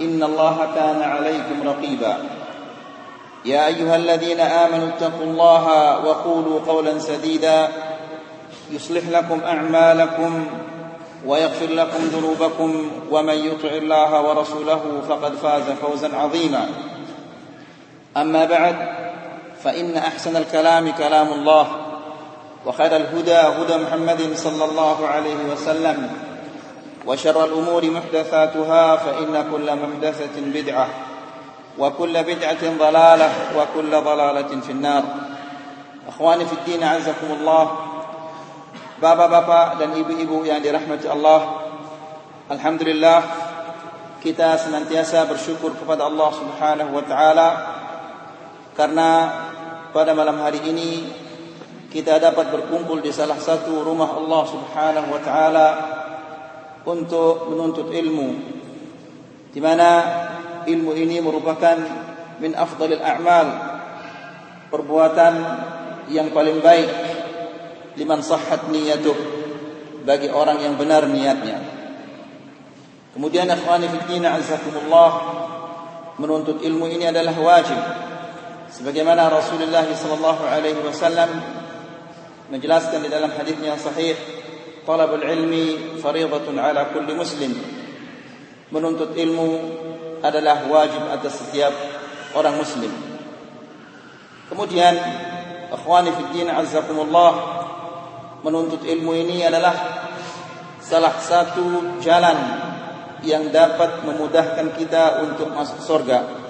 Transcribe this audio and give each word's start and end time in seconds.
إن 0.00 0.22
الله 0.22 0.68
كان 0.74 1.02
عليكم 1.02 1.68
رقيبا. 1.68 2.16
يا 3.44 3.66
أيها 3.66 3.96
الذين 3.96 4.40
آمنوا 4.40 4.88
اتقوا 4.88 5.26
الله 5.26 5.66
وقولوا 6.06 6.60
قولا 6.66 6.98
سديدا. 6.98 7.68
يصلح 8.70 9.02
لكم 9.08 9.40
أعمالكم 9.44 10.46
ويغفر 11.26 11.66
لكم 11.66 11.98
ذنوبكم. 11.98 12.90
ومن 13.10 13.34
يطع 13.34 13.68
الله 13.68 14.20
ورسوله 14.20 14.82
فقد 15.08 15.34
فاز 15.34 15.62
فوزا 15.82 16.16
عظيما. 16.16 16.66
أما 18.16 18.44
بعد 18.44 18.76
فإن 19.64 19.96
أحسن 19.96 20.36
الكلام 20.36 20.90
كلام 20.90 21.32
الله 21.32 21.66
وخير 22.66 22.96
الهدى 22.96 23.34
هدى 23.34 23.76
محمد 23.76 24.20
صلى 24.34 24.64
الله 24.64 25.06
عليه 25.06 25.36
وسلم. 25.52 26.10
وشر 27.06 27.44
الأمور 27.44 27.90
محدثاتها 27.90 28.96
فإن 28.96 29.50
كل 29.52 29.68
محدثة 29.76 30.36
بدعة 30.36 30.88
وكل 31.78 32.22
بدعة 32.22 32.78
ضلالة 32.78 33.30
وكل 33.58 33.90
ضلالة 33.90 34.60
في 34.60 34.72
النار 34.72 35.04
أخواني 36.08 36.44
في 36.46 36.52
الدين 36.52 36.82
عزكم 36.82 37.30
الله 37.40 37.66
Bapak-bapak 39.02 39.82
dan 39.82 39.98
ibu-ibu 39.98 40.46
yang 40.46 40.62
dirahmati 40.62 41.10
Allah 41.10 41.66
Alhamdulillah 42.46 43.20
Kita 44.22 44.54
senantiasa 44.62 45.26
bersyukur 45.26 45.74
kepada 45.74 46.06
Allah 46.06 46.30
subhanahu 46.30 46.94
wa 46.94 47.02
ta'ala 47.02 47.48
Karena 48.78 49.10
pada 49.90 50.14
malam 50.14 50.38
hari 50.38 50.62
ini 50.70 51.10
Kita 51.90 52.22
dapat 52.22 52.54
berkumpul 52.54 53.02
di 53.02 53.10
salah 53.10 53.42
satu 53.42 53.82
rumah 53.82 54.06
Allah 54.06 54.42
subhanahu 54.46 55.08
wa 55.10 55.18
ta'ala 55.18 55.66
untuk 56.86 57.52
menuntut 57.52 57.88
ilmu 57.94 58.28
di 59.52 59.60
mana 59.60 59.88
ilmu 60.64 60.92
ini 60.96 61.20
merupakan 61.20 61.76
min 62.40 62.56
afdalil 62.56 63.02
a'mal 63.02 63.48
perbuatan 64.72 65.34
yang 66.08 66.32
paling 66.32 66.58
baik 66.64 66.88
liman 68.00 68.24
sahhat 68.24 68.72
niyatuh 68.72 69.14
bagi 70.02 70.32
orang 70.32 70.58
yang 70.64 70.74
benar 70.74 71.06
niatnya. 71.06 71.60
Kemudian 73.12 73.44
akhwani 73.52 73.92
fi 73.92 73.98
din 74.08 74.24
azzakumullah 74.24 75.10
menuntut 76.16 76.64
ilmu 76.64 76.88
ini 76.88 77.12
adalah 77.12 77.36
wajib. 77.36 77.76
Sebagaimana 78.72 79.28
Rasulullah 79.28 79.84
sallallahu 79.84 80.42
alaihi 80.48 80.80
wasallam 80.80 81.28
menjelaskan 82.48 83.04
di 83.04 83.12
dalam 83.12 83.28
hadisnya 83.36 83.76
sahih 83.76 84.16
talabul 84.82 85.22
ilmi 85.22 85.98
faridatun 85.98 86.58
ala 86.58 86.90
kulli 86.90 87.14
muslim. 87.14 87.52
Menuntut 88.72 89.12
ilmu 89.14 89.48
adalah 90.24 90.64
wajib 90.66 91.02
atas 91.12 91.44
setiap 91.44 91.74
orang 92.32 92.56
muslim. 92.56 92.90
Kemudian 94.48 94.94
ikhwani 95.72 96.10
fid 96.12 96.30
din 96.36 96.48
azzakumullah 96.48 97.32
menuntut 98.42 98.84
ilmu 98.84 99.12
ini 99.16 99.44
adalah 99.46 99.74
salah 100.82 101.14
satu 101.20 101.98
jalan 102.02 102.38
yang 103.22 103.54
dapat 103.54 104.02
memudahkan 104.02 104.74
kita 104.76 105.22
untuk 105.22 105.54
masuk 105.54 105.78
surga. 105.78 106.42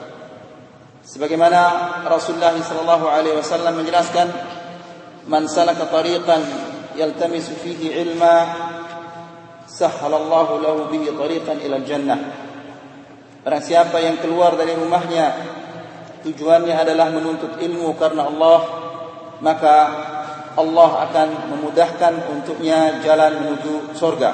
Sebagaimana 1.04 1.60
Rasulullah 2.06 2.54
sallallahu 2.54 3.06
alaihi 3.10 3.37
wasallam 3.37 3.82
menjelaskan, 3.82 4.31
"Man 5.28 5.50
salaka 5.50 5.91
tariqan 5.91 6.72
يلتمس 6.96 7.47
فيه 7.63 7.81
علما 7.96 8.35
سهل 9.68 10.13
الله 10.13 10.47
له 10.62 10.75
به 10.91 11.03
طريقا 11.19 11.53
إلى 11.53 11.75
الجنة 11.75 12.18
Barang 13.47 13.63
siapa 13.63 14.03
yang 14.03 14.19
keluar 14.19 14.59
dari 14.59 14.75
rumahnya 14.75 15.31
tujuannya 16.19 16.75
adalah 16.84 17.08
menuntut 17.16 17.56
ilmu 17.56 17.96
karena 17.96 18.28
Allah 18.28 18.59
maka 19.40 19.75
Allah 20.59 21.08
akan 21.08 21.28
memudahkan 21.56 22.28
untuknya 22.28 23.00
jalan 23.08 23.40
menuju 23.40 23.96
surga. 23.96 24.31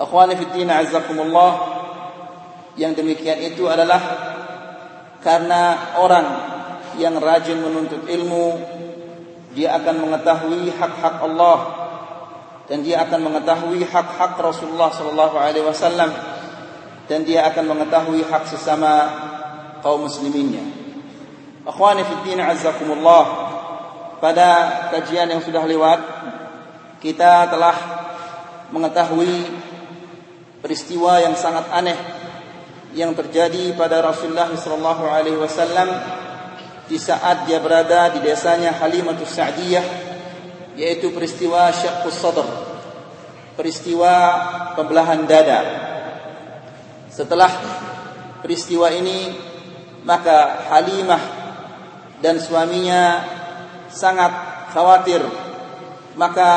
Akhwani 0.00 0.32
fi 0.40 0.48
din 0.56 0.72
azzakumullah 0.72 1.52
yang 2.80 2.96
demikian 2.96 3.52
itu 3.52 3.68
adalah 3.68 4.00
karena 5.20 5.94
orang 6.00 6.26
yang 6.96 7.18
rajin 7.18 7.58
menuntut 7.58 8.06
ilmu 8.06 8.46
dia 9.57 9.73
akan 9.77 9.95
mengetahui 10.05 10.69
hak-hak 10.77 11.15
Allah 11.25 11.59
dan 12.69 12.85
dia 12.85 13.01
akan 13.01 13.19
mengetahui 13.33 13.81
hak-hak 13.81 14.37
Rasulullah 14.37 14.93
sallallahu 14.93 15.35
alaihi 15.41 15.65
wasallam 15.65 16.13
dan 17.09 17.25
dia 17.25 17.49
akan 17.49 17.73
mengetahui 17.73 18.21
hak 18.29 18.45
sesama 18.45 18.93
kaum 19.81 20.05
musliminnya. 20.05 20.61
Akhwani 21.65 22.05
fi 22.05 22.13
din 22.29 22.37
azzakumullah. 22.37 23.49
Pada 24.19 24.49
kajian 24.91 25.31
yang 25.31 25.39
sudah 25.39 25.63
lewat 25.63 25.99
kita 26.99 27.47
telah 27.47 27.75
mengetahui 28.69 29.47
peristiwa 30.59 31.23
yang 31.23 31.33
sangat 31.39 31.71
aneh 31.71 31.95
yang 32.93 33.15
terjadi 33.15 33.73
pada 33.79 34.03
Rasulullah 34.03 34.51
sallallahu 34.51 35.03
alaihi 35.07 35.39
wasallam 35.39 35.87
di 36.89 36.97
saat 36.97 37.45
dia 37.45 37.61
berada 37.61 38.09
di 38.09 38.25
desanya 38.25 38.73
Halimatus 38.73 39.37
Sa'diyah 39.37 39.85
yaitu 40.73 41.13
peristiwa 41.13 41.69
syaqqus 41.69 42.17
sadr 42.17 42.69
peristiwa 43.59 44.13
pembelahan 44.79 45.27
dada. 45.27 45.59
Setelah 47.11 47.51
peristiwa 48.39 48.87
ini 48.87 49.35
maka 50.07 50.63
Halimah 50.71 51.19
dan 52.23 52.39
suaminya 52.39 53.19
sangat 53.91 54.31
khawatir. 54.71 55.19
Maka 56.15 56.51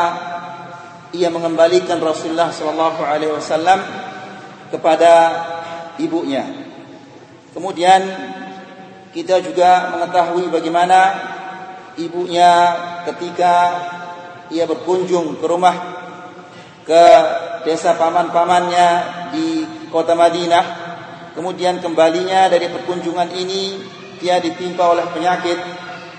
ia 1.11 1.27
mengembalikan 1.27 1.99
Rasulullah 1.99 2.55
sallallahu 2.55 3.03
alaihi 3.03 3.35
wasallam 3.35 3.83
kepada 4.71 5.13
ibunya. 5.99 6.47
Kemudian 7.51 8.01
kita 9.13 9.45
juga 9.45 9.93
mengetahui 9.93 10.49
bagaimana 10.49 11.01
ibunya 12.01 12.51
ketika 13.13 13.55
ia 14.49 14.65
berkunjung 14.65 15.37
ke 15.37 15.47
rumah 15.47 15.77
ke 16.89 17.05
desa 17.69 17.95
paman-pamannya 17.95 18.89
di 19.37 19.49
kota 19.93 20.17
Madinah 20.17 20.65
kemudian 21.37 21.79
kembalinya 21.85 22.49
dari 22.49 22.73
perkunjungan 22.73 23.31
ini 23.37 23.85
dia 24.19 24.41
ditimpa 24.41 24.89
oleh 24.89 25.05
penyakit 25.13 25.59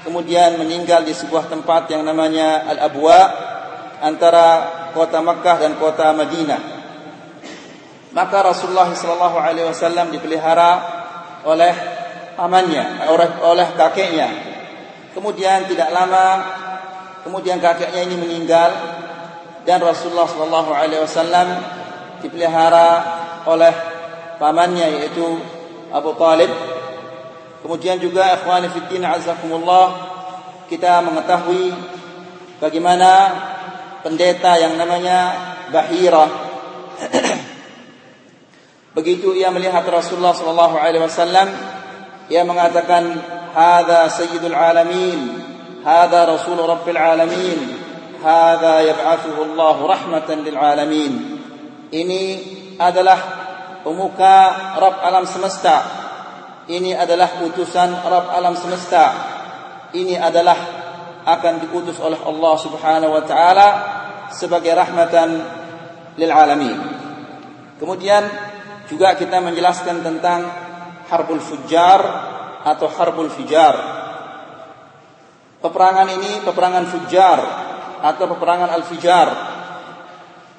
kemudian 0.05 0.59
meninggal 0.59 1.01
di 1.07 1.15
sebuah 1.15 1.47
tempat 1.49 1.89
yang 1.89 2.03
namanya 2.05 2.67
Al-Abwa 2.77 3.19
antara 4.03 4.47
kota 4.91 5.23
Makkah 5.23 5.63
dan 5.63 5.79
kota 5.79 6.11
Madinah. 6.11 6.61
Maka 8.13 8.45
Rasulullah 8.45 8.91
wasallam 8.93 10.13
dipelihara 10.13 10.71
oleh 11.47 11.73
pamannya 12.35 13.07
oleh, 13.09 13.29
oleh 13.41 13.67
kakeknya. 13.77 14.29
Kemudian 15.13 15.69
tidak 15.69 15.93
lama 15.93 16.25
kemudian 17.23 17.61
kakeknya 17.61 18.03
ini 18.03 18.15
meninggal 18.19 18.69
dan 19.63 19.79
Rasulullah 19.79 20.27
sallallahu 20.27 20.71
alaihi 20.75 21.01
wasallam 21.01 21.47
dipelihara 22.19 22.89
oleh 23.47 23.73
pamannya 24.41 25.01
yaitu 25.01 25.39
Abu 25.93 26.17
Talib. 26.19 26.51
Kemudian 27.63 27.95
juga 28.01 28.35
ikhwani 28.35 28.67
fiddin 28.75 29.07
azakumullah 29.07 30.11
kita 30.67 30.99
mengetahui 30.99 31.71
bagaimana 32.59 33.11
pendeta 34.03 34.59
yang 34.59 34.75
namanya 34.75 35.51
Bahira 35.71 36.27
begitu 38.97 39.33
ia 39.33 39.49
melihat 39.49 39.81
Rasulullah 39.87 40.35
sallallahu 40.35 40.75
alaihi 40.77 41.01
wasallam 41.01 41.47
ia 42.33 42.41
mengatakan 42.41 43.13
hadza 43.53 44.09
sayyidul 44.09 44.57
alamin 44.57 45.37
hadza 45.85 46.25
rasul 46.25 46.57
rabbil 46.57 46.97
alamin 46.97 47.77
hadza 48.17 48.81
yab'athuhu 48.89 49.53
Allah 49.53 49.75
rahmatan 49.77 50.41
lil 50.41 50.57
alamin. 50.57 51.13
Ini 51.93 52.23
adalah 52.81 53.19
pemuka 53.85 54.37
Rabb 54.81 54.97
alam 55.05 55.29
semesta. 55.29 55.77
Ini 56.65 56.97
adalah 56.97 57.45
utusan 57.45 58.01
Rabb 58.01 58.33
alam 58.33 58.57
semesta. 58.57 59.05
Ini 59.93 60.17
adalah 60.17 60.57
akan 61.21 61.53
diutus 61.69 62.01
oleh 62.01 62.17
Allah 62.17 62.53
Subhanahu 62.57 63.13
wa 63.13 63.23
taala 63.29 63.67
sebagai 64.33 64.73
rahmatan 64.73 65.29
lil 66.17 66.31
alamin. 66.33 66.81
Kemudian 67.77 68.25
juga 68.89 69.13
kita 69.13 69.37
menjelaskan 69.37 70.01
tentang 70.01 70.62
harbul 71.13 71.37
fujar 71.37 72.01
atau 72.65 72.89
harbul 72.89 73.29
fijar. 73.29 73.75
Peperangan 75.61 76.09
ini 76.09 76.41
peperangan 76.41 76.89
fujar 76.89 77.39
atau 78.01 78.25
peperangan 78.33 78.73
al-fijar. 78.73 79.29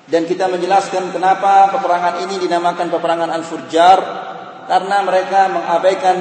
Dan 0.05 0.31
kita 0.31 0.47
menjelaskan 0.47 1.11
kenapa 1.11 1.75
peperangan 1.75 2.23
ini 2.23 2.39
dinamakan 2.39 2.93
peperangan 2.93 3.31
al-fujar 3.35 3.99
karena 4.71 4.97
mereka 5.03 5.49
mengabaikan 5.51 6.17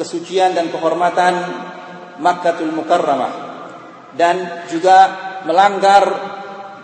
kesucian 0.00 0.52
dan 0.56 0.68
kehormatan 0.72 1.34
Makkahul 2.20 2.72
Mukarramah 2.72 3.32
dan 4.16 4.64
juga 4.72 5.12
melanggar 5.44 6.04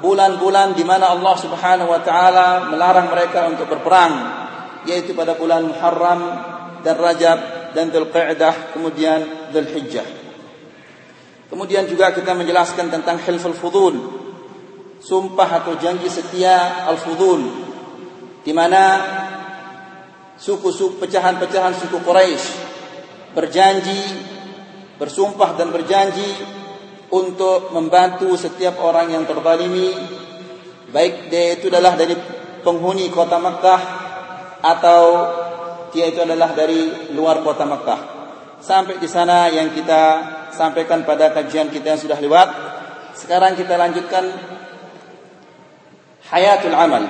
bulan-bulan 0.04 0.76
di 0.76 0.84
mana 0.84 1.16
Allah 1.16 1.34
Subhanahu 1.40 1.88
wa 1.88 2.00
taala 2.04 2.68
melarang 2.68 3.08
mereka 3.08 3.48
untuk 3.48 3.72
berperang 3.72 4.41
yaitu 4.88 5.14
pada 5.14 5.38
bulan 5.38 5.66
Muharram 5.66 6.20
dan 6.82 6.96
Rajab 6.98 7.38
dan 7.72 7.88
Dzulqa'dah 7.88 8.74
kemudian 8.76 9.50
Dzulhijjah. 9.54 10.06
Kemudian 11.52 11.84
juga 11.84 12.16
kita 12.16 12.32
menjelaskan 12.32 12.88
tentang 12.88 13.20
Hilful 13.20 13.52
Fudul. 13.52 13.96
Sumpah 15.02 15.60
atau 15.60 15.74
janji 15.76 16.06
setia 16.06 16.86
Al-Fudul 16.86 17.42
di 18.46 18.50
mana 18.54 18.82
suku-suku 20.38 20.98
pecahan-pecahan 20.98 21.74
suku 21.78 22.02
Quraisy 22.02 22.46
berjanji 23.34 23.98
bersumpah 24.98 25.54
dan 25.54 25.70
berjanji 25.70 26.26
untuk 27.14 27.70
membantu 27.70 28.34
setiap 28.34 28.82
orang 28.82 29.14
yang 29.14 29.26
terzalimi 29.26 29.94
baik 30.90 31.30
dia 31.30 31.58
itu 31.58 31.70
adalah 31.70 31.94
dari 31.94 32.14
penghuni 32.62 33.10
kota 33.10 33.38
Mekah 33.38 34.01
atau 34.61 35.01
dia 35.93 36.11
itu 36.11 36.19
adalah 36.21 36.51
dari 36.53 37.11
luar 37.15 37.41
kota 37.41 37.63
Mekah. 37.63 38.01
Sampai 38.57 38.97
di 38.97 39.05
sana 39.05 39.47
yang 39.53 39.71
kita 39.71 40.01
sampaikan 40.51 41.05
pada 41.05 41.29
kajian 41.31 41.69
kita 41.69 41.95
yang 41.95 42.01
sudah 42.01 42.19
lewat. 42.19 42.49
Sekarang 43.13 43.53
kita 43.53 43.77
lanjutkan 43.77 44.27
hayatul 46.33 46.75
amal. 46.75 47.03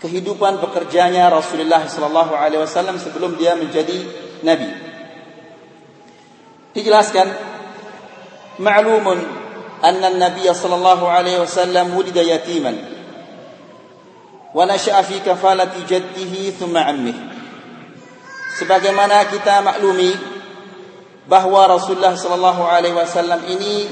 Kehidupan 0.00 0.60
bekerjanya 0.60 1.32
Rasulullah 1.32 1.84
sallallahu 1.88 2.36
alaihi 2.36 2.60
wasallam 2.60 3.00
sebelum 3.00 3.36
dia 3.40 3.56
menjadi 3.56 3.96
nabi. 4.44 4.70
Dijelaskan 6.76 7.56
معلوم 8.58 9.06
أن 9.84 10.04
النبي 10.04 10.54
صلى 10.54 10.74
الله 10.74 11.08
عليه 11.08 11.36
وسلم 11.40 11.96
ولد 11.96 12.16
يتيما 12.16 12.72
ونشأ 14.54 14.96
في 15.02 15.16
كفالة 15.20 15.74
جده 15.88 16.34
ثم 16.60 16.76
عمه 16.76 17.16
sebagaimana 18.56 19.28
kita 19.28 19.60
maklumi 19.60 20.16
bahwa 21.28 21.68
Rasulullah 21.68 22.16
sallallahu 22.16 22.64
alaihi 22.64 22.96
wasallam 22.96 23.44
ini 23.52 23.84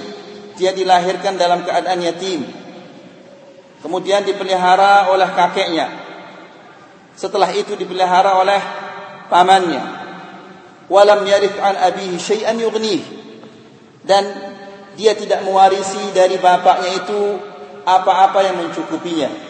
dia 0.56 0.73
dilahirkan 0.73 1.37
dalam 1.37 1.69
keadaan 1.69 2.00
yatim 2.00 2.49
kemudian 3.85 4.25
dipelihara 4.25 5.12
oleh 5.12 5.29
kakeknya 5.37 5.93
setelah 7.12 7.52
itu 7.52 7.76
dipelihara 7.76 8.41
oleh 8.41 8.61
pamannya 9.29 9.85
walam 10.88 11.29
yarith 11.29 11.61
an 11.61 11.76
abihi 11.76 12.17
syai'an 12.17 12.56
yughnih 12.56 13.05
dan 14.05 14.25
dia 14.94 15.12
tidak 15.19 15.43
mewarisi 15.43 16.14
dari 16.14 16.38
bapaknya 16.38 16.91
itu 17.02 17.20
apa-apa 17.85 18.41
yang 18.46 18.56
mencukupinya. 18.64 19.48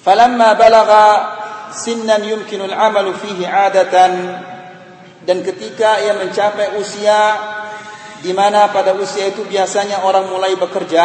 Falamma 0.00 0.56
balagha 0.56 1.06
sinnan 1.76 2.24
yumkinu 2.24 2.66
al-amalu 2.66 3.14
fihi 3.20 3.44
'adatan 3.44 4.12
dan 5.28 5.38
ketika 5.44 6.00
ia 6.00 6.16
mencapai 6.16 6.80
usia 6.80 7.36
di 8.24 8.32
mana 8.32 8.72
pada 8.72 8.96
usia 8.96 9.28
itu 9.28 9.44
biasanya 9.44 10.02
orang 10.04 10.28
mulai 10.32 10.56
bekerja 10.56 11.04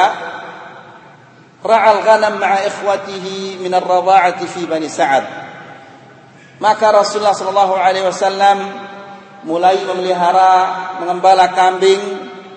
ra'al 1.60 2.00
ghanam 2.08 2.40
ma'a 2.40 2.64
ikhwatihi 2.72 3.60
min 3.60 3.72
ar-radha'ati 3.76 4.46
fi 4.48 4.64
bani 4.64 4.88
Sa'ad 4.88 5.26
maka 6.64 6.88
Rasulullah 6.96 7.36
sallallahu 7.36 7.76
alaihi 7.76 8.08
wasallam 8.08 8.58
mulai 9.46 9.78
memelihara 9.84 10.52
mengembala 11.04 11.52
kambing 11.52 12.02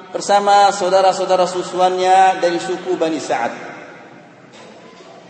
bersama 0.09 0.73
saudara-saudara 0.73 1.45
susuannya 1.45 2.41
dari 2.41 2.57
suku 2.57 2.97
Bani 2.97 3.21
Sa'ad. 3.21 3.68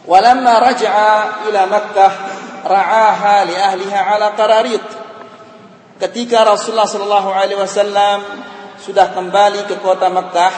Raja'a 0.08 1.44
ila 1.52 1.62
Makkah 1.69 2.12
ra'aha 2.64 3.44
li 3.44 3.55
ahliha 3.55 4.00
ala 4.16 4.32
qararit. 4.32 4.84
Ketika 5.99 6.46
Rasulullah 6.46 6.88
sallallahu 6.88 7.31
alaihi 7.34 7.58
wasallam 7.58 8.22
sudah 8.81 9.12
kembali 9.12 9.66
ke 9.69 9.76
kota 9.82 10.08
Makkah, 10.08 10.55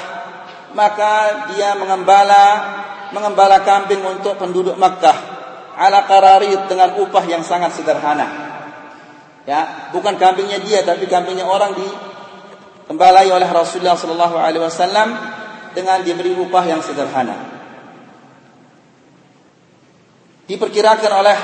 maka 0.76 1.46
dia 1.50 1.74
mengembala 1.74 2.78
mengembala 3.10 3.66
kambing 3.66 4.06
untuk 4.06 4.38
penduduk 4.38 4.78
Makkah 4.78 5.16
ala 5.74 6.06
qararit 6.06 6.70
dengan 6.70 6.94
upah 7.00 7.24
yang 7.26 7.42
sangat 7.42 7.74
sederhana. 7.74 8.48
Ya, 9.48 9.90
bukan 9.90 10.14
kambingnya 10.20 10.62
dia 10.62 10.84
tapi 10.86 11.10
kambingnya 11.10 11.48
orang 11.48 11.74
di 11.74 11.88
tembalai 12.86 13.26
oleh 13.32 13.48
Rasulullah 13.50 13.98
sallallahu 13.98 14.36
alaihi 14.36 14.62
wasallam 14.62 15.16
dengan 15.74 16.04
diberi 16.06 16.36
upah 16.36 16.64
yang 16.68 16.84
sederhana. 16.84 17.59
Diperkirakan 20.50 21.12
oleh 21.14 21.38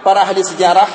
para 0.00 0.24
ahli 0.24 0.40
sejarah, 0.40 0.88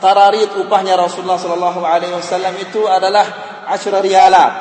tararit 0.00 0.56
upahnya 0.56 0.96
Rasulullah 0.96 1.36
sallallahu 1.36 1.84
alaihi 1.84 2.16
wasallam 2.16 2.56
itu 2.56 2.88
adalah 2.88 3.28
asyra 3.68 4.00
rialat, 4.00 4.54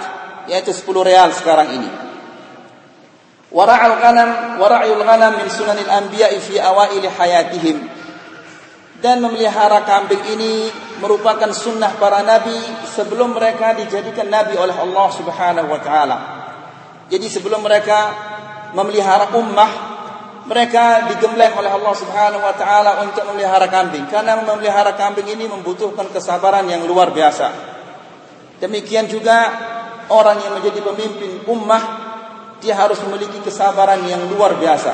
yaitu 0.51 0.75
10 0.75 1.07
real 1.07 1.31
sekarang 1.31 1.71
ini. 1.71 1.87
Wara'ul 3.47 3.95
ghanam, 3.95 4.59
wara'ul 4.59 5.03
ghanam 5.07 5.39
min 5.39 5.47
sunanil 5.47 5.87
anbiya'i 5.87 6.43
fi 6.43 6.59
awaili 6.59 7.07
hayatihim. 7.07 7.77
Dan 8.99 9.23
memelihara 9.23 9.87
kambing 9.87 10.35
ini 10.35 10.67
merupakan 10.99 11.47
sunnah 11.55 11.95
para 11.95 12.27
nabi 12.27 12.55
sebelum 12.91 13.39
mereka 13.39 13.71
dijadikan 13.71 14.27
nabi 14.27 14.59
oleh 14.59 14.75
Allah 14.75 15.07
Subhanahu 15.15 15.71
wa 15.71 15.79
taala. 15.79 16.17
Jadi 17.07 17.27
sebelum 17.31 17.63
mereka 17.63 18.11
memelihara 18.75 19.31
ummah, 19.31 19.92
mereka 20.43 21.07
digembleng 21.07 21.55
oleh 21.55 21.71
Allah 21.71 21.93
Subhanahu 21.95 22.43
wa 22.43 22.55
taala 22.55 22.99
untuk 23.07 23.23
memelihara 23.31 23.71
kambing 23.71 24.03
karena 24.11 24.43
memelihara 24.43 24.91
kambing 24.99 25.27
ini 25.31 25.47
membutuhkan 25.47 26.11
kesabaran 26.11 26.67
yang 26.67 26.83
luar 26.83 27.15
biasa. 27.15 27.47
Demikian 28.59 29.07
juga 29.07 29.51
orang 30.11 30.43
yang 30.43 30.53
menjadi 30.59 30.79
pemimpin 30.83 31.47
ummah 31.47 31.83
dia 32.63 32.75
harus 32.79 32.99
memiliki 33.03 33.43
kesabaran 33.43 34.03
yang 34.07 34.23
luar 34.31 34.55
biasa. 34.55 34.91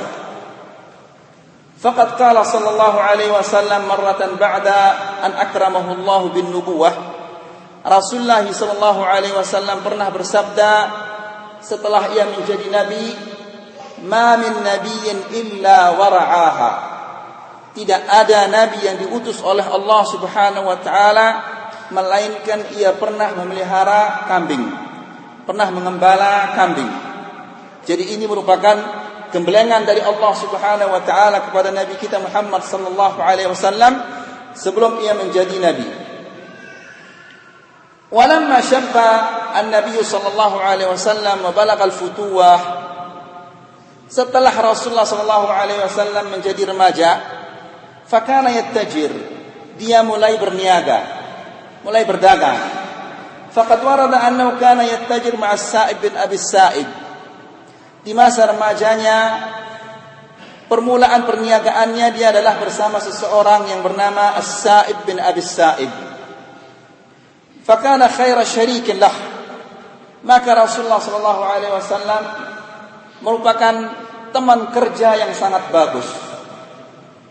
Faqad 1.79 2.19
qala 2.19 2.43
sallallahu 2.43 2.97
alaihi 2.99 3.31
wasallam 3.31 3.87
marratan 3.87 4.35
ba'da 4.35 4.81
an 5.23 5.31
akramahu 5.37 6.01
Allah 6.01 6.21
bin 6.33 6.51
nubuwah. 6.51 6.91
Rasulullah 7.85 8.43
sallallahu 8.43 8.99
alaihi 8.99 9.31
wasallam 9.31 9.79
pernah 9.79 10.11
bersabda 10.11 10.71
setelah 11.63 12.11
ia 12.11 12.27
menjadi 12.27 12.67
nabi, 12.67 13.15
"Ma 14.05 14.39
min 14.39 14.53
nabiyyin 14.63 15.33
illa 15.33 15.95
wara'aha." 15.95 16.71
Tidak 17.73 18.01
ada 18.09 18.49
nabi 18.49 18.81
yang 18.83 18.97
diutus 18.97 19.39
oleh 19.45 19.63
Allah 19.63 20.01
Subhanahu 20.03 20.65
wa 20.67 20.77
taala 20.81 21.27
melainkan 21.93 22.65
ia 22.75 22.93
pernah 22.97 23.33
memelihara 23.37 24.25
kambing, 24.25 24.63
pernah 25.45 25.69
mengembala 25.69 26.53
kambing. 26.57 26.89
Jadi 27.85 28.17
ini 28.17 28.25
merupakan 28.25 28.77
gembelengan 29.29 29.85
dari 29.85 30.01
Allah 30.01 30.33
Subhanahu 30.33 30.91
wa 30.91 31.01
taala 31.05 31.45
kepada 31.45 31.69
nabi 31.69 31.97
kita 32.01 32.17
Muhammad 32.17 32.65
sallallahu 32.65 33.17
alaihi 33.21 33.49
wasallam 33.49 34.01
sebelum 34.57 35.01
ia 35.05 35.13
menjadi 35.13 35.55
nabi. 35.61 35.87
Shabba 38.59 39.09
an-nabiy 39.53 40.01
sallallahu 40.01 40.57
alaihi 40.57 40.89
wasallam 40.89 41.45
wa 41.45 41.53
balagha 41.53 41.85
al-futuwah 41.85 42.88
setelah 44.09 44.49
Rasulullah 44.49 45.05
sallallahu 45.05 45.47
alaihi 45.53 45.85
wasallam 45.85 46.33
menjadi 46.33 46.73
remaja, 46.73 47.21
fakana 48.09 48.49
yattajir. 48.49 49.13
Dia 49.77 50.03
mulai 50.03 50.35
berniaga, 50.35 50.99
mulai 51.85 52.03
berdagang. 52.03 52.57
Faqad 53.53 53.79
warada 53.85 54.19
annahu 54.27 54.59
kana 54.59 54.83
yattajir 54.83 55.37
ma'a 55.39 55.55
Sa'ib 55.55 56.03
bin 56.03 56.13
Abi 56.17 56.35
Sa'id. 56.35 56.89
Di 58.03 58.11
masa 58.11 58.49
remajanya 58.49 59.17
permulaan 60.67 61.23
perniagaannya 61.25 62.07
dia 62.13 62.33
adalah 62.33 62.57
bersama 62.61 62.97
seseorang 62.99 63.71
yang 63.71 63.81
bernama 63.85 64.35
As-Sa'ib 64.37 65.05
bin 65.05 65.21
Abi 65.21 65.41
Sa'id. 65.41 65.89
Fakana 67.63 68.09
khaira 68.09 68.41
syarikin 68.41 68.97
lah. 68.97 69.13
Maka 70.25 70.51
Rasulullah 70.57 70.99
sallallahu 70.99 71.41
alaihi 71.45 71.71
wasallam 71.71 72.48
merupakan 73.19 73.75
teman 74.31 74.69
kerja 74.71 75.19
yang 75.19 75.31
sangat 75.35 75.71
bagus. 75.73 76.07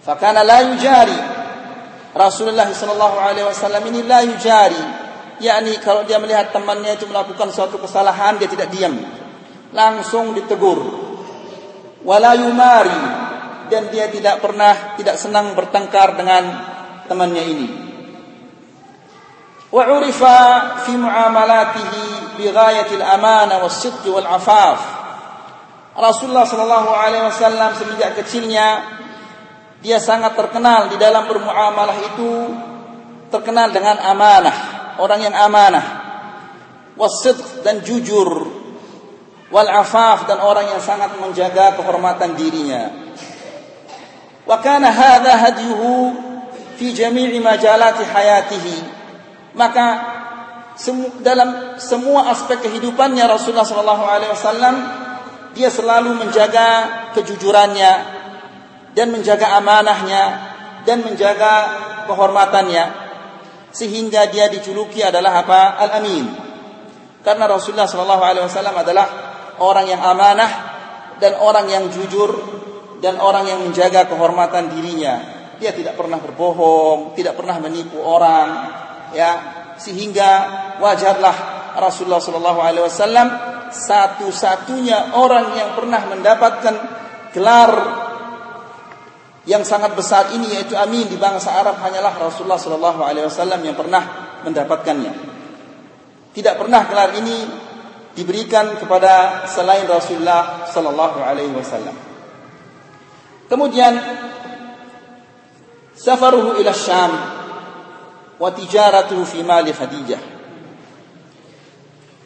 Fakana 0.02 0.44
la 0.44 0.64
yujari. 0.64 1.18
Rasulullah 2.16 2.66
sallallahu 2.66 3.16
alaihi 3.20 3.46
wasallam 3.46 3.84
ini 3.92 4.00
la 4.08 4.24
yujari, 4.24 4.82
yakni 5.38 5.76
kalau 5.78 6.02
dia 6.08 6.18
melihat 6.18 6.50
temannya 6.50 6.96
itu 6.96 7.06
melakukan 7.06 7.52
suatu 7.52 7.78
kesalahan 7.78 8.40
dia 8.40 8.48
tidak 8.50 8.72
diam. 8.72 8.96
Langsung 9.70 10.32
ditegur. 10.32 10.80
Wala 12.02 12.32
yumari 12.40 13.00
dan 13.68 13.92
dia 13.92 14.08
tidak 14.08 14.40
pernah 14.40 14.96
tidak 14.96 15.20
senang 15.20 15.52
bertengkar 15.52 16.16
dengan 16.16 16.44
temannya 17.04 17.44
ini. 17.44 17.68
Wa 19.68 19.84
urifa 19.92 20.38
fi 20.88 20.96
muamalatihi 20.96 22.40
bi 22.40 22.48
ghayatil 22.48 23.04
amana 23.04 23.60
was-sidq 23.60 24.00
wal 24.08 24.24
afaf. 24.24 24.97
Rasulullah 25.98 26.46
Shallallahu 26.46 26.90
Alaihi 26.94 27.26
Wasallam 27.26 27.74
semenjak 27.74 28.14
kecilnya 28.22 28.86
dia 29.82 29.98
sangat 29.98 30.38
terkenal 30.38 30.94
di 30.94 30.96
dalam 30.98 31.26
bermuamalah 31.26 31.98
itu 32.14 32.30
terkenal 33.34 33.74
dengan 33.74 33.98
amanah 33.98 34.56
orang 35.02 35.20
yang 35.26 35.34
amanah 35.34 35.86
wasidq 36.94 37.62
dan 37.66 37.82
jujur 37.82 38.46
wal 39.50 39.70
afaf 39.70 40.26
dan 40.30 40.38
orang 40.38 40.70
yang 40.70 40.82
sangat 40.82 41.18
menjaga 41.18 41.74
kehormatan 41.74 42.38
dirinya. 42.38 42.94
Wa 44.46 44.62
kana 44.62 44.92
hadha 44.92 45.34
hadyuhu 45.34 46.14
fi 46.78 46.94
jami'i 46.94 47.38
majalati 47.42 48.06
hayatihi. 48.06 48.76
Maka 49.56 49.86
dalam 51.26 51.80
semua 51.82 52.30
aspek 52.30 52.62
kehidupannya 52.62 53.26
Rasulullah 53.26 53.66
sallallahu 53.66 54.04
alaihi 54.06 54.30
wasallam 54.30 54.74
dia 55.58 55.74
selalu 55.74 56.14
menjaga 56.14 56.86
kejujurannya 57.18 57.92
dan 58.94 59.10
menjaga 59.10 59.58
amanahnya 59.58 60.22
dan 60.86 61.02
menjaga 61.02 61.52
kehormatannya. 62.06 63.10
Sehingga 63.74 64.30
dia 64.30 64.46
dijuluki 64.46 65.02
adalah 65.02 65.42
apa? 65.42 65.82
Al-amin. 65.82 66.24
Karena 67.26 67.50
Rasulullah 67.50 67.90
Shallallahu 67.90 68.22
Alaihi 68.22 68.46
Wasallam 68.46 68.76
adalah 68.78 69.06
orang 69.58 69.90
yang 69.90 70.00
amanah 70.00 70.50
dan 71.18 71.34
orang 71.42 71.66
yang 71.66 71.84
jujur 71.90 72.30
dan 73.02 73.18
orang 73.18 73.50
yang 73.50 73.60
menjaga 73.66 74.06
kehormatan 74.06 74.70
dirinya. 74.72 75.36
Dia 75.58 75.74
tidak 75.74 75.98
pernah 75.98 76.22
berbohong 76.22 77.18
tidak 77.18 77.34
pernah 77.34 77.58
menipu 77.58 77.98
orang 77.98 78.46
ya. 79.10 79.30
Sehingga 79.78 80.30
wajarlah 80.78 81.36
Rasulullah 81.78 82.22
Shallallahu 82.22 82.60
Alaihi 82.62 82.82
Wasallam 82.86 83.47
satu-satunya 83.70 85.16
orang 85.16 85.56
yang 85.56 85.70
pernah 85.76 86.02
mendapatkan 86.08 86.74
gelar 87.32 87.72
yang 89.48 89.64
sangat 89.64 89.96
besar 89.96 90.28
ini 90.36 90.52
yaitu 90.52 90.76
amin 90.76 91.08
di 91.08 91.16
bangsa 91.16 91.56
Arab 91.56 91.80
hanyalah 91.80 92.12
Rasulullah 92.20 92.60
sallallahu 92.60 93.00
alaihi 93.00 93.24
wasallam 93.24 93.60
yang 93.64 93.76
pernah 93.76 94.04
mendapatkannya. 94.44 95.12
Tidak 96.36 96.54
pernah 96.60 96.84
gelar 96.84 97.16
ini 97.16 97.48
diberikan 98.12 98.76
kepada 98.76 99.44
selain 99.48 99.88
Rasulullah 99.88 100.68
sallallahu 100.68 101.18
alaihi 101.24 101.56
wasallam. 101.56 101.96
Kemudian 103.48 103.96
safaruhu 105.96 106.60
ila 106.60 106.70
Syam 106.76 107.12
wa 108.36 108.48
tijaratuhu 108.52 109.24
fi 109.24 109.40
mali 109.40 109.72
Khadijah. 109.72 110.37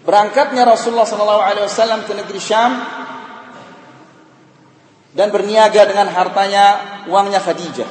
Berangkatnya 0.03 0.67
Rasulullah 0.67 1.07
SAW 1.07 2.03
ke 2.03 2.13
negeri 2.19 2.41
Syam 2.43 2.75
dan 5.15 5.31
berniaga 5.31 5.87
dengan 5.87 6.11
hartanya 6.11 6.65
uangnya 7.07 7.39
Khadijah. 7.39 7.91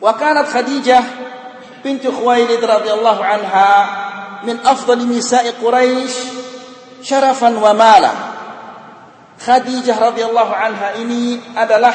Wa 0.00 0.16
kanat 0.16 0.48
Khadijah 0.48 1.04
binti 1.84 2.08
Khuwailid 2.08 2.64
radhiyallahu 2.64 3.20
anha 3.20 3.70
min 4.48 4.56
afdali 4.64 5.04
nisa'i 5.04 5.52
Quraisy 5.60 6.16
syarafan 7.04 7.60
wa 7.60 7.76
mala. 7.76 8.12
Khadijah 9.36 10.00
radhiyallahu 10.00 10.52
anha 10.56 10.96
ini 10.96 11.36
adalah 11.52 11.94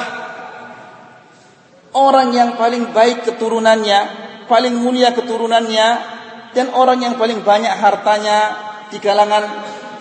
orang 1.98 2.30
yang 2.38 2.53
paling 2.53 2.94
baik 2.94 3.25
keturunannya, 3.25 4.00
paling 4.46 4.77
mulia 4.77 5.10
keturunannya 5.10 6.12
dan 6.53 6.74
orang 6.74 7.01
yang 7.01 7.15
paling 7.17 7.41
banyak 7.41 7.74
hartanya 7.74 8.57
di 8.93 9.01
kalangan 9.01 9.43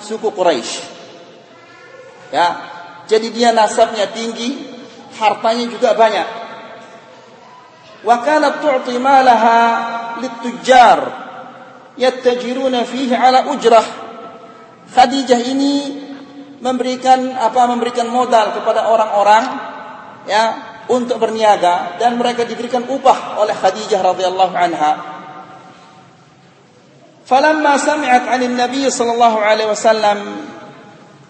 suku 0.05 0.29
Quraisy. 0.33 0.93
Ya, 2.33 2.49
jadi 3.09 3.29
dia 3.29 3.51
nasabnya 3.53 4.09
tinggi, 4.09 4.57
hartanya 5.17 5.69
juga 5.69 5.93
banyak. 5.97 6.29
Wa 8.03 8.17
kanat 8.25 8.65
tu'ti 8.65 8.97
malaha 8.97 9.61
litujjar 10.21 10.99
yattajiruna 11.97 12.85
fihi 12.89 13.13
ala 13.13 13.53
ujrah. 13.53 13.85
Khadijah 14.93 15.41
ini 15.41 15.75
memberikan 16.61 17.33
apa 17.33 17.65
memberikan 17.65 18.07
modal 18.13 18.55
kepada 18.55 18.87
orang-orang 18.93 19.45
ya 20.29 20.45
untuk 20.91 21.19
berniaga 21.19 21.97
dan 21.97 22.19
mereka 22.19 22.45
diberikan 22.47 22.87
upah 22.87 23.41
oleh 23.41 23.55
Khadijah 23.55 24.03
radhiyallahu 24.03 24.55
anha 24.55 24.91
Falamma 27.23 27.79
sami'at 27.79 28.27
'anil 28.27 28.59
Nabi 28.59 28.91
sallallahu 28.91 29.39
alaihi 29.39 29.71
wasallam 29.71 30.19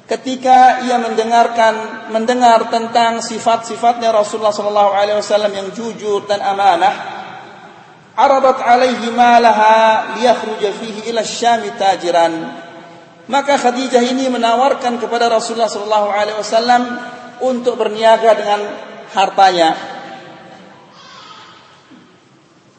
ketika 0.09 0.81
ia 0.89 0.97
mendengarkan 0.97 2.09
mendengar 2.09 2.73
tentang 2.73 3.21
sifat-sifatnya 3.21 4.09
Rasulullah 4.09 4.57
sallallahu 4.57 4.93
alaihi 4.97 5.21
wasallam 5.21 5.53
yang 5.53 5.69
jujur 5.77 6.25
dan 6.25 6.41
amanah 6.41 6.95
aradat 8.17 8.61
alaihi 8.61 9.13
malaha 9.13 10.17
liyakhruja 10.17 10.73
fihi 10.81 11.13
ila 11.13 11.21
syam 11.25 11.61
tajiran. 11.77 12.33
Maka 13.29 13.55
Khadijah 13.55 14.03
ini 14.03 14.27
menawarkan 14.33 14.99
kepada 14.99 15.29
Rasulullah 15.29 15.71
sallallahu 15.71 16.09
alaihi 16.11 16.37
wasallam 16.41 16.83
untuk 17.45 17.79
berniaga 17.79 18.33
dengan 18.35 18.61
hartanya. 19.13 19.77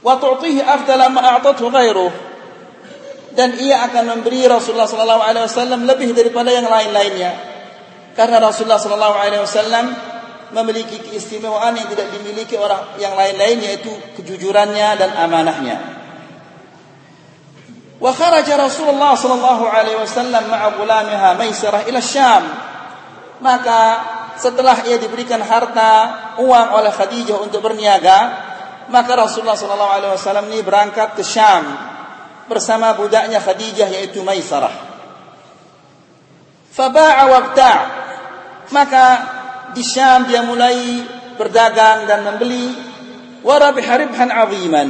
Wa 0.03 0.20
tu'tihi 0.20 0.60
afdala 0.60 1.08
ma 1.08 1.39
a'tathu 1.39 1.72
ghairuhu 1.72 2.33
dan 3.34 3.58
ia 3.58 3.82
akan 3.90 4.18
memberi 4.18 4.46
Rasulullah 4.46 4.86
sallallahu 4.86 5.24
alaihi 5.25 5.46
wasallam 5.50 5.90
lebih 5.90 6.13
daripada 6.13 6.54
yang 6.54 6.70
lain-lainnya. 6.70 7.34
Karena 8.13 8.38
Rasulullah 8.38 8.78
sallallahu 8.78 9.16
alaihi 9.18 9.42
wasallam 9.42 9.86
memiliki 10.54 11.02
keistimewaan 11.02 11.74
yang 11.74 11.90
tidak 11.90 12.13
dimiliki 12.13 12.54
orang 12.54 12.94
yang 13.02 13.18
lain-lain 13.18 13.58
yaitu 13.66 13.90
kejujurannya 14.22 14.90
dan 15.02 15.10
amanahnya. 15.18 15.78
Wa 17.98 18.13
kharaja 18.13 18.54
Rasulullah 18.62 19.18
sallallahu 19.18 19.66
alaihi 19.66 19.98
wasallam 19.98 20.46
ma'a 20.46 20.70
gulamiha 20.78 21.34
Maisarah 21.34 21.90
ila 21.90 22.00
Syam. 22.06 22.44
Maka 23.42 23.82
setelah 24.38 24.86
ia 24.86 25.02
diberikan 25.02 25.42
harta 25.42 25.92
uang 26.38 26.68
oleh 26.78 26.94
Khadijah 26.94 27.42
untuk 27.42 27.66
berniaga, 27.66 28.20
maka 28.94 29.12
Rasulullah 29.18 29.58
sallallahu 29.58 29.94
alaihi 29.98 30.13
wasallam 30.13 30.46
ini 30.54 30.62
berangkat 30.62 31.18
ke 31.18 31.25
Syam 31.25 31.92
bersama 32.47 32.95
budaknya 32.95 33.39
Khadijah 33.39 33.89
yaitu 33.89 34.23
Maisarah. 34.25 34.73
Faba'a 36.73 37.23
wabta' 37.29 37.77
maka 38.73 39.05
di 39.77 39.83
Syam 39.85 40.25
dia 40.25 40.41
mulai 40.45 41.05
berdagang 41.35 42.09
dan 42.09 42.25
membeli 42.25 42.73
warabih 43.45 43.83
ribhan 43.83 44.29
aziman. 44.33 44.89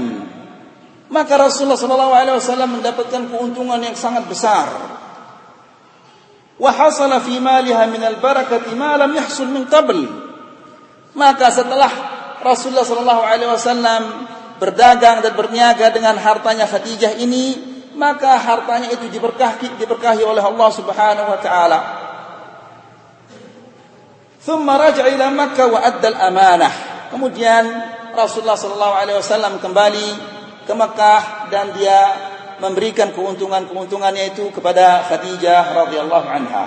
Maka 1.12 1.34
Rasulullah 1.38 1.78
sallallahu 1.78 2.14
alaihi 2.14 2.38
wasallam 2.38 2.80
mendapatkan 2.80 3.30
keuntungan 3.30 3.78
yang 3.82 3.94
sangat 3.94 4.26
besar. 4.26 4.66
Wa 6.58 6.72
hasala 6.74 7.22
fi 7.22 7.38
maliha 7.38 7.86
min 7.90 8.02
al-barakati 8.02 8.74
ma 8.74 8.98
lam 8.98 9.14
yahsul 9.14 9.50
min 9.50 9.70
qabl. 9.70 10.00
Maka 11.14 11.54
setelah 11.54 11.92
Rasulullah 12.42 12.86
sallallahu 12.86 13.24
alaihi 13.24 13.52
wasallam 13.52 14.02
berdagang 14.64 15.20
dan 15.20 15.36
berniaga 15.36 15.92
dengan 15.92 16.16
hartanya 16.16 16.64
Khadijah 16.64 17.20
ini, 17.20 17.60
maka 18.00 18.40
hartanya 18.40 18.96
itu 18.96 19.12
diberkahi 19.12 19.76
diberkahi 19.76 20.24
oleh 20.24 20.40
Allah 20.40 20.70
Subhanahu 20.72 21.28
wa 21.28 21.40
taala. 21.44 21.80
Thumma 24.40 24.80
raja'a 24.80 25.12
ila 25.12 25.28
Makkah 25.36 25.68
wa 25.68 25.80
adda 25.84 26.08
al-amanah. 26.16 26.74
Kemudian 27.12 27.64
Rasulullah 28.16 28.56
sallallahu 28.56 28.96
alaihi 28.96 29.20
wasallam 29.20 29.60
kembali 29.60 30.08
ke 30.64 30.72
Makkah 30.72 31.52
dan 31.52 31.76
dia 31.76 32.00
memberikan 32.64 33.12
keuntungan-keuntungannya 33.12 34.32
itu 34.32 34.48
kepada 34.56 35.04
Khadijah 35.12 35.76
radhiyallahu 35.76 36.28
anha. 36.32 36.66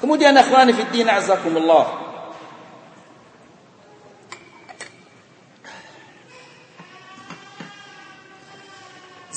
Kemudian 0.00 0.32
akhwani 0.32 0.72
fi 0.72 0.88
din 0.88 1.12
azakumullah. 1.12 2.07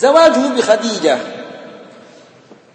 Zawajuhu 0.01 0.57
bi 0.57 0.61
Khadijah. 0.65 1.19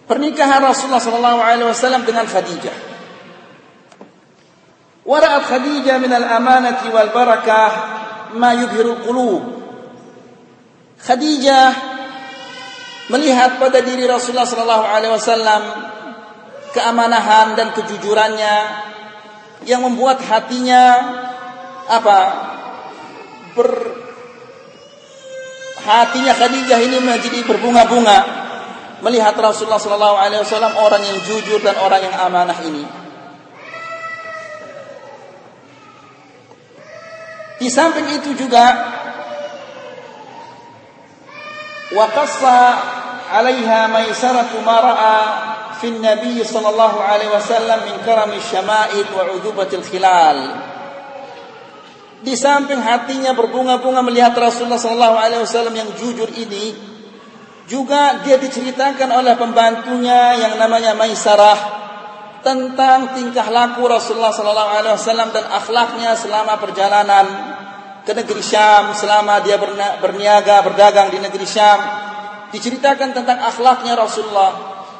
Pernikahan 0.07 0.63
Rasulullah 0.63 1.03
sallallahu 1.03 1.43
alaihi 1.43 1.67
wasallam 1.67 2.07
dengan 2.07 2.23
Khadijah. 2.23 2.71
Wara'at 5.03 5.43
Khadijah 5.43 5.99
min 5.99 6.11
al-amanati 6.15 6.87
wal 6.87 7.11
barakah 7.11 7.71
ma 8.39 8.55
yubhiru 8.55 9.03
qulub. 9.03 9.43
Khadijah 11.03 11.69
melihat 13.11 13.59
pada 13.59 13.83
diri 13.83 14.07
Rasulullah 14.07 14.47
sallallahu 14.47 14.85
alaihi 14.87 15.11
wasallam 15.11 15.61
keamanahan 16.71 17.59
dan 17.59 17.75
kejujurannya 17.75 18.55
yang 19.67 19.83
membuat 19.83 20.23
hatinya 20.23 20.83
apa 21.87 22.19
ber 23.55 23.86
hatinya 25.87 26.35
Khadijah 26.35 26.79
ini 26.83 26.99
menjadi 26.99 27.47
berbunga-bunga 27.47 28.19
melihat 28.99 29.39
Rasulullah 29.39 29.79
sallallahu 29.79 30.17
alaihi 30.19 30.43
wasallam 30.43 30.75
orang 30.75 30.99
yang 30.99 31.17
jujur 31.23 31.63
dan 31.63 31.79
orang 31.79 32.03
yang 32.03 32.15
amanah 32.19 32.59
ini. 32.67 32.83
Di 37.57 37.69
samping 37.71 38.05
itu 38.21 38.37
juga 38.37 38.65
wa 41.95 42.05
qassa 42.11 42.59
'alaiha 43.31 43.89
maisaratu 43.89 44.61
ma 44.61 44.77
ra'a 44.83 45.19
fi 45.79 45.89
an-nabi 45.89 46.43
sallallahu 46.43 47.01
alaihi 47.01 47.33
wasallam 47.33 47.79
min 47.87 47.95
karami 48.05 48.37
syama'id 48.43 49.07
wa 49.09 49.65
khilal. 49.65 50.39
Di 52.17 52.33
samping 52.33 52.81
hatinya 52.81 53.37
berbunga-bunga 53.37 54.01
melihat 54.01 54.33
Rasulullah 54.33 54.77
Wasallam 54.77 55.75
yang 55.77 55.89
jujur 55.93 56.25
ini, 56.33 56.73
juga 57.69 58.23
dia 58.25 58.41
diceritakan 58.41 59.11
oleh 59.11 59.37
pembantunya 59.37 60.33
yang 60.39 60.57
namanya 60.57 60.97
Maisarah 60.97 61.77
tentang 62.41 63.13
tingkah 63.13 63.51
laku 63.53 63.85
Rasulullah 63.85 64.33
Wasallam 64.33 65.29
dan 65.29 65.45
akhlaknya 65.45 66.17
selama 66.17 66.57
perjalanan 66.57 67.25
ke 68.01 68.15
negeri 68.15 68.41
Syam, 68.41 68.95
selama 68.95 69.43
dia 69.43 69.59
berniaga 70.01 70.63
berdagang 70.63 71.11
di 71.11 71.19
negeri 71.21 71.45
Syam, 71.45 71.79
diceritakan 72.49 73.13
tentang 73.13 73.45
akhlaknya 73.45 73.93
Rasulullah. 73.99 74.51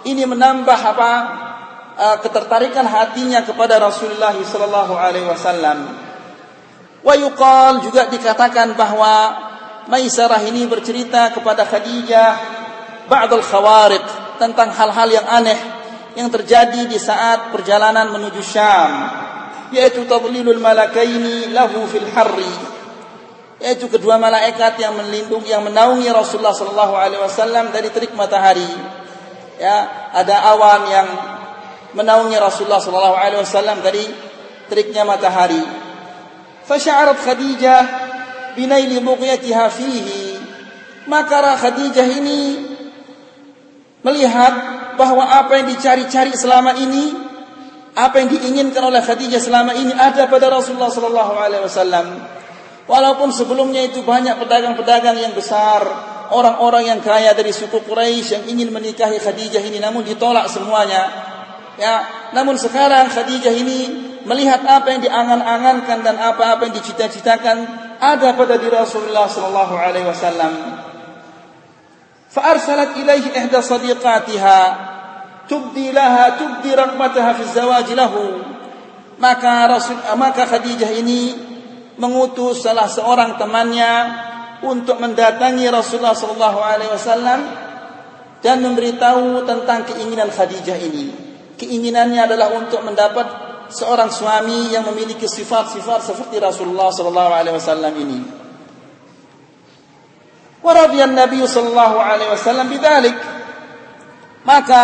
Ini 0.04 0.28
menambah 0.28 0.80
apa? 0.84 1.14
Eh, 1.98 2.18
ketertarikan 2.22 2.86
hatinya 2.86 3.42
kepada 3.42 3.82
Rasulullah 3.82 4.36
Sallallahu 4.36 4.94
Alaihi 7.06 7.06
Wasallam. 7.06 7.06
Wa 7.06 7.14
yuqal 7.14 7.74
juga 7.86 8.02
dikatakan 8.10 8.74
bahwa 8.74 9.48
Maisarah 9.88 10.44
ini 10.44 10.68
bercerita 10.68 11.32
kepada 11.32 11.64
Khadijah 11.64 12.32
ba'dal 13.08 13.40
khawariq 13.40 14.04
tentang 14.36 14.76
hal-hal 14.76 15.08
yang 15.08 15.24
aneh 15.24 15.56
yang 16.20 16.28
terjadi 16.28 16.84
di 16.92 17.00
saat 17.00 17.56
perjalanan 17.56 18.12
menuju 18.12 18.44
Syam 18.44 18.92
yaitu 19.72 20.04
tadlilul 20.04 20.60
malakaini 20.60 21.56
lahu 21.56 21.88
fil 21.88 22.04
harri 22.12 22.52
yaitu 23.64 23.88
kedua 23.88 24.20
malaikat 24.20 24.76
yang 24.76 24.92
melindungi 24.92 25.56
yang 25.56 25.64
menaungi 25.64 26.12
Rasulullah 26.12 26.52
sallallahu 26.52 26.94
alaihi 27.00 27.24
wasallam 27.24 27.72
dari 27.72 27.88
terik 27.88 28.12
matahari 28.12 28.68
ya 29.56 30.12
ada 30.12 30.52
awan 30.52 30.82
yang 30.92 31.08
menaungi 31.96 32.36
Rasulullah 32.36 32.84
sallallahu 32.84 33.16
alaihi 33.16 33.40
wasallam 33.40 33.80
dari 33.80 34.04
teriknya 34.68 35.08
matahari 35.08 35.87
فشعرت 36.69 37.19
خديجة 37.27 37.77
بنيل 38.57 39.01
بغيتها 39.01 39.69
فيه 39.69 40.33
maka 41.07 41.59
Khadijah 41.59 42.07
ini 42.07 42.63
melihat 44.07 44.55
bahwa 44.95 45.27
apa 45.27 45.63
yang 45.63 45.67
dicari-cari 45.75 46.35
selama 46.35 46.79
ini 46.79 47.11
apa 47.99 48.23
yang 48.23 48.29
diinginkan 48.31 48.83
oleh 48.87 49.03
Khadijah 49.03 49.43
selama 49.43 49.75
ini 49.75 49.91
ada 49.95 50.31
pada 50.31 50.47
Rasulullah 50.47 50.91
sallallahu 50.91 51.35
alaihi 51.35 51.65
wasallam 51.67 52.07
walaupun 52.87 53.35
sebelumnya 53.35 53.83
itu 53.83 54.07
banyak 54.07 54.39
pedagang-pedagang 54.39 55.19
yang 55.19 55.35
besar 55.35 55.83
orang-orang 56.31 56.89
yang 56.89 57.01
kaya 57.03 57.35
dari 57.35 57.51
suku 57.51 57.83
Quraisy 57.83 58.29
yang 58.39 58.45
ingin 58.47 58.69
menikahi 58.71 59.19
Khadijah 59.19 59.63
ini 59.63 59.83
namun 59.83 60.07
ditolak 60.07 60.47
semuanya 60.49 61.03
ya 61.77 61.95
namun 62.31 62.55
sekarang 62.55 63.11
Khadijah 63.11 63.55
ini 63.55 63.79
melihat 64.28 64.62
apa 64.68 64.92
yang 64.92 65.02
diangan-angankan 65.02 66.04
dan 66.04 66.16
apa-apa 66.20 66.68
yang 66.68 66.76
dicita-citakan 66.76 67.58
ada 67.98 68.36
pada 68.36 68.60
diri 68.60 68.76
Rasulullah 68.76 69.26
sallallahu 69.26 69.74
alaihi 69.74 70.06
wasallam. 70.06 70.54
Fa 72.28 72.42
arsalat 72.54 73.00
ilaihi 73.00 73.32
ihda 73.34 73.64
sadiqatiha 73.64 74.60
tubdi 75.48 75.96
laha 75.96 76.36
tubdi 76.36 76.76
ragmataha 76.76 77.40
fi 77.40 77.44
zawaj 77.48 77.88
lahu. 77.96 78.44
Maka 79.18 79.66
Rasul 79.66 79.98
eh, 79.98 80.14
maka 80.14 80.46
Khadijah 80.46 80.92
ini 80.94 81.34
mengutus 81.98 82.62
salah 82.62 82.86
seorang 82.86 83.40
temannya 83.40 83.92
untuk 84.62 85.02
mendatangi 85.02 85.66
Rasulullah 85.72 86.14
sallallahu 86.14 86.60
alaihi 86.62 86.92
wasallam 86.94 87.40
dan 88.44 88.62
memberitahu 88.62 89.48
tentang 89.48 89.88
keinginan 89.88 90.30
Khadijah 90.30 90.78
ini. 90.78 91.10
Keinginannya 91.58 92.30
adalah 92.30 92.54
untuk 92.54 92.86
mendapat 92.86 93.47
seorang 93.68 94.12
suami 94.12 94.72
yang 94.72 94.88
memiliki 94.88 95.28
sifat-sifat 95.28 96.04
seperti 96.04 96.40
Rasulullah 96.40 96.92
sallallahu 96.92 97.32
alaihi 97.32 97.56
wasallam 97.56 97.94
ini. 97.96 98.20
Wa 100.64 100.74
Nabi 101.08 101.40
sallallahu 101.48 101.96
alaihi 102.00 102.32
wasallam 102.32 102.68
bidzalik. 102.68 103.16
Maka 104.44 104.84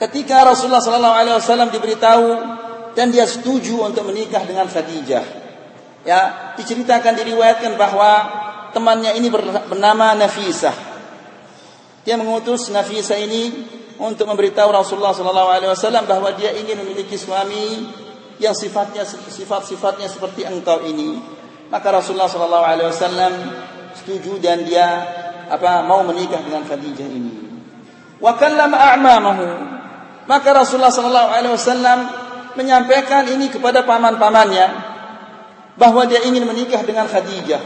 ketika 0.00 0.44
Rasulullah 0.44 0.80
sallallahu 0.80 1.16
alaihi 1.16 1.36
wasallam 1.36 1.68
diberitahu 1.68 2.28
dan 2.92 3.12
dia 3.12 3.24
setuju 3.24 3.80
untuk 3.84 4.08
menikah 4.08 4.44
dengan 4.44 4.68
Khadijah. 4.68 5.40
Ya, 6.02 6.52
diceritakan 6.58 7.14
diriwayatkan 7.14 7.78
bahwa 7.78 8.10
temannya 8.74 9.14
ini 9.16 9.30
bernama 9.30 10.18
Nafisah. 10.18 10.74
Dia 12.02 12.18
mengutus 12.18 12.68
Nafisah 12.74 13.16
ini 13.22 13.42
untuk 14.02 14.26
memberitahu 14.26 14.74
Rasulullah 14.74 15.14
sallallahu 15.14 15.50
alaihi 15.54 15.70
wasallam 15.70 16.02
bahwa 16.10 16.34
dia 16.34 16.50
ingin 16.58 16.74
memiliki 16.82 17.14
suami 17.14 17.86
yang 18.42 18.50
sifatnya 18.50 19.06
sifat-sifatnya 19.06 20.10
seperti 20.10 20.42
engkau 20.42 20.82
ini. 20.82 21.22
Maka 21.70 21.94
Rasulullah 21.94 22.26
sallallahu 22.26 22.66
alaihi 22.66 22.90
wasallam 22.90 23.32
setuju 23.94 24.42
dan 24.42 24.66
dia 24.66 25.06
apa 25.46 25.86
mau 25.86 26.02
menikah 26.02 26.42
dengan 26.42 26.66
Khadijah 26.66 27.06
ini. 27.06 27.32
Wa 28.18 28.34
a'mamahu. 28.34 29.46
Maka 30.26 30.48
Rasulullah 30.50 30.90
sallallahu 30.90 31.30
alaihi 31.30 31.54
wasallam 31.54 31.98
menyampaikan 32.58 33.30
ini 33.30 33.54
kepada 33.54 33.86
paman-pamannya 33.86 34.66
bahwa 35.78 36.02
dia 36.10 36.26
ingin 36.26 36.42
menikah 36.42 36.82
dengan 36.82 37.06
Khadijah. 37.06 37.62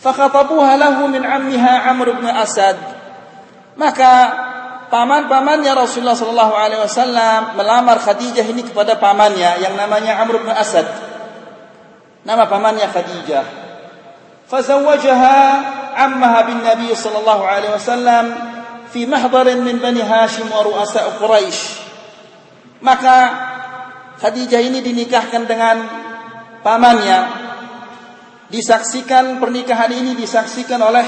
Fakhatabuha 0.00 0.80
lahu 0.80 1.12
min 1.12 1.20
ammiha 1.20 1.92
Amr 1.92 2.16
bin 2.16 2.26
Asad. 2.32 2.80
Maka 3.78 4.47
paman-pamannya 4.88 5.72
Rasulullah 5.76 6.16
sallallahu 6.16 6.54
alaihi 6.56 6.80
wasallam 6.82 7.54
melamar 7.54 8.00
Khadijah 8.00 8.44
ini 8.48 8.64
kepada 8.64 8.96
pamannya 8.96 9.60
yang 9.62 9.76
namanya 9.76 10.20
Amr 10.20 10.42
bin 10.42 10.52
Asad. 10.52 10.84
Nama 12.24 12.44
pamannya 12.48 12.88
Khadijah. 12.88 13.44
Fazawwajaha 14.48 15.38
ammaha 15.92 16.48
bin 16.48 16.64
Nabi 16.64 16.88
sallallahu 16.92 17.44
alaihi 17.44 17.72
wasallam 17.76 18.24
fi 18.88 19.04
mahdar 19.04 19.52
min 19.60 19.76
Bani 19.76 20.00
Hashim 20.00 20.48
wa 20.48 20.64
ru'asa 20.64 21.20
Quraisy. 21.20 21.60
Maka 22.80 23.16
Khadijah 24.18 24.60
ini 24.64 24.80
dinikahkan 24.80 25.44
dengan 25.44 25.76
pamannya. 26.64 27.48
Disaksikan 28.48 29.36
pernikahan 29.36 29.92
ini 29.92 30.16
disaksikan 30.16 30.80
oleh 30.80 31.04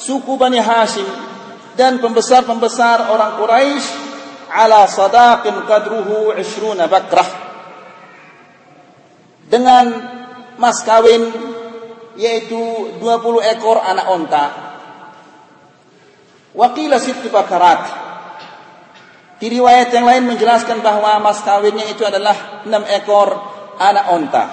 suku 0.00 0.40
Bani 0.40 0.56
Hashim 0.56 1.33
dan 1.74 1.98
pembesar-pembesar 1.98 3.10
orang 3.10 3.38
Quraisy 3.38 3.86
ala 4.54 4.86
sadaqin 4.86 5.66
qadruhu 5.66 6.34
20 6.38 6.86
bakrah 6.86 7.28
dengan 9.50 9.86
mas 10.58 10.82
kawin 10.86 11.30
yaitu 12.14 12.94
20 13.02 13.52
ekor 13.58 13.82
anak 13.82 14.06
onta. 14.06 14.44
Wakila 16.54 17.02
situ 17.02 17.26
bakarat. 17.34 18.06
Di 19.42 19.50
riwayat 19.50 19.90
yang 19.90 20.06
lain 20.06 20.30
menjelaskan 20.30 20.78
bahwa 20.78 21.18
mas 21.18 21.42
kawinnya 21.42 21.90
itu 21.90 22.06
adalah 22.06 22.62
6 22.62 22.70
ekor 23.02 23.28
anak 23.82 24.06
onta. 24.14 24.44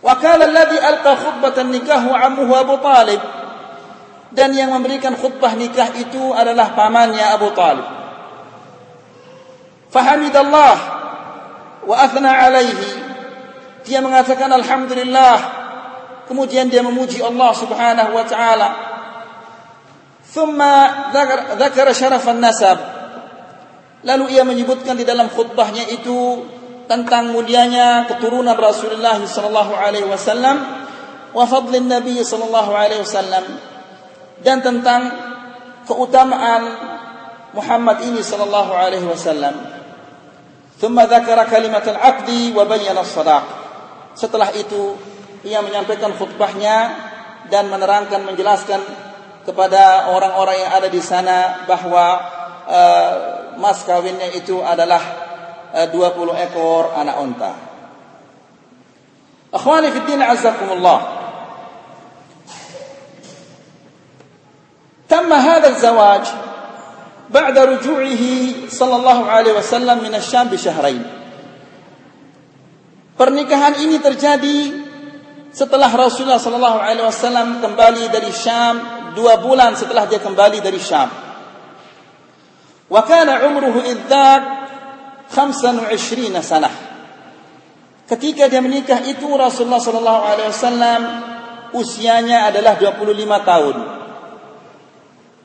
Wakala 0.00 0.48
alladhi 0.48 0.80
alqa 0.80 1.12
khutbatan 1.18 1.74
nikah 1.74 2.00
wa 2.08 2.16
ammuhu 2.24 2.52
Abu 2.56 2.78
Talib. 2.80 3.20
Dan 4.30 4.54
yang 4.54 4.70
memberikan 4.70 5.18
khutbah 5.18 5.58
nikah 5.58 5.90
itu 5.98 6.30
adalah 6.30 6.74
pamannya 6.78 7.24
Abu 7.34 7.50
Talib. 7.54 7.86
Fahamidallah 9.90 10.76
wa 11.82 11.94
athna 11.98 12.30
alaihi. 12.46 13.10
Dia 13.82 13.98
mengatakan 13.98 14.46
alhamdulillah 14.54 15.60
kemudian 16.30 16.70
dia 16.70 16.78
memuji 16.86 17.18
Allah 17.18 17.50
Subhanahu 17.50 18.14
wa 18.14 18.22
taala 18.22 18.68
thumma 20.30 21.10
dzakara 21.58 21.90
syarafan 21.90 22.38
nasab 22.38 22.78
lalu 24.06 24.38
ia 24.38 24.46
menyebutkan 24.46 24.94
di 24.94 25.02
dalam 25.02 25.26
khutbahnya 25.26 25.90
itu 25.90 26.46
tentang 26.86 27.34
mulianya 27.34 28.06
keturunan 28.06 28.54
Rasulullah 28.54 29.18
sallallahu 29.18 29.74
alaihi 29.74 30.06
wasallam 30.06 30.62
wa 31.34 31.44
fadlin 31.50 31.90
Nabi 31.90 32.22
sallallahu 32.22 32.78
alaihi 32.78 33.02
wasallam 33.02 33.69
dan 34.40 34.64
tentang 34.64 35.10
keutamaan 35.84 36.62
Muhammad 37.56 38.06
ini 38.06 38.22
sallallahu 38.22 38.72
alaihi 38.72 39.06
wasallam 39.06 39.54
dzakara 40.80 41.44
kalimat 41.50 41.84
al-'aqdi 41.84 42.56
wa 42.56 42.64
bayyana 42.64 43.04
as-sadaq 43.04 43.44
setelah 44.16 44.48
itu 44.56 44.96
ia 45.44 45.60
menyampaikan 45.60 46.12
khutbahnya 46.16 47.08
dan 47.48 47.68
menerangkan 47.68 48.24
menjelaskan 48.24 48.80
kepada 49.44 50.12
orang-orang 50.12 50.56
yang 50.60 50.72
ada 50.76 50.88
di 50.92 51.00
sana 51.00 51.64
bahwa 51.64 52.06
uh, 52.68 53.12
mas 53.56 53.80
kawinnya 53.88 54.30
itu 54.36 54.60
adalah 54.60 55.00
uh, 55.72 55.86
20 55.88 56.44
ekor 56.48 56.92
anak 56.92 57.16
unta. 57.18 57.52
Akhwani 59.50 59.90
fi 59.90 59.98
din 60.06 60.20
azzakumullah. 60.22 61.19
تم 65.09 65.33
هذا 65.33 65.67
الزواج 65.67 66.25
بعد 67.29 67.55
رجوعه 67.57 68.23
صلى 68.69 68.95
الله 68.95 69.19
عليه 69.25 69.53
وسلم 69.53 69.97
من 70.03 70.13
الشام 70.15 70.47
بشهرين. 70.49 71.03
Pernikahan 73.15 73.79
ini 73.79 73.95
terjadi 74.03 74.59
setelah 75.55 75.87
Rasulullah 75.87 76.35
sallallahu 76.35 76.83
alaihi 76.83 77.07
wasallam 77.07 77.63
kembali 77.63 78.11
dari 78.11 78.27
Syam 78.35 78.75
dua 79.15 79.39
bulan 79.39 79.71
setelah 79.79 80.03
dia 80.03 80.19
kembali 80.19 80.59
dari 80.59 80.75
Syam. 80.75 81.07
Wa 82.91 83.01
kana 83.07 83.47
umruhu 83.47 83.79
idzak 83.87 84.41
25 85.31 85.95
sanah. 86.43 86.75
Ketika 88.05 88.51
dia 88.51 88.61
menikah 88.61 89.01
itu 89.07 89.25
Rasulullah 89.31 89.81
sallallahu 89.81 90.21
alaihi 90.21 90.49
wasallam 90.51 91.01
usianya 91.71 92.51
adalah 92.51 92.75
25 92.77 93.01
tahun. 93.47 93.75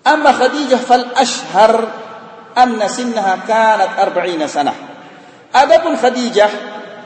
Amma 0.05 0.31
Khadijah 0.37 0.81
fal 0.85 1.09
ashhar 1.17 1.73
anna 2.53 2.85
sinnaha 2.85 3.41
kanat 3.41 3.97
40 3.97 4.45
sanah. 4.45 4.77
Adapun 5.49 5.97
Khadijah 5.97 6.51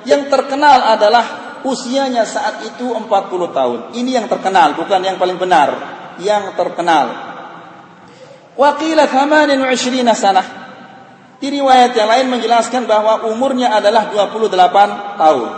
yang 0.03 0.27
terkenal 0.27 0.83
adalah 0.83 1.25
usianya 1.63 2.27
saat 2.27 2.59
itu 2.67 2.91
40 2.91 3.07
tahun. 3.55 3.79
Ini 3.95 4.19
yang 4.19 4.27
terkenal, 4.27 4.75
bukan 4.75 4.99
yang 4.99 5.15
paling 5.15 5.39
benar, 5.39 5.69
yang 6.19 6.51
terkenal. 6.59 7.07
Waqila 8.59 9.07
28 9.07 10.11
sanah. 10.11 10.47
Di 11.39 11.47
riwayat 11.47 11.95
yang 11.95 12.11
lain 12.11 12.27
menjelaskan 12.35 12.83
bahwa 12.83 13.23
umurnya 13.31 13.71
adalah 13.71 14.11
28 14.11 15.15
tahun. 15.15 15.49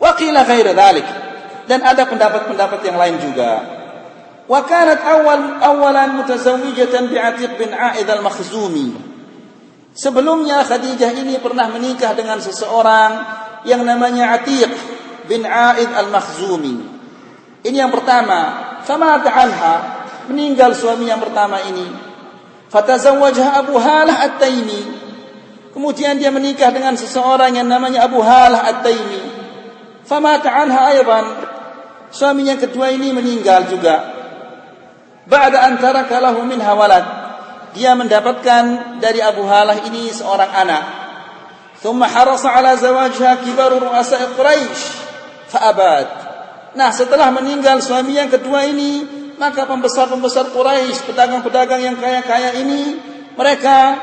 Waqila 0.00 0.40
ghair 0.48 0.72
dhalik. 0.72 1.08
Dan 1.68 1.84
ada 1.84 2.08
pendapat-pendapat 2.08 2.80
yang 2.88 2.96
lain 2.96 3.16
juga. 3.20 3.81
Kanat 4.60 5.00
awal 5.00 5.64
awalan 5.64 6.20
mutazawwijatan 6.20 7.08
bi'Atiq 7.08 7.56
bin 7.56 7.72
A'id 7.72 8.04
al-Makhzumi. 8.04 8.92
Sebelumnya 9.96 10.60
Khadijah 10.60 11.16
ini 11.16 11.40
pernah 11.40 11.72
menikah 11.72 12.12
dengan 12.12 12.36
seseorang 12.36 13.12
yang 13.64 13.80
namanya 13.80 14.36
Atiq 14.36 14.68
bin 15.24 15.48
Aid 15.48 15.88
al-Makhzumi. 15.88 16.74
Ini 17.64 17.76
yang 17.80 17.92
pertama. 17.94 18.68
Sama 18.82 19.22
anha 19.22 19.74
meninggal 20.26 20.74
suami 20.74 21.06
yang 21.06 21.22
pertama 21.22 21.62
ini. 21.62 21.86
Fatazawwajha 22.68 23.62
Abu 23.62 23.78
Halah 23.78 24.26
At-Taimi. 24.26 25.00
Kemudian 25.72 26.20
dia 26.20 26.28
menikah 26.28 26.68
dengan 26.68 26.98
seseorang 26.98 27.56
yang 27.56 27.70
namanya 27.70 28.04
Abu 28.04 28.20
Halah 28.20 28.68
At-Taimi. 28.68 29.22
Fama 30.04 30.36
anha 30.36 30.80
ayban. 30.92 31.24
Suami 32.12 32.44
yang 32.44 32.60
kedua 32.60 32.92
ini 32.92 33.14
meninggal 33.14 33.70
juga. 33.72 34.11
Ba'da 35.26 35.70
antara 35.70 36.06
kalahu 36.10 36.42
min 36.46 36.58
hawalad 36.58 37.22
dia 37.72 37.96
mendapatkan 37.96 38.98
dari 39.00 39.24
Abu 39.24 39.48
Halah 39.48 39.80
ini 39.88 40.12
seorang 40.12 40.50
anak. 40.52 40.84
Thumma 41.80 42.06
harasa 42.06 42.52
ala 42.52 42.76
zawajha 42.76 43.42
kibaru 43.42 43.80
ru'asa 43.80 44.36
Quraisy 44.36 44.82
fa'abad. 45.50 46.06
Nah, 46.76 46.92
setelah 46.92 47.32
meninggal 47.32 47.80
suami 47.80 48.16
yang 48.16 48.28
kedua 48.28 48.68
ini, 48.68 49.04
maka 49.40 49.66
pembesar-pembesar 49.66 50.52
Quraisy, 50.52 51.10
pedagang-pedagang 51.10 51.80
yang 51.80 51.96
kaya-kaya 51.96 52.60
ini, 52.60 53.00
mereka 53.34 53.98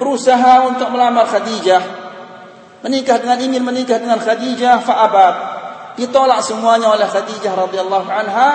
berusaha 0.00 0.66
untuk 0.72 0.88
melamar 0.90 1.28
Khadijah. 1.28 2.02
Menikah 2.82 3.22
dengan 3.22 3.38
ingin 3.38 3.62
menikah 3.62 4.00
dengan 4.00 4.18
Khadijah 4.18 4.82
fa'abad. 4.82 5.34
Ditolak 6.00 6.40
semuanya 6.40 6.96
oleh 6.96 7.06
Khadijah 7.06 7.52
radhiyallahu 7.54 8.08
anha 8.08 8.48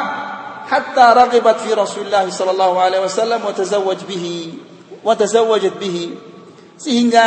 hatta 0.68 1.12
raqibat 1.12 1.61
fi 1.61 1.76
Rasulullah 1.76 2.24
sallallahu 2.24 2.76
alaihi 2.81 3.05
wasallam 3.05 3.44
wa 3.44 3.52
tazawwaj 3.52 4.09
bihi 4.09 4.57
wa 5.02 5.12
tazawwajat 5.12 5.76
bihi 5.76 6.16
sehingga 6.78 7.26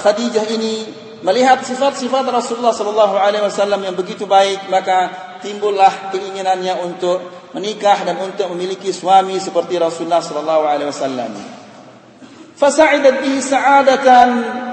Khadijah 0.00 0.44
ini 0.52 0.86
melihat 1.24 1.64
sifat-sifat 1.64 2.24
Rasulullah 2.30 2.72
sallallahu 2.72 3.16
alaihi 3.18 3.42
wasallam 3.42 3.82
yang 3.82 3.96
begitu 3.98 4.24
baik 4.24 4.70
maka 4.70 5.10
timbullah 5.42 6.12
keinginannya 6.14 6.78
untuk 6.84 7.50
menikah 7.52 8.06
dan 8.06 8.16
untuk 8.22 8.48
memiliki 8.54 8.94
suami 8.94 9.36
seperti 9.42 9.76
Rasulullah 9.80 10.22
sallallahu 10.22 10.64
alaihi 10.64 10.90
wasallam 10.90 11.32
فسعدت 12.58 13.22
به 13.22 13.40
سعادة 13.40 14.26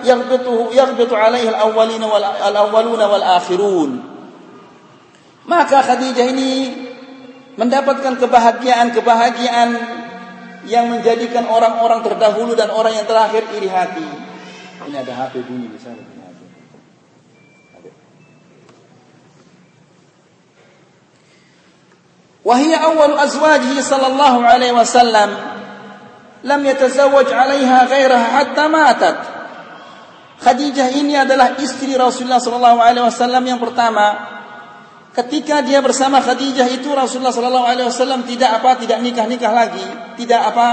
يغبطه 0.10 0.58
يغبط 0.74 1.12
عليه 1.14 1.50
الأولين 1.50 2.04
والأولون 2.04 3.02
والآخرون 3.02 4.09
maka 5.50 5.86
Khadijah 5.86 6.26
ini 6.32 6.52
mendapatkan 7.56 8.18
kebahagiaan-kebahagiaan 8.18 9.70
yang 10.66 10.90
menjadikan 10.90 11.46
orang-orang 11.46 12.02
terdahulu 12.02 12.58
dan 12.58 12.74
orang 12.74 12.98
yang 12.98 13.06
terakhir 13.06 13.46
iri 13.54 13.70
hati. 13.70 14.10
Ini 14.86 14.98
ada 15.02 15.14
HP 15.14 15.46
bunyi 15.46 15.70
di 15.70 15.80
sana. 15.82 16.16
وهي 22.46 22.78
أول 22.78 23.18
أزواجه 23.18 23.82
صلى 23.82 24.08
الله 24.08 24.46
عليه 24.46 24.72
وسلم 24.72 25.30
لم 26.44 26.66
يتزوج 26.66 27.34
عليها 27.34 27.86
غيرها 27.86 28.28
حتى 28.38 28.68
ماتت 28.68 29.18
Khadijah 30.36 30.94
ini 30.94 31.18
adalah 31.18 31.58
istri 31.58 31.96
Rasulullah 31.98 32.38
sallallahu 32.38 32.78
alaihi 32.78 33.08
wasallam 33.08 33.42
yang 33.50 33.58
pertama 33.58 34.14
Ketika 35.11 35.67
dia 35.67 35.83
bersama 35.83 36.23
Khadijah 36.23 36.71
itu 36.71 36.87
Rasulullah 36.95 37.35
Sallallahu 37.35 37.67
Alaihi 37.67 37.87
Wasallam 37.91 38.23
tidak 38.31 38.63
apa 38.63 38.79
tidak 38.79 39.03
nikah 39.03 39.27
nikah 39.27 39.51
lagi, 39.51 39.83
tidak 40.15 40.55
apa 40.55 40.67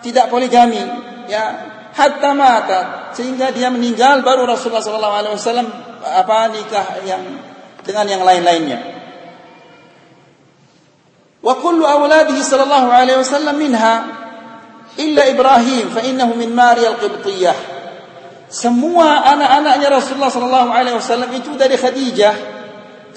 tidak 0.00 0.32
poligami, 0.32 0.80
ya 1.28 1.44
hatta 1.92 2.32
mata 2.32 2.80
sehingga 3.12 3.52
dia 3.52 3.68
meninggal 3.68 4.24
baru 4.24 4.48
Rasulullah 4.48 4.80
Sallallahu 4.80 5.16
Alaihi 5.20 5.34
Wasallam 5.36 5.68
apa 6.00 6.48
nikah 6.48 6.86
yang 7.04 7.22
dengan 7.84 8.06
yang 8.08 8.22
lain-lainnya. 8.24 8.78
Wa 11.38 11.54
kullu 11.62 11.86
awladihi 11.86 12.42
sallallahu 12.42 12.90
alaihi 12.90 13.22
wasallam 13.22 13.56
minha 13.56 13.94
illa 14.98 15.22
Ibrahim 15.30 15.86
fa 15.94 16.02
innahu 16.02 16.34
min 16.34 16.50
Maria 16.50 16.98
al-Qibtiyah. 16.98 17.78
Semua 18.50 19.22
anak-anaknya 19.36 19.88
Rasulullah 19.92 20.32
sallallahu 20.32 20.70
alaihi 20.72 20.96
wasallam 20.98 21.30
itu 21.36 21.54
dari 21.54 21.78
Khadijah 21.78 22.57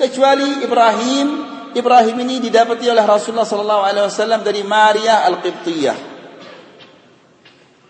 kecuali 0.02 0.66
Ibrahim. 0.66 1.28
Ibrahim 1.72 2.18
ini 2.28 2.44
didapati 2.44 2.90
oleh 2.90 3.06
Rasulullah 3.06 3.48
sallallahu 3.48 3.84
alaihi 3.86 4.06
wasallam 4.10 4.42
dari 4.44 4.66
Maria 4.66 5.24
Al-Qibtiyah. 5.30 5.98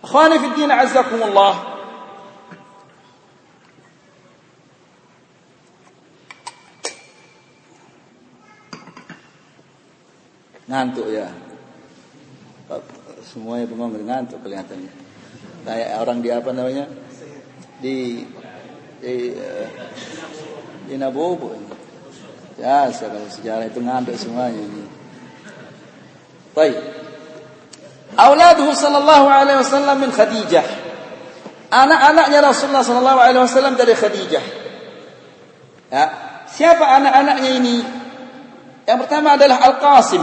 Akhwani 0.06 0.36
fi 0.38 0.48
din 0.54 0.70
azakumullah. 0.70 1.56
Ngantuk 10.70 11.08
ya. 11.10 11.28
Semuanya 13.26 13.66
bengong 13.66 13.98
ngantuk 14.04 14.40
kelihatannya. 14.46 14.94
Kayak 15.66 15.90
orang 16.02 16.18
di 16.22 16.30
apa 16.30 16.50
namanya? 16.54 16.86
Di 17.82 18.26
di, 19.02 19.34
eh, 19.34 19.68
di 20.86 20.96
Nabobo. 21.02 21.81
Ya, 22.62 22.86
kalau 22.94 23.26
sejarah 23.26 23.66
itu 23.66 23.82
ngantuk 23.82 24.14
semuanya 24.22 24.62
ini. 24.62 24.86
Baik. 26.54 26.78
Auladuhu 28.14 28.70
sallallahu 28.78 29.26
alaihi 29.26 29.58
wasallam 29.58 29.98
min 29.98 30.14
Khadijah. 30.14 30.62
Anak-anaknya 31.74 32.40
Rasulullah 32.46 32.86
sallallahu 32.86 33.18
alaihi 33.18 33.42
wasallam 33.42 33.74
dari 33.74 33.98
Khadijah. 33.98 34.46
Ya, 35.90 36.06
siapa 36.54 36.86
anak-anaknya 37.02 37.50
ini? 37.50 37.78
Yang 38.86 38.98
pertama 39.10 39.42
adalah 39.42 39.58
Al-Qasim. 39.66 40.22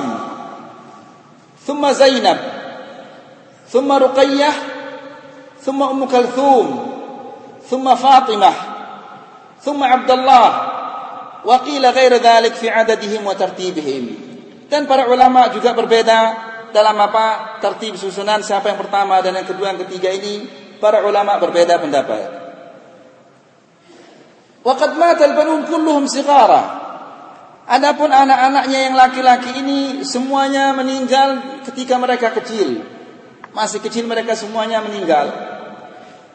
Thumma 1.67 1.91
Zainab. 1.91 2.39
Thumma 3.67 3.99
Ruqayyah. 3.99 4.55
Thumma 5.59 5.91
Ummu 5.91 6.07
Kalthum. 6.07 6.67
Thumma 7.67 7.99
Fatimah. 7.99 8.57
Thumma 9.59 9.91
Abdullah. 9.91 10.78
Wa 11.47 11.63
qila 11.63 11.95
ghair 11.95 12.19
dhalik 12.19 12.59
fi 12.59 12.67
adadihim 12.71 13.23
wa 13.23 13.35
tartibihim. 13.35 14.05
Dan 14.69 14.85
para 14.85 15.09
ulama 15.09 15.49
juga 15.55 15.73
berbeda 15.73 16.19
dalam 16.71 16.97
apa 17.01 17.59
tertib 17.65 17.97
susunan 17.97 18.45
siapa 18.45 18.69
yang 18.69 18.79
pertama 18.81 19.19
dan 19.25 19.33
yang 19.41 19.49
kedua 19.49 19.73
yang 19.73 19.81
ketiga 19.89 20.13
ini 20.13 20.45
para 20.77 21.01
ulama 21.05 21.41
berbeda 21.41 21.81
pendapat. 21.81 22.39
Waqad 24.67 25.01
mata 25.01 25.25
al-banun 25.25 25.65
kulluhum 25.65 26.05
sighara. 26.05 26.87
Adapun 27.69 28.09
anak-anaknya 28.09 28.79
yang 28.89 28.95
laki-laki 28.97 29.61
ini 29.61 29.81
semuanya 30.01 30.73
meninggal 30.73 31.61
ketika 31.69 32.01
mereka 32.01 32.33
kecil. 32.33 32.81
Masih 33.53 33.81
kecil 33.81 34.09
mereka 34.09 34.33
semuanya 34.37 34.81
meninggal. 34.81 35.29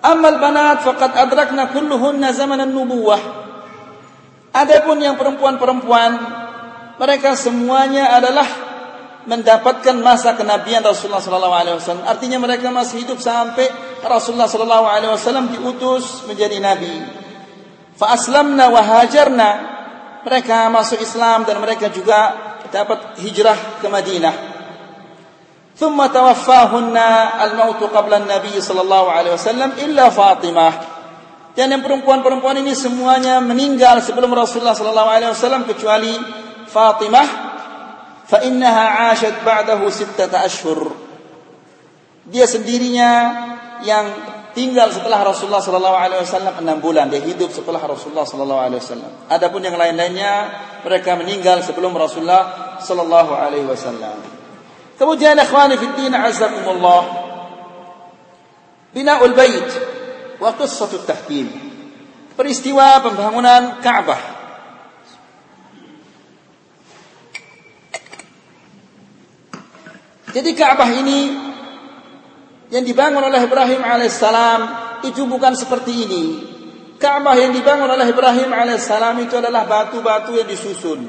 Amal 0.02 0.38
banat 0.38 0.86
faqad 0.86 1.14
adrakna 1.18 1.74
kulluhunna 1.74 2.34
zaman 2.34 2.66
nubuwah. 2.70 3.43
Adapun 4.54 5.02
yang 5.02 5.18
perempuan-perempuan, 5.18 6.12
mereka 7.02 7.34
semuanya 7.34 8.14
adalah 8.14 8.46
mendapatkan 9.26 9.98
masa 10.04 10.36
kenabian 10.36 10.84
Rasulullah 10.84 11.24
sallallahu 11.24 11.56
alaihi 11.56 11.76
wasallam. 11.80 12.06
Artinya 12.06 12.38
mereka 12.38 12.70
masih 12.70 13.02
hidup 13.08 13.18
sampai 13.18 13.66
Rasulullah 14.04 14.46
sallallahu 14.46 14.86
alaihi 14.86 15.12
wasallam 15.12 15.50
diutus 15.50 16.28
menjadi 16.28 16.60
nabi. 16.60 16.92
Fa 17.98 18.14
aslamna 18.14 18.70
wa 18.70 18.82
hajarna. 18.84 19.50
Mereka 20.24 20.72
masuk 20.72 21.04
Islam 21.04 21.44
dan 21.44 21.60
mereka 21.60 21.92
juga 21.92 22.32
dapat 22.72 23.20
hijrah 23.20 23.84
ke 23.84 23.88
Madinah. 23.92 24.36
Thumma 25.76 26.08
tawaffahunna 26.08 27.42
al-mautu 27.44 27.92
qabla 27.92 28.24
an-nabi 28.24 28.56
sallallahu 28.56 29.12
alaihi 29.12 29.36
wasallam 29.36 29.76
illa 29.84 30.08
Fatimah 30.14 30.93
dan 31.54 31.70
yang 31.70 31.86
perempuan-perempuan 31.86 32.66
ini 32.66 32.74
semuanya 32.74 33.38
meninggal 33.38 34.02
sebelum 34.02 34.34
Rasulullah 34.34 34.74
sallallahu 34.74 35.10
alaihi 35.10 35.32
wasallam 35.38 35.70
kecuali 35.70 36.18
Fatimah. 36.66 37.54
Fa 38.26 38.42
innaha 38.42 39.14
'ashat 39.14 39.46
ba'dahu 39.46 39.86
sittata 39.94 40.42
ashhur. 40.42 40.90
Dia 42.26 42.50
sendirinya 42.50 43.10
yang 43.86 44.06
tinggal 44.58 44.90
setelah 44.90 45.22
Rasulullah 45.22 45.62
sallallahu 45.62 45.94
alaihi 45.94 46.26
wasallam 46.26 46.58
6 46.58 46.82
bulan. 46.82 47.14
Dia 47.14 47.22
hidup 47.22 47.54
setelah 47.54 47.86
Rasulullah 47.86 48.26
sallallahu 48.26 48.62
alaihi 48.64 48.82
wasallam. 48.82 49.12
Adapun 49.30 49.62
yang 49.62 49.78
lain-lainnya 49.78 50.34
mereka 50.82 51.14
meninggal 51.14 51.62
sebelum 51.62 51.94
Rasulullah 51.94 52.82
sallallahu 52.82 53.30
alaihi 53.30 53.70
wasallam. 53.70 54.18
Kemudian 54.98 55.38
ikhwani 55.38 55.78
fi 55.78 55.86
din 56.02 56.18
azakumullah. 56.18 57.02
Bina'ul 58.98 59.38
bait 59.38 59.93
wa 60.44 60.52
qissatut 60.60 61.08
tahkim 61.08 61.48
peristiwa 62.36 63.00
pembangunan 63.00 63.80
Ka'bah 63.80 64.20
jadi 70.36 70.52
Ka'bah 70.52 70.92
ini 70.92 71.54
yang 72.74 72.84
dibangun 72.84 73.22
oleh 73.22 73.38
Ibrahim 73.38 73.86
alaihissalam 73.86 74.62
itu 75.06 75.30
bukan 75.30 75.54
seperti 75.54 75.94
ini. 75.94 76.24
Ka'bah 76.98 77.38
yang 77.38 77.54
dibangun 77.54 77.86
oleh 77.86 78.10
Ibrahim 78.10 78.50
alaihissalam 78.50 79.22
itu 79.22 79.38
adalah 79.38 79.70
batu-batu 79.70 80.34
yang 80.34 80.50
disusun. 80.50 81.06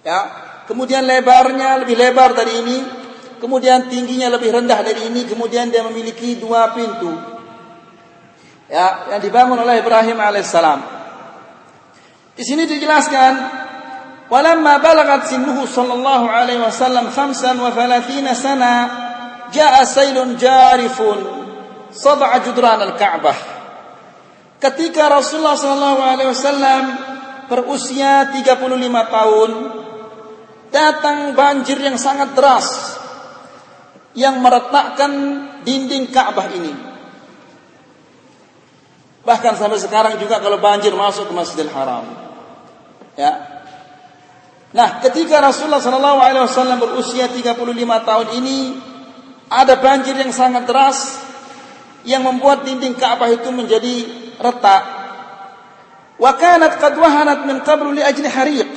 Ya, 0.00 0.18
kemudian 0.64 1.04
lebarnya 1.04 1.84
lebih 1.84 1.92
lebar 1.92 2.32
dari 2.32 2.56
ini, 2.56 2.78
kemudian 3.36 3.92
tingginya 3.92 4.32
lebih 4.32 4.48
rendah 4.48 4.80
dari 4.80 5.12
ini, 5.12 5.28
kemudian 5.28 5.68
dia 5.68 5.84
memiliki 5.84 6.40
dua 6.40 6.72
pintu. 6.72 7.12
Ya, 8.70 9.10
yang 9.10 9.20
dibangun 9.20 9.58
oleh 9.58 9.82
Ibrahim 9.82 10.14
alaihissalam. 10.22 10.78
Di 12.38 12.46
sini 12.46 12.70
dijelaskan, 12.70 13.32
"Walamma 14.30 14.78
balagat 14.78 15.26
sinnuhu 15.26 15.66
sallallahu 15.66 16.30
alaihi 16.30 16.62
wasallam 16.62 17.10
35 17.10 18.38
sana" 18.38 18.74
jaa 19.50 19.82
sailun 19.82 20.38
jarifun 20.38 21.18
sab'a 21.90 22.38
judran 22.46 22.78
al-Ka'bah. 22.78 23.38
Ketika 24.62 25.10
Rasulullah 25.10 25.58
sallallahu 25.58 26.00
alaihi 26.00 26.30
wasallam 26.30 26.82
berusia 27.50 28.30
35 28.30 29.02
tahun, 29.10 29.50
datang 30.70 31.34
banjir 31.34 31.82
yang 31.82 31.98
sangat 31.98 32.38
deras 32.38 32.94
yang 34.14 34.38
meretakkan 34.38 35.12
dinding 35.66 36.14
Ka'bah 36.14 36.46
ini. 36.54 36.89
Bahkan 39.20 39.52
sampai 39.60 39.76
sekarang 39.76 40.16
juga 40.16 40.40
kalau 40.40 40.56
banjir 40.56 40.96
masuk 40.96 41.28
ke 41.28 41.34
Masjidil 41.36 41.72
Haram. 41.72 42.08
Ya. 43.20 43.60
Nah, 44.70 45.02
ketika 45.02 45.42
Rasulullah 45.42 45.82
sallallahu 45.82 46.20
alaihi 46.22 46.46
wasallam 46.46 46.78
berusia 46.78 47.26
35 47.28 47.58
tahun 48.06 48.28
ini, 48.40 48.58
ada 49.50 49.76
banjir 49.82 50.14
yang 50.14 50.30
sangat 50.30 50.64
deras 50.64 51.18
yang 52.06 52.24
membuat 52.24 52.64
dinding 52.64 52.96
Ka'bah 52.96 53.28
itu 53.28 53.50
menjadi 53.52 53.94
retak. 54.40 54.82
Wa 56.16 56.32
kanat 56.38 56.80
qad 56.80 56.94
wahanat 56.96 57.44
min 57.44 57.60
qablu 57.60 57.92
li 57.92 58.00
ajli 58.00 58.28
hariq. 58.30 58.70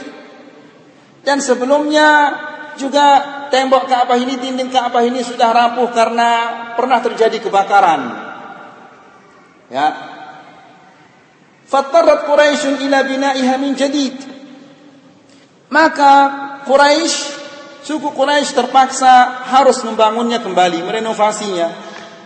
Dan 1.23 1.39
sebelumnya 1.39 2.35
juga 2.75 3.47
tembok 3.47 3.87
Ka'bah 3.87 4.19
ini, 4.19 4.35
dinding 4.35 4.73
Ka'bah 4.73 5.05
ini 5.07 5.23
sudah 5.23 5.55
rapuh 5.55 5.87
karena 5.93 6.29
pernah 6.75 6.99
terjadi 6.99 7.37
kebakaran. 7.37 8.01
Ya. 9.71 10.12
Fattarat 11.73 12.29
Quraisy 12.29 12.85
ila 12.85 13.01
bina'iha 13.01 13.57
min 13.57 13.73
jadid. 13.73 14.13
Maka 15.73 16.13
Quraisy 16.69 17.17
suku 17.81 18.13
Quraisy 18.13 18.53
terpaksa 18.53 19.41
harus 19.49 19.81
membangunnya 19.81 20.37
kembali, 20.37 20.85
merenovasinya, 20.85 21.67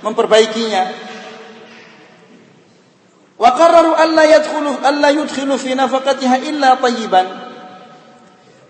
memperbaikinya. 0.03 0.83
Wa 3.39 3.55
qarraru 3.55 3.95
alla 3.95 4.27
yadkhulu 4.27 4.83
alla 4.83 5.15
yudkhilu 5.15 5.55
fi 5.55 5.79
nafaqatiha 5.79 6.43
illa 6.43 6.75
tayyiban. 6.83 7.47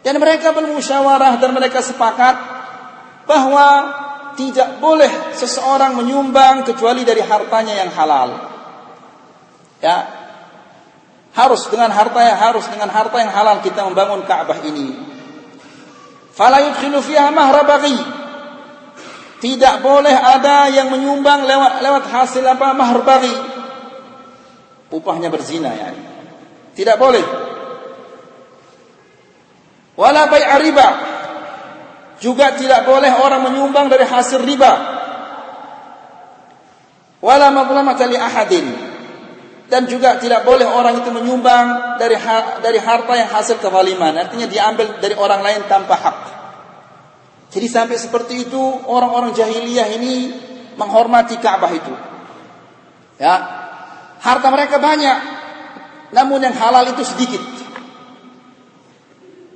Dan 0.05 0.21
mereka 0.21 0.53
bermusyawarah 0.53 1.41
dan 1.41 1.57
mereka 1.57 1.81
sepakat 1.81 2.37
bahwa 3.25 3.67
tidak 4.37 4.77
boleh 4.77 5.33
seseorang 5.33 5.97
menyumbang 5.97 6.61
kecuali 6.61 7.01
dari 7.01 7.25
hartanya 7.25 7.81
yang 7.81 7.89
halal. 7.97 8.29
Ya. 9.81 10.16
Harus 11.37 11.69
dengan 11.69 11.93
harta 11.93 12.17
yang 12.17 12.37
harus 12.41 12.65
dengan 12.65 12.89
harta 12.89 13.21
yang 13.21 13.29
halal 13.29 13.61
kita 13.61 13.85
membangun 13.85 14.25
Ka'bah 14.25 14.65
ini. 14.65 14.97
Fala 16.33 16.65
yudkhilu 16.65 16.97
fiha 17.05 17.29
tidak 19.37 19.85
boleh 19.85 20.17
ada 20.17 20.65
yang 20.73 20.89
menyumbang 20.89 21.45
lewat 21.45 21.85
lewat 21.85 22.03
hasil 22.09 22.41
apa 22.41 22.73
mahar 22.73 23.05
upahnya 24.89 25.29
berzina 25.29 25.69
ya. 25.77 25.93
Tidak 26.73 26.97
boleh. 26.97 27.25
Wala 29.97 30.29
bai'a 30.29 30.57
riba. 30.61 30.89
Juga 32.17 32.57
tidak 32.57 32.85
boleh 32.89 33.13
orang 33.13 33.45
menyumbang 33.45 33.93
dari 33.93 34.05
hasil 34.05 34.41
riba. 34.41 34.73
Wala 37.21 37.49
li 38.09 38.17
ahadin 38.17 38.86
dan 39.67 39.83
juga 39.83 40.15
tidak 40.15 40.47
boleh 40.47 40.63
orang 40.63 41.03
itu 41.03 41.11
menyumbang 41.11 41.99
dari 41.99 42.15
dari 42.63 42.79
harta 42.79 43.13
yang 43.19 43.27
hasil 43.27 43.59
kezaliman. 43.59 44.15
Artinya 44.15 44.47
diambil 44.47 44.99
dari 45.03 45.15
orang 45.15 45.43
lain 45.43 45.61
tanpa 45.67 45.95
hak. 45.99 46.17
Jadi 47.51 47.67
sampai 47.67 47.95
seperti 47.99 48.47
itu 48.47 48.59
orang-orang 48.87 49.35
jahiliyah 49.35 49.87
ini 49.99 50.15
menghormati 50.79 51.39
Ka'bah 51.39 51.71
itu. 51.71 51.93
Ya. 53.19 53.35
Harta 54.17 54.47
mereka 54.49 54.79
banyak 54.79 55.17
namun 56.15 56.39
yang 56.39 56.55
halal 56.55 56.87
itu 56.87 57.03
sedikit. 57.03 57.43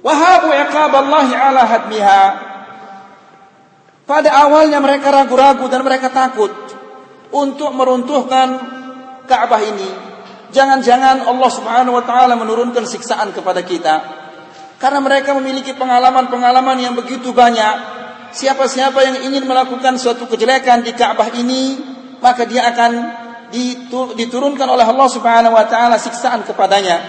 Wahabu 0.03 0.51
iqab 0.51 0.91
Allah 0.91 1.27
ala 1.29 1.61
hadmiha. 1.63 2.21
Pada 4.03 4.29
awalnya 4.43 4.83
mereka 4.83 5.07
ragu-ragu 5.13 5.71
dan 5.71 5.87
mereka 5.87 6.11
takut 6.11 6.51
untuk 7.31 7.71
meruntuhkan 7.71 8.80
Ka'bah 9.31 9.63
ini. 9.63 9.87
Jangan-jangan 10.51 11.23
Allah 11.23 11.47
Subhanahu 11.47 11.95
wa 11.95 12.03
taala 12.03 12.35
menurunkan 12.35 12.83
siksaan 12.83 13.31
kepada 13.31 13.63
kita. 13.63 14.03
Karena 14.75 14.99
mereka 14.99 15.31
memiliki 15.31 15.71
pengalaman-pengalaman 15.71 16.75
yang 16.75 16.91
begitu 16.99 17.31
banyak. 17.31 18.03
Siapa-siapa 18.35 18.99
yang 19.07 19.31
ingin 19.31 19.47
melakukan 19.47 19.95
suatu 19.95 20.27
kejelekan 20.27 20.83
di 20.83 20.91
Ka'bah 20.91 21.31
ini, 21.31 21.79
maka 22.19 22.43
dia 22.43 22.67
akan 22.67 22.91
diturunkan 24.19 24.67
oleh 24.67 24.83
Allah 24.83 25.07
Subhanahu 25.07 25.55
wa 25.55 25.63
taala 25.71 25.95
siksaan 25.95 26.43
kepadanya. 26.43 26.99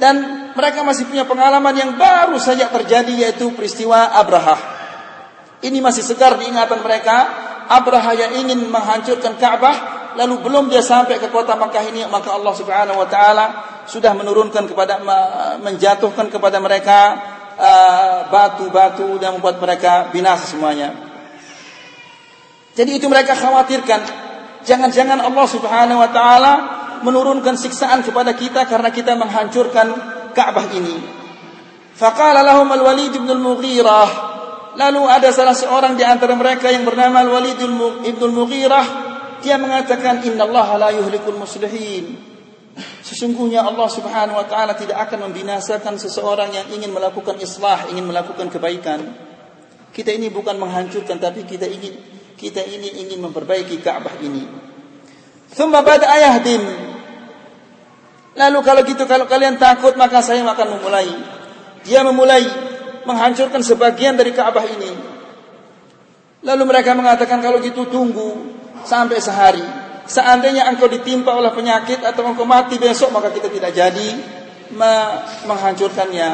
Dan 0.00 0.48
mereka 0.56 0.80
masih 0.80 1.04
punya 1.04 1.28
pengalaman 1.28 1.76
yang 1.76 1.92
baru 2.00 2.40
saja 2.40 2.72
terjadi 2.72 3.28
yaitu 3.28 3.52
peristiwa 3.52 4.16
Abraha. 4.16 4.56
Ini 5.60 5.78
masih 5.84 6.00
segar 6.00 6.40
di 6.40 6.48
ingatan 6.48 6.80
mereka. 6.80 7.28
Abraha 7.68 8.16
yang 8.16 8.32
ingin 8.40 8.64
menghancurkan 8.72 9.36
Ka'bah 9.36 10.01
lalu 10.16 10.44
belum 10.44 10.68
dia 10.68 10.84
sampai 10.84 11.18
ke 11.18 11.28
kota 11.32 11.56
Makkah 11.56 11.84
ini 11.88 12.04
maka 12.08 12.34
Allah 12.34 12.54
Subhanahu 12.54 13.00
wa 13.00 13.08
taala 13.08 13.44
sudah 13.86 14.14
menurunkan 14.14 14.70
kepada 14.70 15.02
menjatuhkan 15.58 16.30
kepada 16.30 16.62
mereka 16.62 16.98
uh, 17.58 18.16
batu-batu 18.30 19.18
dan 19.18 19.38
membuat 19.38 19.58
mereka 19.58 20.08
binasa 20.14 20.46
semuanya. 20.46 20.94
Jadi 22.72 22.96
itu 22.96 23.06
mereka 23.10 23.36
khawatirkan 23.36 24.00
jangan-jangan 24.64 25.20
Allah 25.20 25.46
Subhanahu 25.50 25.98
wa 26.00 26.10
taala 26.10 26.52
menurunkan 27.02 27.58
siksaan 27.58 28.06
kepada 28.06 28.32
kita 28.38 28.64
karena 28.70 28.88
kita 28.94 29.18
menghancurkan 29.18 29.86
Ka'bah 30.32 30.70
ini. 30.72 30.96
Faqala 31.98 32.40
lahum 32.40 32.70
al-Walid 32.72 33.12
bin 33.12 33.28
al-Mughirah. 33.28 34.32
Lalu 34.72 35.02
ada 35.04 35.28
salah 35.28 35.52
seorang 35.52 36.00
di 36.00 36.04
antara 36.06 36.32
mereka 36.32 36.72
yang 36.72 36.88
bernama 36.88 37.20
Al-Walid 37.20 37.60
bin 37.60 38.16
al-Mughirah, 38.16 39.01
dia 39.42 39.58
mengatakan 39.58 40.22
innallaha 40.22 40.78
la 40.78 40.90
yuhlikul 40.94 41.36
muslihin. 41.36 42.16
Sesungguhnya 43.04 43.60
Allah 43.60 43.88
Subhanahu 43.90 44.40
wa 44.40 44.46
taala 44.48 44.72
tidak 44.72 44.96
akan 45.10 45.28
membinasakan 45.28 46.00
seseorang 46.00 46.54
yang 46.54 46.66
ingin 46.72 46.88
melakukan 46.94 47.36
islah, 47.42 47.90
ingin 47.92 48.08
melakukan 48.08 48.48
kebaikan. 48.48 49.04
Kita 49.92 50.08
ini 50.08 50.32
bukan 50.32 50.56
menghancurkan 50.56 51.20
tapi 51.20 51.44
kita 51.44 51.68
ingin 51.68 51.92
kita 52.40 52.64
ini 52.64 53.04
ingin 53.04 53.20
memperbaiki 53.20 53.82
Ka'bah 53.84 54.16
ini. 54.24 54.48
Thumma 55.52 55.84
bada 55.84 56.08
yahdim 56.16 56.64
Lalu 58.32 58.58
kalau 58.64 58.80
gitu 58.88 59.04
kalau 59.04 59.28
kalian 59.28 59.60
takut 59.60 59.92
maka 60.00 60.24
saya 60.24 60.40
akan 60.40 60.80
memulai. 60.80 61.12
Dia 61.84 62.00
memulai 62.00 62.48
menghancurkan 63.04 63.60
sebagian 63.60 64.16
dari 64.16 64.32
Ka'bah 64.32 64.64
ini. 64.64 64.90
Lalu 66.42 66.62
mereka 66.64 66.96
mengatakan 66.96 67.44
kalau 67.44 67.60
gitu 67.60 67.86
tunggu 67.92 68.61
sampai 68.84 69.18
sehari. 69.22 69.64
Seandainya 70.06 70.66
engkau 70.66 70.90
ditimpa 70.90 71.30
oleh 71.30 71.54
penyakit 71.54 72.02
atau 72.02 72.26
engkau 72.26 72.42
mati 72.42 72.76
besok 72.76 73.14
maka 73.14 73.30
kita 73.30 73.48
tidak 73.48 73.72
jadi 73.72 74.08
menghancurkannya. 75.46 76.30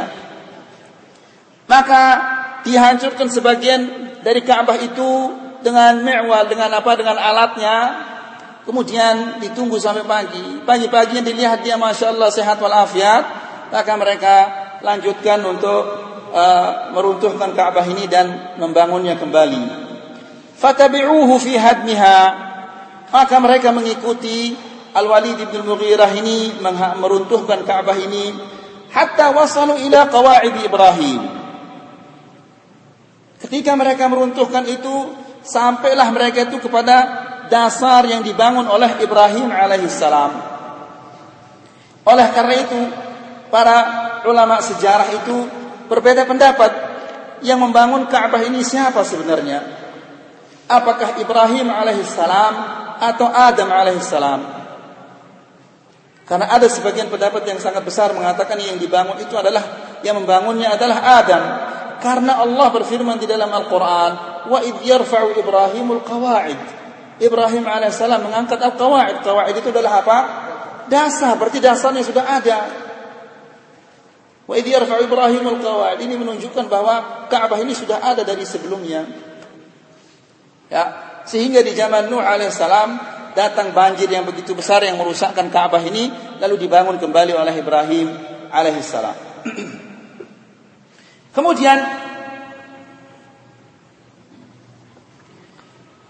Maka 1.69 2.05
dihancurkan 2.65 3.29
sebagian 3.29 3.81
dari 4.25 4.41
Ka'bah 4.41 4.81
itu 4.81 5.37
dengan 5.61 6.01
mi'wal 6.01 6.49
dengan 6.49 6.73
apa 6.73 6.97
dengan 6.97 7.21
alatnya 7.21 8.09
Kemudian 8.69 9.41
ditunggu 9.41 9.81
sampai 9.81 10.05
pagi. 10.05 10.61
Pagi-pagi 10.61 11.17
yang 11.17 11.25
dilihat 11.25 11.65
dia 11.65 11.81
Masya 11.81 12.13
Allah 12.13 12.29
sehat 12.29 12.61
walafiat. 12.61 13.25
Maka 13.73 13.97
mereka 13.97 14.35
lanjutkan 14.85 15.41
untuk 15.41 15.89
uh, 16.37 16.93
meruntuhkan 16.93 17.57
Ka'bah 17.57 17.89
ini 17.89 18.05
dan 18.13 18.61
membangunnya 18.61 19.17
kembali. 19.17 19.88
Fatabi'uhu 20.59 21.38
fi 21.38 21.55
hadmiha. 21.55 22.18
Maka 23.09 23.37
mereka 23.40 23.73
mengikuti 23.73 24.53
Al-Walid 24.92 25.38
bin 25.49 25.62
Mughirah 25.64 26.12
ini 26.18 26.59
meruntuhkan 26.99 27.64
Ka'bah 27.64 27.97
ini 27.97 28.35
hatta 28.92 29.33
wasalu 29.33 29.81
ila 29.88 30.11
qawaid 30.11 30.55
Ibrahim. 30.61 31.21
Ketika 33.38 33.79
mereka 33.79 34.11
meruntuhkan 34.11 34.66
itu, 34.66 35.14
sampailah 35.47 36.11
mereka 36.11 36.51
itu 36.51 36.59
kepada 36.59 36.97
dasar 37.47 38.05
yang 38.05 38.27
dibangun 38.27 38.66
oleh 38.66 38.99
Ibrahim 38.99 39.49
alaihissalam. 39.49 40.33
Oleh 42.03 42.27
karena 42.35 42.55
itu, 42.59 42.81
para 43.49 43.77
ulama 44.27 44.59
sejarah 44.61 45.09
itu 45.14 45.37
berbeda 45.87 46.27
pendapat 46.27 46.71
yang 47.40 47.62
membangun 47.62 48.11
Ka'bah 48.11 48.42
ini 48.42 48.61
siapa 48.66 49.07
sebenarnya? 49.07 49.88
Apakah 50.68 51.16
Ibrahim 51.16 51.72
alaihissalam 51.72 52.54
atau 53.00 53.26
Adam 53.33 53.68
alaihissalam? 53.72 54.40
Karena 56.28 56.44
ada 56.52 56.68
sebagian 56.68 57.09
pendapat 57.09 57.40
yang 57.48 57.57
sangat 57.57 57.81
besar 57.88 58.12
mengatakan 58.12 58.61
yang 58.61 58.76
dibangun 58.76 59.16
itu 59.16 59.33
adalah 59.33 59.64
yang 60.04 60.20
membangunnya 60.20 60.76
adalah 60.76 61.24
Adam. 61.24 61.42
Karena 62.04 62.44
Allah 62.44 62.68
berfirman 62.68 63.16
di 63.16 63.24
dalam 63.24 63.48
Al-Quran, 63.48 64.12
wa 64.46 64.61
idh 64.61 64.85
yarfa'u 64.85 65.35
Ibrahimul 65.40 66.04
qawa'id 66.04 66.78
Ibrahim 67.18 67.66
alaihissalam 67.66 68.22
mengangkat 68.22 68.62
al-qawaid. 68.62 69.26
Qawaid 69.26 69.54
itu 69.59 69.68
adalah 69.74 70.04
apa? 70.04 70.18
Dasar, 70.87 71.35
berarti 71.35 71.59
dasarnya 71.59 72.07
sudah 72.07 72.24
ada. 72.24 72.59
Wa 74.46 74.54
idh 74.54 74.70
yarfa'u 74.70 75.02
Ibrahim 75.04 75.44
al-qawaid. 75.59 75.98
Ini 75.98 76.14
menunjukkan 76.14 76.70
bahwa 76.70 77.26
Ka'bah 77.26 77.59
ini 77.59 77.74
sudah 77.74 77.98
ada 78.00 78.22
dari 78.22 78.46
sebelumnya. 78.46 79.28
Ya, 80.68 80.85
sehingga 81.24 81.64
di 81.64 81.72
zaman 81.72 82.12
Nuh 82.12 82.20
alaihissalam 82.20 83.00
datang 83.33 83.72
banjir 83.72 84.09
yang 84.09 84.28
begitu 84.28 84.52
besar 84.52 84.85
yang 84.85 85.00
merusakkan 85.00 85.48
Ka'bah 85.48 85.81
ini 85.81 86.12
lalu 86.40 86.61
dibangun 86.61 87.00
kembali 87.00 87.33
oleh 87.37 87.54
Ibrahim 87.57 88.09
alaihissalam. 88.52 89.16
Kemudian 91.37 91.78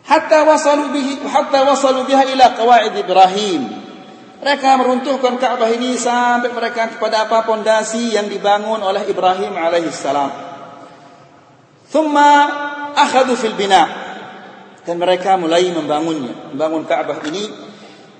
hatta 0.08 0.40
wasalu 0.48 0.96
bihi 0.96 1.12
hatta 1.28 1.68
wasalu 1.68 2.08
biha 2.08 2.24
ila 2.32 2.56
qawaid 2.56 2.96
Ibrahim. 2.96 3.62
Mereka 4.38 4.70
meruntuhkan 4.78 5.34
Ka'bah 5.36 5.68
ini 5.68 5.98
sampai 5.98 6.54
mereka 6.54 6.94
kepada 6.94 7.26
apa 7.26 7.42
pondasi 7.42 8.14
yang 8.14 8.30
dibangun 8.30 8.78
oleh 8.80 9.04
Ibrahim 9.10 9.52
alaihissalam. 9.52 10.30
Thumma 11.90 12.30
akhadu 12.94 13.34
fil 13.34 13.58
bina. 13.58 14.07
Dan 14.88 14.96
mereka 14.96 15.36
mulai 15.36 15.68
membangunnya, 15.68 16.48
membangun 16.48 16.88
Ka'bah 16.88 17.20
ini. 17.28 17.44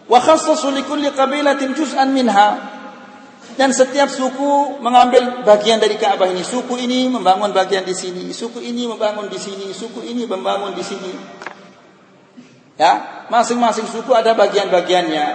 Wa 0.05 0.21
khassasu 0.21 0.69
minha. 2.13 2.49
Dan 3.57 3.73
setiap 3.73 4.13
suku 4.13 4.77
mengambil 4.85 5.49
bagian 5.49 5.81
dari 5.81 5.97
Ka'bah 5.97 6.29
ini. 6.29 6.45
Suku 6.45 6.77
ini 6.77 7.09
membangun 7.09 7.57
bagian 7.57 7.89
di 7.89 7.97
sini, 7.97 8.29
suku 8.37 8.61
ini 8.61 8.85
membangun 8.85 9.33
di 9.33 9.41
sini, 9.41 9.73
suku 9.73 10.05
ini 10.13 10.29
membangun 10.29 10.77
di 10.77 10.85
sini. 10.85 11.13
Ya, 12.77 13.25
masing-masing 13.33 13.89
suku 13.89 14.13
ada 14.13 14.37
bagian-bagiannya. 14.37 15.27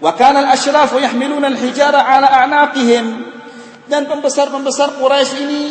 Wa 0.00 0.16
kana 0.16 0.48
al-ashrafu 0.48 0.96
yahmiluna 0.96 1.52
al-hijara 1.52 2.00
ala 2.08 2.26
a'naqihim. 2.48 3.04
Dan 3.84 4.08
pembesar-pembesar 4.08 4.96
Quraisy 4.96 5.36
ini 5.44 5.62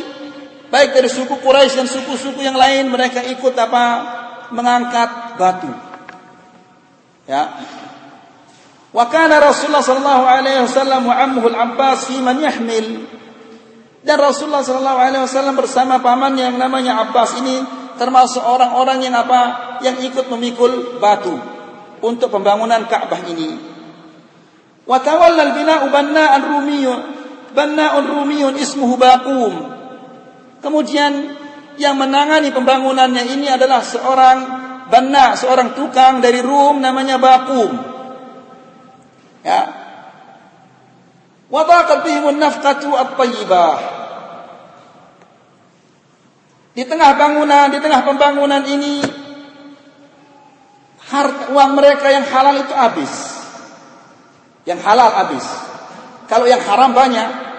baik 0.69 0.93
dari 0.93 1.09
suku 1.09 1.41
Quraisy 1.41 1.81
dan 1.81 1.87
suku-suku 1.89 2.45
yang 2.45 2.53
lain 2.53 2.93
mereka 2.93 3.25
ikut 3.25 3.57
apa? 3.57 4.21
Mengangkat 4.51 5.39
batu. 5.39 5.71
Ya. 7.25 7.55
Wa 8.91 9.07
kana 9.07 9.39
Rasulullah 9.39 9.83
sallallahu 9.83 10.25
alaihi 10.27 10.67
wasallam 10.67 11.07
wa 11.07 11.15
ammuhu 11.15 11.47
al-Abbas 11.51 12.11
fi 12.11 12.19
man 12.19 12.39
yahmil. 12.43 13.07
Dan 14.01 14.17
Rasulullah 14.17 14.65
sallallahu 14.65 14.99
alaihi 14.99 15.23
wasallam 15.23 15.55
bersama 15.55 16.03
pamannya 16.03 16.51
yang 16.51 16.57
namanya 16.59 17.07
Abbas 17.07 17.39
ini 17.39 17.63
termasuk 17.95 18.41
orang-orang 18.41 19.05
yang 19.05 19.15
apa 19.15 19.41
yang 19.85 19.95
ikut 20.01 20.27
memikul 20.27 20.97
batu 20.97 21.37
untuk 22.01 22.33
pembangunan 22.33 22.83
Ka'bah 22.89 23.21
ini. 23.29 23.55
Wa 24.89 24.97
tawalla 24.99 25.53
al-bina'u 25.53 25.85
banna'an 25.93 26.41
rumiyun 26.41 26.99
banna'un 27.53 28.05
rumiyun 28.09 28.57
ismuhu 28.57 28.97
Baqum. 28.97 29.53
Kemudian 30.61 31.37
yang 31.79 31.95
menangani 31.95 32.51
pembangunannya 32.51 33.23
ini 33.31 33.47
adalah 33.47 33.79
seorang 33.83 34.37
banna, 34.91 35.39
seorang 35.39 35.71
tukang 35.71 36.19
dari 36.19 36.43
Rum 36.43 36.83
namanya 36.83 37.15
Baqum. 37.15 37.71
Ya. 39.41 39.61
Wa 41.47 41.63
taqat 41.67 42.03
bihim 42.03 42.27
an-nafqatu 42.35 42.91
at-tayyibah. 42.91 43.75
Di 46.71 46.87
tengah 46.87 47.11
bangunan, 47.19 47.67
di 47.67 47.79
tengah 47.83 48.01
pembangunan 48.07 48.63
ini 48.63 49.03
harta 51.11 51.51
uang 51.51 51.71
mereka 51.75 52.07
yang 52.07 52.23
halal 52.23 52.55
itu 52.63 52.71
habis. 52.71 53.13
Yang 54.63 54.79
halal 54.87 55.09
habis. 55.11 55.45
Kalau 56.31 56.47
yang 56.47 56.63
haram 56.63 56.95
banyak. 56.95 57.51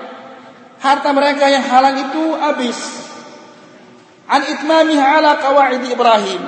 harta 0.82 1.14
mereka 1.14 1.46
yang 1.46 1.62
halal 1.62 1.94
itu 1.94 2.24
habis. 2.42 3.01
An 4.32 4.40
itmamiha 4.48 5.20
ala 5.20 5.36
qawaid 5.36 5.84
Ibrahim. 5.84 6.40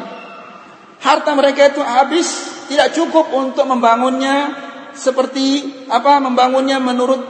Harta 1.04 1.36
mereka 1.36 1.68
itu 1.68 1.84
habis, 1.84 2.28
tidak 2.72 2.96
cukup 2.96 3.28
untuk 3.36 3.68
membangunnya 3.68 4.56
seperti 4.96 5.68
apa 5.92 6.16
membangunnya 6.22 6.80
menurut 6.80 7.20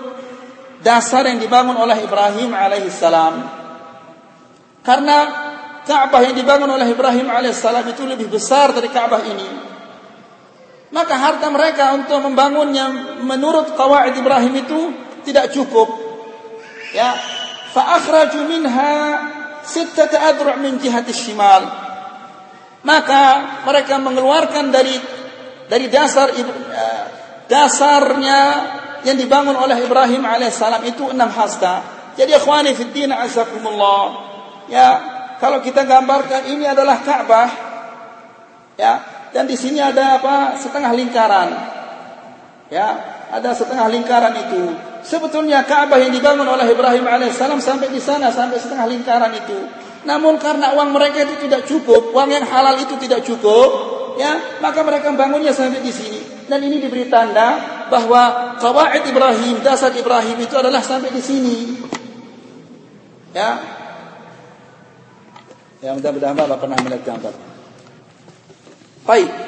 dasar 0.84 1.26
yang 1.26 1.42
dibangun 1.42 1.74
oleh 1.74 2.07
Ibrahim 2.07 2.55
alaihissalam. 2.55 3.34
Karena 4.84 5.18
Ka'bah 5.84 6.22
yang 6.22 6.38
dibangun 6.38 6.70
oleh 6.70 6.86
Ibrahim 6.86 7.28
alaihissalam 7.28 7.90
itu 7.90 8.07
lebih 8.07 8.30
besar 8.30 8.70
dari 8.70 8.88
Ka'bah 8.94 9.26
ini. 9.26 9.48
Maka 10.94 11.18
harta 11.18 11.50
mereka 11.50 11.98
untuk 11.98 12.22
membangunnya 12.22 13.18
menurut 13.26 13.74
kawaid 13.74 14.14
Ibrahim 14.14 14.55
itu 14.55 14.80
tidak 15.26 15.50
cukup. 15.50 15.90
Ya, 16.94 17.18
fa 17.74 17.98
akhraju 17.98 18.46
minha 18.46 18.94
sittata 19.65 20.31
adru' 20.31 20.61
min 20.61 20.77
jihati 20.79 21.11
shimal. 21.11 21.65
Maka 22.85 23.25
mereka 23.65 23.97
mengeluarkan 23.97 24.69
dari 24.69 24.95
dari 25.67 25.89
dasar 25.89 26.29
eh, 26.37 27.05
dasarnya 27.49 28.41
yang 29.05 29.17
dibangun 29.17 29.57
oleh 29.57 29.85
Ibrahim 29.85 30.25
alaihissalam 30.25 30.85
itu 30.85 31.12
enam 31.12 31.29
hasta. 31.33 31.81
Jadi 32.17 32.37
ikhwani 32.37 32.73
fi 32.77 32.85
din. 32.93 33.11
Ya, 34.65 34.89
kalau 35.41 35.61
kita 35.61 35.85
gambarkan 35.85 36.49
ini 36.49 36.65
adalah 36.65 37.05
Ka'bah. 37.05 37.51
Ya, 38.75 38.93
dan 39.31 39.45
di 39.47 39.55
sini 39.55 39.79
ada 39.79 40.19
apa? 40.19 40.57
Setengah 40.57 40.93
lingkaran. 40.95 41.49
Ya, 42.73 42.87
ada 43.29 43.51
setengah 43.53 43.87
lingkaran 43.93 44.35
itu. 44.35 44.93
Sebetulnya 45.05 45.68
Ka'bah 45.68 46.00
yang 46.00 46.16
dibangun 46.16 46.48
oleh 46.48 46.64
Ibrahim 46.72 47.05
alaihissalam 47.05 47.61
sampai 47.61 47.92
di 47.92 48.00
sana 48.00 48.32
sampai 48.32 48.57
setengah 48.57 48.88
lingkaran 48.88 49.36
itu. 49.36 49.68
Namun 50.09 50.40
karena 50.40 50.72
uang 50.72 50.96
mereka 50.96 51.28
itu 51.28 51.44
tidak 51.44 51.68
cukup, 51.68 52.16
uang 52.16 52.28
yang 52.32 52.44
halal 52.48 52.76
itu 52.80 52.96
tidak 52.96 53.20
cukup, 53.24 53.68
ya, 54.16 54.61
maka 54.64 54.80
mereka 54.80 55.12
bangunnya 55.12 55.52
sampai 55.52 55.84
di 55.84 55.92
sini. 55.92 56.20
Dan 56.48 56.61
ini 56.64 56.80
diberi 56.80 57.09
tanda 57.09 57.61
bahwa 57.88 58.57
kawaid 58.61 59.05
Ibrahim, 59.09 59.61
dasar 59.64 59.92
Ibrahim 59.92 60.36
itu 60.40 60.57
adalah 60.57 60.80
sampai 60.80 61.12
di 61.12 61.20
sini. 61.20 61.57
Ya. 63.36 63.61
Ya 65.84 65.92
mudah-mudahan 65.92 66.32
Bapak 66.32 66.64
pernah 66.64 66.80
melihat 66.80 67.05
gambar. 67.05 67.34
Baik. 69.05 69.43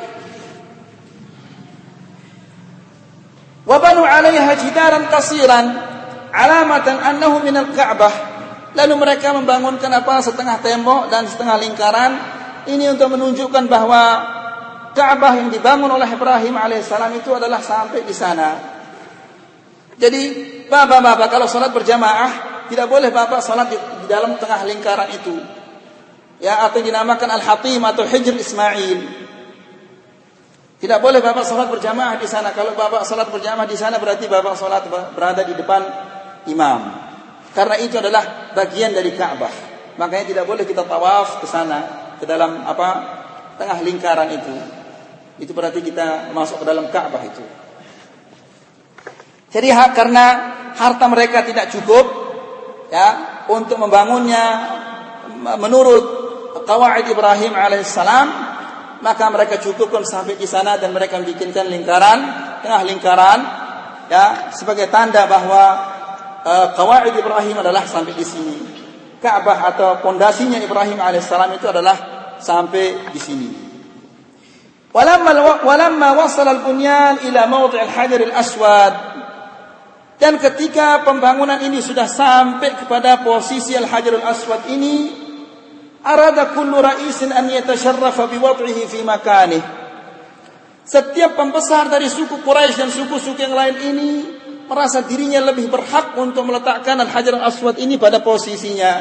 Wabanu 3.66 4.06
'alaiha 4.06 4.52
jidaran 4.62 5.10
qasiran 5.10 5.66
alamatan 6.30 7.02
annahu 7.02 7.42
min 7.42 7.58
al-Ka'bah. 7.58 8.14
Lalu 8.78 8.94
mereka 8.94 9.34
membangunkan 9.34 9.90
apa 9.90 10.22
setengah 10.22 10.62
tembok 10.62 11.10
dan 11.10 11.26
setengah 11.26 11.58
lingkaran 11.58 12.12
ini 12.70 12.86
untuk 12.92 13.18
menunjukkan 13.18 13.66
bahwa 13.66 14.02
Ka'bah 14.94 15.34
yang 15.36 15.50
dibangun 15.50 15.90
oleh 15.92 16.08
Ibrahim 16.08 16.54
alaihissalam 16.56 17.12
itu 17.18 17.34
adalah 17.34 17.58
sampai 17.60 18.06
di 18.06 18.14
sana. 18.14 18.76
Jadi 19.96 20.22
bapak-bapak 20.68 21.28
kalau 21.28 21.48
sholat 21.48 21.72
berjamaah 21.72 22.64
tidak 22.68 22.86
boleh 22.86 23.08
bapak 23.08 23.40
sholat 23.40 23.72
di, 23.72 23.76
di 23.76 24.06
dalam 24.06 24.36
tengah 24.36 24.62
lingkaran 24.68 25.08
itu. 25.10 25.36
Ya 26.36 26.68
atau 26.68 26.84
dinamakan 26.84 27.32
al-hatim 27.32 27.80
atau 27.80 28.04
hijr 28.04 28.36
Ismail. 28.36 29.26
Tidak 30.76 30.98
boleh 31.00 31.24
bapak 31.24 31.40
salat 31.40 31.72
berjamaah 31.72 32.20
di 32.20 32.28
sana. 32.28 32.52
Kalau 32.52 32.76
bapak 32.76 33.00
salat 33.08 33.32
berjamaah 33.32 33.64
di 33.64 33.76
sana 33.80 33.96
berarti 33.96 34.28
bapak 34.28 34.52
salat 34.60 34.84
berada 34.88 35.40
di 35.40 35.56
depan 35.56 35.82
imam. 36.52 36.80
Karena 37.56 37.80
itu 37.80 37.96
adalah 37.96 38.52
bagian 38.52 38.92
dari 38.92 39.16
Ka'bah. 39.16 39.52
Makanya 39.96 40.36
tidak 40.36 40.44
boleh 40.44 40.68
kita 40.68 40.84
tawaf 40.84 41.40
ke 41.40 41.48
sana 41.48 42.12
ke 42.20 42.28
dalam 42.28 42.60
apa 42.68 42.88
tengah 43.56 43.80
lingkaran 43.80 44.28
itu. 44.28 44.52
Itu 45.40 45.56
berarti 45.56 45.80
kita 45.80 46.36
masuk 46.36 46.60
ke 46.60 46.66
dalam 46.68 46.92
Ka'bah 46.92 47.24
itu. 47.24 47.44
Jadi 49.48 49.72
karena 49.96 50.26
harta 50.76 51.08
mereka 51.08 51.40
tidak 51.48 51.72
cukup 51.72 52.04
ya 52.92 53.40
untuk 53.48 53.80
membangunnya 53.80 54.44
menurut 55.56 56.04
kawaid 56.68 57.08
Ibrahim 57.08 57.56
alaihissalam 57.56 58.26
maka 59.00 59.24
mereka 59.28 59.60
cukupkan 59.60 60.04
sampai 60.04 60.40
di 60.40 60.48
sana 60.48 60.80
dan 60.80 60.92
mereka 60.92 61.20
bikinkan 61.20 61.68
lingkaran 61.68 62.18
tengah 62.64 62.82
lingkaran 62.88 63.40
ya 64.08 64.50
sebagai 64.54 64.88
tanda 64.88 65.28
bahwa 65.28 65.62
uh, 66.46 67.10
Ibrahim 67.10 67.56
adalah 67.60 67.84
sampai 67.84 68.14
di 68.14 68.24
sini. 68.24 68.56
Ka'bah 69.16 69.72
atau 69.72 69.98
pondasinya 70.04 70.60
Ibrahim 70.60 71.00
alaihissalam 71.00 71.56
itu 71.56 71.66
adalah 71.66 71.96
sampai 72.38 73.10
di 73.10 73.20
sini. 73.20 73.48
Walamma 74.92 75.60
walamma 75.64 76.08
wasala 76.16 76.56
al-bunyan 76.56 77.20
ila 77.28 77.44
mawdi' 77.44 77.80
al-hajar 77.80 78.20
al-aswad 78.22 78.94
dan 80.16 80.40
ketika 80.40 81.04
pembangunan 81.04 81.60
ini 81.60 81.84
sudah 81.84 82.08
sampai 82.08 82.80
kepada 82.80 83.20
posisi 83.20 83.76
al-hajar 83.76 84.16
al-aswad 84.16 84.64
ini 84.72 85.25
arada 86.06 86.54
kullu 86.54 86.78
ra'isin 86.78 87.34
an 87.34 87.50
yatasharrafa 87.50 88.30
biwad'ihi 88.30 88.82
fi 88.86 89.02
makanih. 89.02 89.62
Setiap 90.86 91.34
pembesar 91.34 91.90
dari 91.90 92.06
suku 92.06 92.46
Quraisy 92.46 92.78
dan 92.78 92.90
suku-suku 92.94 93.42
yang 93.42 93.58
lain 93.58 93.74
ini 93.82 94.10
merasa 94.70 95.02
dirinya 95.02 95.42
lebih 95.50 95.66
berhak 95.66 96.14
untuk 96.14 96.46
meletakkan 96.46 96.94
Al-Hajar 97.02 97.42
Al-Aswad 97.42 97.82
ini 97.82 97.98
pada 97.98 98.22
posisinya. 98.22 98.92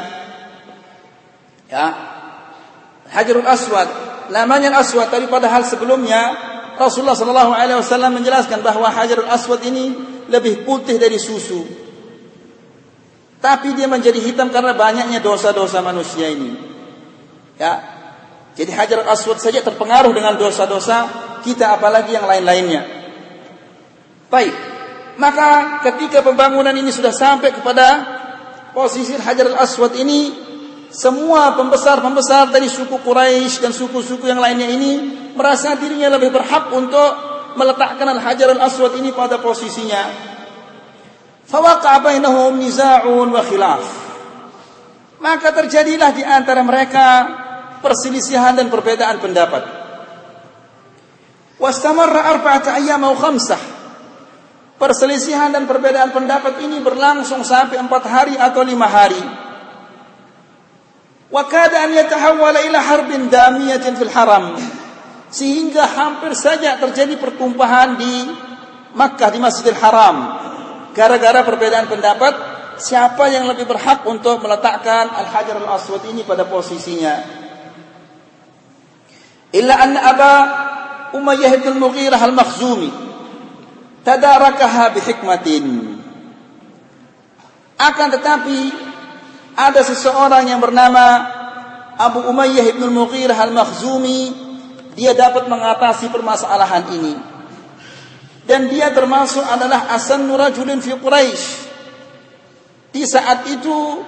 Ya. 1.70 1.86
Hajarul 3.06 3.46
Aswad 3.46 3.86
namanya 4.34 4.74
Al-Aswad 4.74 5.14
tapi 5.14 5.30
pada 5.30 5.46
hal 5.46 5.62
sebelumnya 5.62 6.34
Rasulullah 6.74 7.14
sallallahu 7.14 7.54
alaihi 7.54 7.78
wasallam 7.78 8.18
menjelaskan 8.18 8.66
bahwa 8.66 8.90
Hajarul 8.90 9.30
Aswad 9.30 9.62
ini 9.62 9.94
lebih 10.26 10.66
putih 10.66 10.98
dari 10.98 11.22
susu. 11.22 11.62
Tapi 13.38 13.78
dia 13.78 13.86
menjadi 13.86 14.18
hitam 14.18 14.50
karena 14.50 14.74
banyaknya 14.74 15.22
dosa-dosa 15.22 15.78
manusia 15.86 16.34
ini. 16.34 16.75
Ya. 17.56 17.80
Jadi 18.56 18.72
Hajar 18.72 19.04
Aswad 19.08 19.36
saja 19.36 19.60
terpengaruh 19.60 20.16
dengan 20.16 20.36
dosa-dosa 20.40 21.26
kita 21.44 21.76
apalagi 21.76 22.16
yang 22.16 22.24
lain-lainnya. 22.24 22.82
Baik. 24.32 24.54
Maka 25.16 25.80
ketika 25.84 26.20
pembangunan 26.20 26.72
ini 26.76 26.92
sudah 26.92 27.12
sampai 27.12 27.52
kepada 27.52 27.86
posisi 28.76 29.16
Hajar 29.16 29.56
Aswad 29.60 29.96
ini 29.96 30.32
semua 30.92 31.56
pembesar-pembesar 31.56 32.52
dari 32.52 32.68
suku 32.68 33.00
Quraisy 33.00 33.64
dan 33.64 33.72
suku-suku 33.72 34.28
yang 34.28 34.40
lainnya 34.40 34.68
ini 34.68 34.92
merasa 35.36 35.76
dirinya 35.76 36.16
lebih 36.16 36.32
berhak 36.32 36.72
untuk 36.72 37.10
meletakkan 37.56 38.08
Al-Hajar 38.16 38.56
Al-Aswad 38.56 38.96
ini 39.00 39.12
pada 39.12 39.40
posisinya. 39.40 40.32
Fawaqa 41.48 42.00
niza'un 42.52 43.28
wa 43.28 43.42
khilaf. 43.44 43.84
Maka 45.16 45.48
terjadilah 45.52 46.12
di 46.12 46.22
antara 46.24 46.60
mereka 46.60 47.06
perselisihan 47.80 48.56
dan 48.56 48.68
perbedaan 48.72 49.20
pendapat. 49.20 49.86
Wastamarra 51.56 52.36
arba'ata 52.36 52.76
ayyam 52.76 53.00
au 53.04 53.16
khamsah. 53.16 53.58
Perselisihan 54.76 55.48
dan 55.48 55.64
perbedaan 55.64 56.12
pendapat 56.12 56.60
ini 56.60 56.84
berlangsung 56.84 57.40
sampai 57.40 57.80
empat 57.80 58.04
hari 58.04 58.36
atau 58.36 58.60
lima 58.60 58.84
hari. 58.84 59.20
Wa 61.32 61.48
kada 61.48 61.88
an 61.88 61.96
yatahawwala 61.96 62.60
ila 62.60 62.78
harbin 62.84 63.32
damiyatin 63.32 63.96
fil 63.96 64.12
haram. 64.12 64.60
Sehingga 65.32 65.88
hampir 65.88 66.36
saja 66.36 66.76
terjadi 66.76 67.16
pertumpahan 67.16 67.96
di 67.96 68.14
Makkah 68.96 69.32
di 69.32 69.40
Masjidil 69.40 69.76
Haram. 69.76 70.16
Gara-gara 70.96 71.44
perbedaan 71.44 71.88
pendapat 71.90 72.32
siapa 72.80 73.28
yang 73.28 73.48
lebih 73.48 73.68
berhak 73.68 74.04
untuk 74.08 74.40
meletakkan 74.44 75.12
Al-Hajar 75.12 75.60
Al-Aswad 75.60 76.04
ini 76.08 76.24
pada 76.24 76.48
posisinya. 76.48 77.44
Illa 79.56 79.74
anna 79.80 80.00
Aba 80.04 80.34
Umayyah 81.16 81.56
bin 81.64 81.80
Mughirah 81.80 82.20
al-Makhzumi 82.20 82.92
tadarakaha 84.04 84.92
bihikmatin. 84.92 85.96
Akan 87.80 88.08
tetapi 88.12 88.60
ada 89.56 89.80
seseorang 89.80 90.44
yang 90.46 90.60
bernama 90.60 91.24
Abu 91.96 92.28
Umayyah 92.28 92.76
bin 92.76 92.92
Mughirah 92.92 93.48
al-Makhzumi 93.48 94.44
dia 94.92 95.16
dapat 95.16 95.48
mengatasi 95.48 96.12
permasalahan 96.12 96.84
ini. 96.92 97.14
Dan 98.46 98.70
dia 98.70 98.94
termasuk 98.94 99.42
adalah 99.42 99.90
asan 99.96 100.28
rajulin 100.30 100.78
fi 100.78 100.94
Quraisy. 100.94 101.44
Di 102.94 103.02
saat 103.08 103.48
itu 103.50 104.04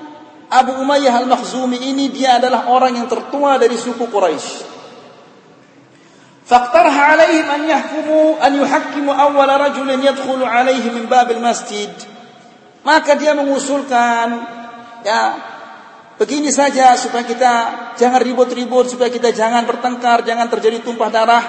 Abu 0.49 0.78
Umayyah 0.78 1.24
al-Makhzumi 1.24 1.88
ini 1.88 2.12
dia 2.12 2.36
adalah 2.36 2.70
orang 2.70 3.01
yang 3.01 3.09
tertua 3.11 3.57
dari 3.57 3.74
suku 3.74 4.07
Quraisy. 4.09 4.78
فاقترح 6.47 6.99
عليهم 6.99 7.45
أن 7.49 7.62
يحكموا 7.70 8.47
أن 8.47 8.51
يحكموا 8.62 9.14
أول 9.14 9.49
رجل 9.62 9.89
يدخل 10.06 10.43
عليه 10.43 10.91
من 10.91 11.06
باب 11.08 11.32
المسجد 11.32 11.93
Maka 12.84 13.16
dia 13.16 13.32
mengusulkan 13.32 14.43
ya 15.08 15.39
begini 16.20 16.51
saja 16.51 16.99
supaya 16.99 17.24
kita 17.24 17.54
jangan 17.95 18.20
ribut-ribut, 18.20 18.91
supaya 18.91 19.08
kita 19.08 19.32
jangan 19.32 19.64
bertengkar, 19.64 20.28
jangan 20.28 20.51
terjadi 20.51 20.84
tumpah 20.84 21.08
darah. 21.08 21.43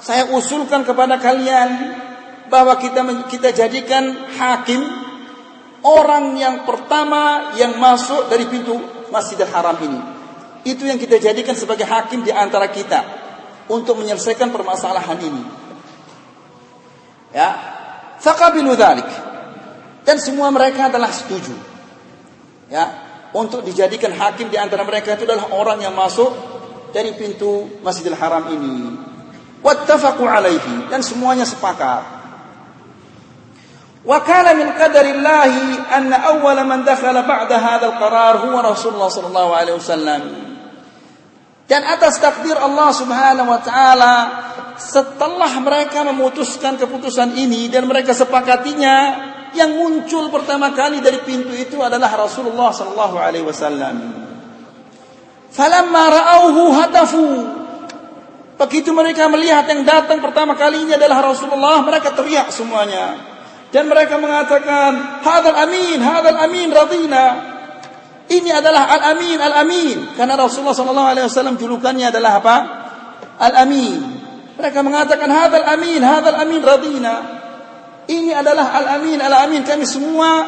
Saya 0.00 0.32
usulkan 0.32 0.80
kepada 0.80 1.20
kalian 1.20 2.00
bahwa 2.48 2.80
kita 2.80 3.04
kita 3.28 3.52
jadikan 3.52 4.16
hakim 4.40 4.80
orang 5.84 6.40
yang 6.40 6.64
pertama 6.64 7.52
yang 7.60 7.76
masuk 7.76 8.32
dari 8.32 8.48
pintu 8.48 8.80
Masjidil 9.12 9.52
Haram 9.52 9.76
ini. 9.84 10.00
Itu 10.64 10.88
yang 10.88 10.96
kita 10.96 11.20
jadikan 11.20 11.52
sebagai 11.52 11.84
hakim 11.84 12.24
di 12.24 12.32
antara 12.32 12.72
kita 12.72 13.26
untuk 13.71 13.95
menyelesaikan 14.03 14.51
permasalahan 14.51 15.15
ini. 15.23 15.43
Ya. 17.31 17.55
fakabilu 18.19 18.75
dalik. 18.75 19.07
Dan 20.03 20.19
semua 20.19 20.51
mereka 20.51 20.91
adalah 20.91 21.09
setuju. 21.09 21.55
Ya, 22.67 22.87
untuk 23.31 23.63
dijadikan 23.63 24.11
hakim 24.11 24.51
di 24.51 24.59
antara 24.59 24.83
mereka 24.83 25.15
itu 25.15 25.23
adalah 25.23 25.55
orang 25.55 25.79
yang 25.79 25.95
masuk 25.95 26.31
dari 26.91 27.15
pintu 27.15 27.79
Masjidil 27.79 28.19
Haram 28.19 28.51
ini. 28.51 28.95
Wattafaqu 29.63 30.25
alaihi 30.25 30.89
dan 30.91 31.05
semuanya 31.05 31.47
sepakat. 31.47 32.21
Wa 34.01 34.17
kana 34.25 34.57
min 34.57 34.73
qadarillahi 34.73 35.93
an 35.93 36.09
awwala 36.09 36.65
man 36.65 36.81
dakhala 36.81 37.21
ba'da 37.21 37.61
hadzal 37.61 38.01
qarar 38.01 38.41
huwa 38.41 38.65
Rasulullah 38.65 39.13
sallallahu 39.13 39.51
alaihi 39.53 39.77
wasallam 39.77 40.21
dan 41.71 41.87
atas 41.87 42.19
takdir 42.19 42.59
Allah 42.59 42.91
Subhanahu 42.91 43.47
wa 43.47 43.63
taala 43.63 44.15
setelah 44.75 45.47
mereka 45.63 46.03
memutuskan 46.03 46.75
keputusan 46.75 47.31
ini 47.39 47.71
dan 47.71 47.87
mereka 47.87 48.11
sepakatinya 48.11 48.95
yang 49.55 49.79
muncul 49.79 50.27
pertama 50.27 50.75
kali 50.75 50.99
dari 50.99 51.23
pintu 51.23 51.55
itu 51.55 51.79
adalah 51.79 52.11
Rasulullah 52.11 52.75
sallallahu 52.75 53.15
alaihi 53.15 53.47
wasallam. 53.47 53.95
Falamma 55.47 56.03
ra'awhu 56.11 56.63
hatafu 56.75 57.27
Begitu 58.59 58.93
mereka 58.93 59.25
melihat 59.31 59.65
yang 59.71 59.81
datang 59.87 60.21
pertama 60.21 60.53
kalinya 60.53 60.93
adalah 60.93 61.33
Rasulullah, 61.33 61.81
mereka 61.81 62.13
teriak 62.13 62.53
semuanya. 62.53 63.17
Dan 63.73 63.89
mereka 63.89 64.21
mengatakan, 64.21 65.23
"Hadzal 65.25 65.57
amin, 65.65 65.97
hadzal 65.97 66.37
amin 66.45 66.69
radina." 66.69 67.50
Ini 68.31 68.49
adalah 68.55 68.87
Al-Amin, 68.87 69.35
Al-Amin. 69.35 69.97
Karena 70.15 70.39
Rasulullah 70.39 70.71
sallallahu 70.71 71.09
alaihi 71.11 71.27
wasallam 71.27 71.59
julukannya 71.59 72.07
adalah 72.07 72.39
apa? 72.39 72.55
Al-Amin. 73.43 73.99
Mereka 74.55 74.79
mengatakan 74.79 75.27
hadzal 75.27 75.67
amin, 75.67 75.99
hadzal 75.99 76.37
amin 76.39 76.61
radina. 76.63 77.15
Ini 78.07 78.31
adalah 78.31 78.71
Al-Amin, 78.71 79.19
Al-Amin. 79.19 79.67
Kami 79.67 79.83
semua 79.83 80.47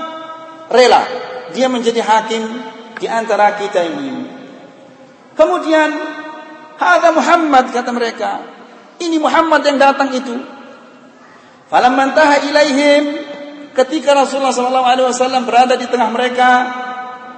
rela 0.72 1.04
dia 1.52 1.68
menjadi 1.68 2.00
hakim 2.00 2.44
di 3.04 3.08
antara 3.12 3.60
kita 3.60 3.84
ini. 3.84 4.32
Kemudian 5.36 5.90
hadza 6.80 7.10
Muhammad 7.12 7.68
kata 7.74 7.92
mereka. 7.92 8.32
Ini 9.04 9.20
Muhammad 9.20 9.60
yang 9.68 9.76
datang 9.76 10.08
itu. 10.16 10.40
Falamma 11.68 12.14
intaha 12.14 12.48
ilaihim 12.48 13.04
ketika 13.76 14.14
Rasulullah 14.14 14.54
sallallahu 14.54 14.88
alaihi 14.88 15.08
wasallam 15.10 15.44
berada 15.44 15.74
di 15.74 15.90
tengah 15.90 16.10
mereka 16.14 16.50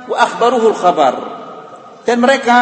wa 0.10 0.18
akhbaruhul 0.22 0.78
khabar. 0.78 1.14
Dan 2.06 2.22
mereka 2.22 2.60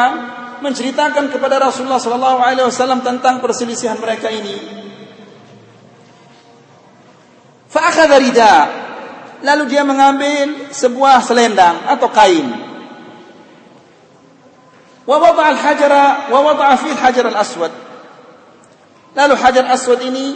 menceritakan 0.64 1.28
kepada 1.28 1.60
Rasulullah 1.60 2.00
sallallahu 2.00 2.40
alaihi 2.40 2.64
wasallam 2.64 3.04
tentang 3.04 3.44
perselisihan 3.44 4.00
mereka 4.00 4.32
ini. 4.32 4.56
Fa 7.68 7.92
akhadha 7.92 8.18
rida. 8.24 8.56
Lalu 9.44 9.64
dia 9.68 9.84
mengambil 9.84 10.72
sebuah 10.72 11.20
selendang 11.20 11.84
atau 11.92 12.08
kain. 12.08 12.48
Wa 15.04 15.20
wada'a 15.20 15.52
al-hajara 15.52 16.32
wa 16.32 16.40
wada'a 16.48 16.80
fi 16.80 16.96
al-hajar 16.96 17.28
al-aswad. 17.28 17.74
Lalu 19.14 19.34
hajar 19.36 19.68
aswad 19.68 20.00
ini 20.00 20.32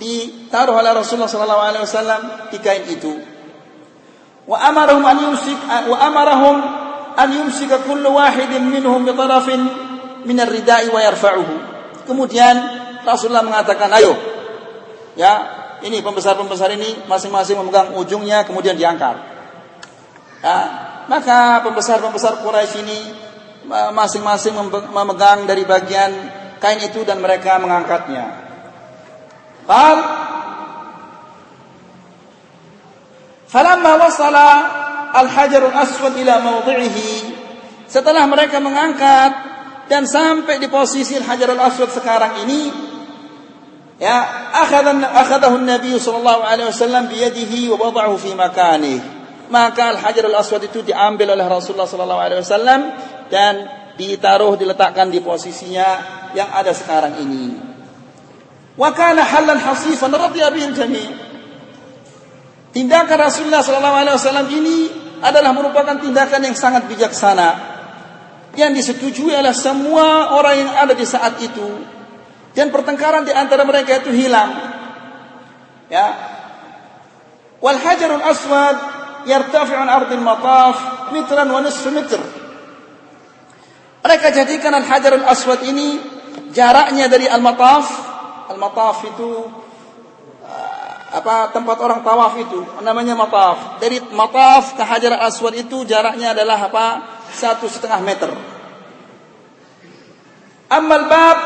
ditaruh 0.00 0.74
oleh 0.74 0.96
Rasulullah 0.96 1.28
sallallahu 1.28 1.62
alaihi 1.62 1.84
wasallam 1.84 2.20
di 2.48 2.58
kain 2.58 2.88
itu. 2.88 3.31
Wa 4.42 4.58
amarahum 4.58 5.04
an 5.06 5.16
yumsik 5.22 5.58
wa 5.62 5.96
amarahum 6.02 6.56
an 7.14 7.28
yumsika 7.30 7.86
kullu 7.86 8.18
wahidin 8.18 8.66
minhum 8.66 9.06
bi 9.06 9.14
tarafin 9.14 9.60
min 10.26 10.36
ar-ridai 10.38 10.90
wa 10.90 10.98
yarfa'uhu. 10.98 11.54
Kemudian 12.06 12.54
Rasulullah 13.06 13.46
mengatakan, 13.46 13.90
"Ayo. 13.94 14.14
Ya, 15.14 15.32
ini 15.84 16.02
pembesar-pembesar 16.02 16.72
ini 16.74 17.06
masing-masing 17.06 17.58
memegang 17.58 17.94
ujungnya 17.94 18.42
kemudian 18.46 18.74
diangkat." 18.74 19.18
Ya, 20.42 20.58
maka 21.06 21.62
pembesar-pembesar 21.62 22.42
Quraisy 22.42 22.82
ini 22.82 22.98
masing-masing 23.94 24.58
memegang 24.90 25.46
dari 25.46 25.62
bagian 25.62 26.10
kain 26.58 26.82
itu 26.82 27.06
dan 27.06 27.22
mereka 27.22 27.58
mengangkatnya. 27.62 28.26
Qal 29.66 29.98
Falamma 33.52 34.00
wasala 34.00 34.48
al-hajar 35.12 35.60
al-aswad 35.68 36.16
ila 36.16 36.40
mawdi'ihi. 36.40 37.12
Setelah 37.84 38.24
mereka 38.24 38.64
mengangkat 38.64 39.32
dan 39.92 40.08
sampai 40.08 40.56
di 40.56 40.72
posisi 40.72 41.20
al-hajar 41.20 41.52
al-aswad 41.52 41.92
sekarang 41.92 42.48
ini 42.48 42.72
ya 44.00 44.24
akhadha 44.56 45.04
akhadahu 45.04 45.60
an-nabi 45.60 45.92
sallallahu 46.00 46.40
alaihi 46.48 46.72
wasallam 46.72 47.12
bi 47.12 47.20
yadihi 47.20 47.68
wa 47.68 47.92
wada'ahu 47.92 48.16
fi 48.16 48.32
makanihi. 48.32 49.20
Maka 49.52 50.00
al-hajar 50.00 50.32
al-aswad 50.32 50.64
itu 50.64 50.80
diambil 50.80 51.36
oleh 51.36 51.44
Rasulullah 51.44 51.84
sallallahu 51.84 52.22
alaihi 52.24 52.40
wasallam 52.40 52.80
dan 53.28 53.68
ditaruh 54.00 54.56
diletakkan 54.56 55.12
di 55.12 55.20
posisinya 55.20 55.88
yang 56.32 56.48
ada 56.56 56.72
sekarang 56.72 57.20
ini. 57.20 57.52
Wa 58.80 58.96
kana 58.96 59.20
halan 59.20 59.60
hasifan 59.60 60.08
radiya 60.08 60.48
bihi 60.48 60.72
al-jami' 60.72 61.21
Tindakan 62.72 63.18
Rasulullah 63.20 63.60
SAW 63.60 64.48
ini 64.48 64.88
adalah 65.20 65.52
merupakan 65.52 66.00
tindakan 66.00 66.40
yang 66.50 66.56
sangat 66.56 66.88
bijaksana 66.88 67.72
yang 68.56 68.72
disetujui 68.72 69.32
oleh 69.32 69.52
semua 69.56 70.36
orang 70.36 70.54
yang 70.56 70.70
ada 70.76 70.92
di 70.92 71.04
saat 71.04 71.40
itu 71.40 71.84
dan 72.52 72.68
pertengkaran 72.68 73.24
di 73.24 73.32
antara 73.32 73.64
mereka 73.64 74.00
itu 74.04 74.12
hilang. 74.12 74.52
Ya. 75.88 76.08
Wal 77.60 77.78
hajarul 77.80 78.24
aswad 78.24 78.76
yartafi'u 79.24 79.78
an 79.78 79.88
ardil 79.88 80.24
mataf 80.24 80.76
mitran 81.12 81.48
wa 81.48 81.60
nisfu 81.64 81.88
mitr. 81.92 82.20
Mereka 84.02 84.34
jadikan 84.34 84.74
al 84.74 84.84
hajarul 84.84 85.24
aswad 85.24 85.64
ini 85.64 86.00
jaraknya 86.52 87.08
dari 87.08 87.28
al 87.28 87.40
mataf, 87.40 87.86
al 88.52 88.58
mataf 88.60 89.04
itu 89.06 89.61
apa 91.12 91.52
tempat 91.52 91.76
orang 91.76 92.00
tawaf 92.00 92.40
itu 92.40 92.64
namanya 92.80 93.12
mataf. 93.12 93.76
Dari 93.76 94.00
mataf 94.16 94.72
ke 94.72 94.80
Hajar 94.80 95.20
Aswad 95.20 95.52
itu 95.52 95.84
jaraknya 95.84 96.32
adalah 96.32 96.56
apa? 96.56 96.86
Satu 97.32 97.68
setengah 97.68 98.00
meter. 98.00 98.32
Amal 100.72 101.04
bab 101.12 101.38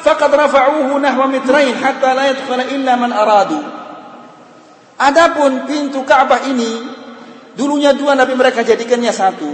faqad 0.00 0.32
rafa'uhu 0.32 0.96
nahwa 0.96 1.28
mitrain 1.28 1.76
hatta 1.76 2.16
la 2.16 2.32
yadkhula 2.32 2.64
illa 2.72 2.92
man 2.96 3.12
aradu. 3.12 3.60
Adapun 4.96 5.68
pintu 5.68 6.00
Ka'bah 6.04 6.48
ini 6.48 6.88
dulunya 7.56 7.92
dua 7.92 8.16
Nabi 8.16 8.32
mereka 8.32 8.64
jadikannya 8.64 9.12
satu. 9.12 9.52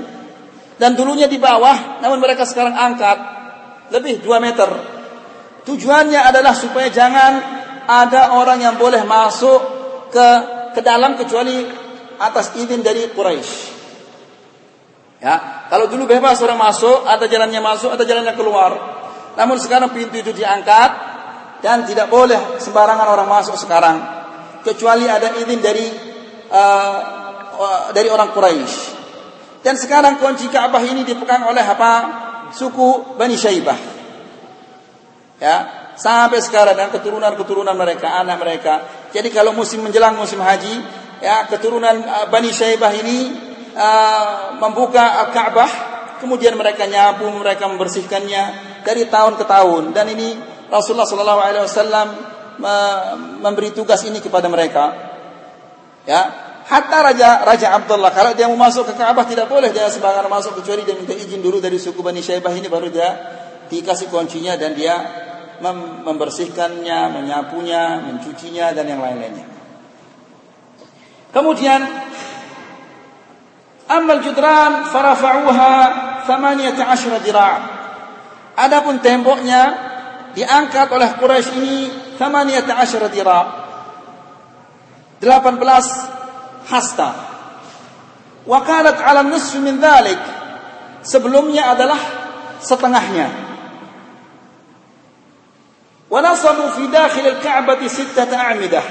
Dan 0.78 0.94
dulunya 0.94 1.26
di 1.26 1.42
bawah 1.42 1.98
namun 2.06 2.22
mereka 2.22 2.46
sekarang 2.46 2.78
angkat 2.78 3.18
lebih 3.90 4.22
dua 4.22 4.38
meter. 4.38 4.70
Tujuannya 5.66 6.22
adalah 6.22 6.54
supaya 6.54 6.86
jangan 6.86 7.55
ada 7.86 8.34
orang 8.34 8.58
yang 8.60 8.74
boleh 8.76 9.02
masuk 9.06 9.60
ke 10.10 10.28
ke 10.76 10.80
dalam 10.84 11.16
kecuali 11.16 11.64
atas 12.20 12.52
izin 12.58 12.84
dari 12.84 13.08
Quraisy. 13.08 13.74
Ya, 15.16 15.66
kalau 15.72 15.88
dulu 15.88 16.04
bebas 16.04 16.36
orang 16.44 16.60
masuk, 16.60 17.08
ada 17.08 17.24
jalannya 17.24 17.64
masuk, 17.64 17.88
ada 17.88 18.04
jalannya 18.04 18.36
keluar. 18.36 18.72
Namun 19.36 19.56
sekarang 19.56 19.96
pintu 19.96 20.20
itu 20.20 20.32
diangkat 20.36 20.90
dan 21.64 21.88
tidak 21.88 22.12
boleh 22.12 22.60
sembarangan 22.60 23.08
orang 23.08 23.28
masuk 23.28 23.56
sekarang 23.56 23.96
kecuali 24.60 25.08
ada 25.08 25.40
izin 25.40 25.60
dari 25.64 25.86
uh, 26.52 26.98
dari 27.96 28.08
orang 28.12 28.36
Quraisy. 28.36 28.74
Dan 29.64 29.74
sekarang 29.80 30.20
kunci 30.20 30.46
Ka'bah 30.52 30.84
ini 30.84 31.02
dipegang 31.02 31.48
oleh 31.48 31.64
apa? 31.64 31.92
Suku 32.52 33.18
Bani 33.18 33.34
Syaibah. 33.34 33.78
Ya, 35.40 35.85
sampai 35.96 36.44
sekarang 36.44 36.76
dan 36.76 36.92
keturunan-keturunan 36.92 37.72
mereka, 37.72 38.20
anak 38.20 38.36
mereka. 38.38 38.74
Jadi 39.10 39.32
kalau 39.32 39.56
musim 39.56 39.80
menjelang 39.80 40.14
musim 40.14 40.38
haji, 40.38 40.84
ya 41.24 41.48
keturunan 41.48 41.96
uh, 42.04 42.26
Bani 42.28 42.52
Syaibah 42.52 42.92
ini 42.92 43.32
uh, 43.72 44.60
membuka 44.60 45.32
Ka'bah, 45.32 45.70
kemudian 46.20 46.54
mereka 46.54 46.84
nyapu, 46.84 47.26
mereka 47.32 47.66
membersihkannya 47.66 48.42
dari 48.84 49.08
tahun 49.08 49.34
ke 49.40 49.44
tahun 49.48 49.96
dan 49.96 50.06
ini 50.12 50.38
Rasulullah 50.70 51.08
Shallallahu 51.08 51.42
alaihi 51.42 51.64
wasallam 51.66 52.08
memberi 53.42 53.74
tugas 53.74 54.00
ini 54.08 54.22
kepada 54.22 54.48
mereka. 54.48 54.94
Ya, 56.06 56.22
Hatta 56.66 56.98
Raja 57.02 57.46
Raja 57.46 57.78
Abdullah 57.78 58.10
kalau 58.10 58.34
dia 58.34 58.46
mau 58.50 58.58
masuk 58.58 58.90
ke 58.90 58.94
Ka'bah 58.98 59.26
tidak 59.26 59.46
boleh 59.46 59.70
dia 59.70 59.86
sembarangan 59.86 60.30
masuk 60.30 60.62
kecuali 60.62 60.82
dia 60.82 60.98
minta 60.98 61.14
izin 61.14 61.38
dulu 61.38 61.62
dari 61.62 61.78
suku 61.78 61.98
Bani 62.02 62.18
Syaibah 62.22 62.50
ini 62.54 62.66
baru 62.66 62.90
dia 62.90 63.10
dikasih 63.70 64.10
kuncinya 64.10 64.54
dan 64.58 64.74
dia 64.74 65.25
mem 65.60 66.04
membersihkannya, 66.04 67.00
menyapunya, 67.12 68.00
mencucinya 68.02 68.72
dan 68.72 68.86
yang 68.88 69.00
lain-lainnya. 69.00 69.46
Kemudian 71.32 71.80
amal 73.86 74.18
judran 74.24 74.88
farafa'uha 74.88 75.74
18 76.24 77.22
dira'. 77.22 77.54
Adapun 78.56 79.04
temboknya 79.04 79.62
diangkat 80.32 80.88
oleh 80.88 81.12
Quraisy 81.20 81.50
ini 81.60 81.76
18 82.16 83.12
dira'. 83.12 83.42
18 85.20 86.72
hasta. 86.72 87.10
Wa 88.48 88.60
kanat 88.64 88.96
'ala 89.00 89.20
nisf 89.24 89.60
min 89.60 89.76
dhalik. 89.76 90.18
Sebelumnya 91.04 91.70
adalah 91.70 92.00
setengahnya. 92.58 93.45
Nasabu 96.06 96.70
fi 96.78 96.86
dakhil 96.86 97.26
al-Ka'bah 97.34 97.82
sittah 97.90 98.30
a'midah 98.30 98.86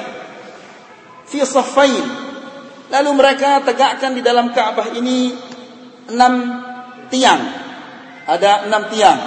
fi 1.26 1.40
saffain. 1.48 2.06
Lalu 2.92 3.10
mereka 3.18 3.64
tegakkan 3.66 4.14
di 4.14 4.22
dalam 4.22 4.54
Ka'bah 4.54 4.94
ini 4.94 5.34
enam 6.12 6.34
tiang. 7.10 7.42
Ada 8.26 8.70
enam 8.70 8.84
tiang 8.94 9.20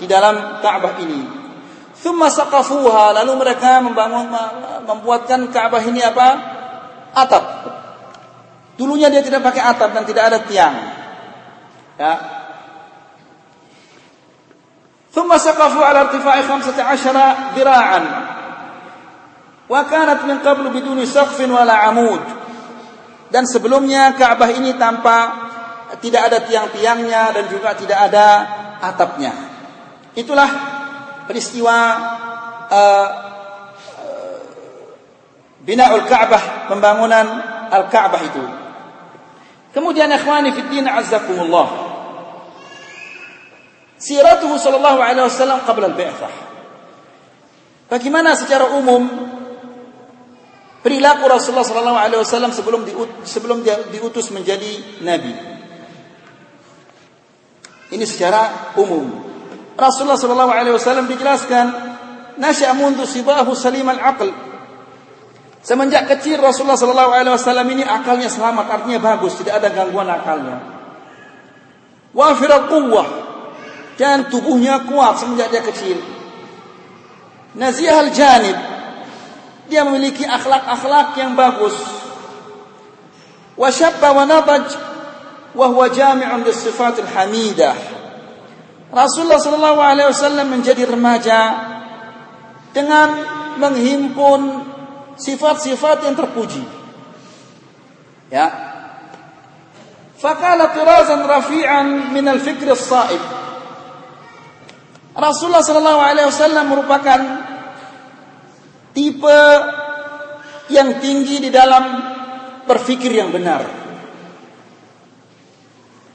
di 0.00 0.06
dalam 0.08 0.62
Ka'bah 0.64 0.98
ini. 0.98 1.20
Thumma 1.98 2.30
saqafuha 2.30 3.10
lalu 3.22 3.32
mereka 3.42 3.82
membangun 3.82 4.30
membuatkan 4.86 5.50
Ka'bah 5.50 5.82
ini 5.84 6.00
apa? 6.02 6.28
Atap. 7.14 7.44
Dulunya 8.78 9.10
dia 9.10 9.26
tidak 9.26 9.42
pakai 9.42 9.62
atap 9.62 9.90
dan 9.90 10.06
tidak 10.06 10.30
ada 10.30 10.38
tiang. 10.46 10.74
Ya. 11.98 12.37
ثم 15.17 15.37
سقفوا 15.37 15.85
على 15.85 15.99
ارتفاع 16.01 16.41
خمسة 16.41 16.83
عشر 16.83 17.17
ذراعا 17.55 18.01
وكانت 19.69 20.19
من 20.25 20.37
قبل 20.41 20.63
بدون 20.69 21.05
سقف 21.05 21.37
ولا 21.49 21.73
عمود 21.73 22.23
dan 23.33 23.49
sebelumnya 23.49 24.13
Ka'bah 24.13 24.53
ini 24.53 24.77
tanpa 24.77 25.49
tidak 25.97 26.29
ada 26.29 26.45
tiang-tiangnya 26.45 27.33
dan 27.33 27.49
juga 27.49 27.73
tidak 27.73 28.13
ada 28.13 28.25
atapnya. 28.77 29.33
Itulah 30.13 30.49
peristiwa 31.25 31.77
uh, 32.69 33.07
uh, 33.97 34.37
binaul 35.65 36.05
Ka'bah, 36.05 36.69
pembangunan 36.69 37.25
Al-Ka'bah 37.73 38.21
itu. 38.21 38.43
Kemudian 39.73 40.13
ikhwani 40.13 40.53
fi 40.53 40.61
din 40.69 40.85
azzakumullah. 40.85 41.86
Siratuhu 43.98 44.54
sallallahu 44.56 45.02
alaihi 45.02 45.26
wasallam 45.26 45.66
qabla 45.66 45.90
al-bi'tsah. 45.90 46.32
Bagaimana 47.90 48.38
secara 48.38 48.78
umum 48.78 49.10
perilaku 50.86 51.26
Rasulullah 51.26 51.66
sallallahu 51.66 51.98
alaihi 51.98 52.22
wasallam 52.22 52.54
sebelum 52.54 52.86
sebelum 53.26 53.66
dia 53.66 53.74
diutus 53.90 54.30
menjadi 54.30 55.02
nabi? 55.02 55.34
Ini 57.90 58.04
secara 58.06 58.74
umum. 58.78 59.26
Rasulullah 59.74 60.20
sallallahu 60.20 60.52
alaihi 60.54 60.74
wasallam 60.78 61.10
dijelaskan 61.10 61.66
nasya 62.38 62.70
mundu 62.78 63.02
sibahu 63.02 63.50
salim 63.58 63.90
al-aql 63.90 64.30
Semenjak 65.58 66.08
kecil 66.08 66.40
Rasulullah 66.40 66.80
Sallallahu 66.80 67.12
Alaihi 67.12 67.34
Wasallam 67.34 67.68
ini 67.76 67.84
akalnya 67.84 68.32
selamat, 68.32 68.72
artinya 68.72 69.04
bagus, 69.04 69.36
tidak 69.36 69.60
ada 69.60 69.68
gangguan 69.74 70.08
akalnya. 70.08 70.64
Wafir 72.16 72.48
kuwah 72.72 73.27
dan 73.98 74.30
tubuhnya 74.30 74.86
kuat 74.86 75.18
semenjak 75.18 75.50
dia 75.50 75.62
kecil. 75.66 75.98
Nazih 77.58 77.90
al 77.90 78.14
janib 78.14 78.54
dia 79.66 79.82
memiliki 79.84 80.22
akhlak-akhlak 80.22 81.18
yang 81.18 81.34
bagus. 81.34 81.74
Wasyabba 83.58 84.08
wa 84.14 84.24
nabaj 84.24 84.64
wa 85.52 85.66
huwa 85.66 85.90
jami'un 85.90 86.46
sifat 86.54 87.02
al 87.02 87.10
hamidah. 87.10 87.76
Rasulullah 88.88 89.42
sallallahu 89.42 89.80
alaihi 89.82 90.08
wasallam 90.08 90.46
menjadi 90.48 90.88
remaja 90.88 91.40
dengan 92.72 93.08
menghimpun 93.58 94.40
sifat-sifat 95.18 96.06
yang 96.08 96.14
terpuji. 96.14 96.62
Ya. 98.30 98.46
Fakala 100.16 100.72
tirazan 100.72 101.26
rafi'an 101.26 102.14
min 102.14 102.24
al-fikr 102.24 102.72
as-sa'ib. 102.72 103.37
Rasulullah 105.18 105.66
Shallallahu 105.66 105.98
Alaihi 105.98 106.30
Wasallam 106.30 106.64
merupakan 106.70 107.20
tipe 108.94 109.40
yang 110.70 111.02
tinggi 111.02 111.42
di 111.42 111.50
dalam 111.50 111.84
berfikir 112.70 113.10
yang 113.10 113.34
benar. 113.34 113.66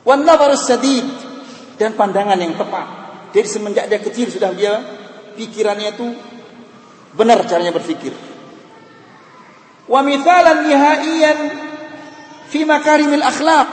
Wanda 0.07 0.39
baru 0.39 0.55
sedih 0.55 1.03
dan 1.75 1.99
pandangan 1.99 2.39
yang 2.39 2.55
tepat. 2.55 3.03
Dari 3.35 3.47
semenjak 3.49 3.91
dia 3.91 3.99
kecil 3.99 4.31
sudah 4.31 4.55
dia 4.55 4.79
pikirannya 5.35 5.99
itu 5.99 6.07
benar 7.11 7.43
caranya 7.43 7.75
berfikir. 7.75 8.15
Wa 9.83 9.99
mithalan 9.99 10.63
nihaiyan 10.63 11.39
fi 12.47 12.63
makarimil 12.63 13.25
akhlaq. 13.25 13.71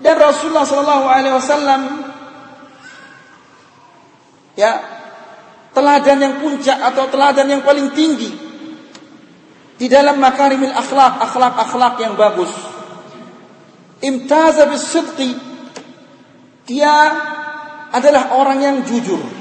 Dan 0.00 0.16
Rasulullah 0.16 0.64
sallallahu 0.64 1.04
alaihi 1.04 1.36
wasallam 1.36 2.09
ya 4.54 4.80
teladan 5.70 6.18
yang 6.18 6.34
puncak 6.42 6.78
atau 6.78 7.06
teladan 7.10 7.46
yang 7.46 7.62
paling 7.62 7.94
tinggi 7.94 8.30
di 9.80 9.86
dalam 9.86 10.18
makarimil 10.20 10.74
akhlak 10.74 11.22
akhlak 11.24 11.54
akhlak 11.56 11.94
yang 12.02 12.14
bagus 12.18 12.50
imtaza 14.02 14.66
bisidqi 14.66 15.36
dia 16.66 16.94
adalah 17.90 18.38
orang 18.38 18.58
yang 18.62 18.76
jujur 18.86 19.40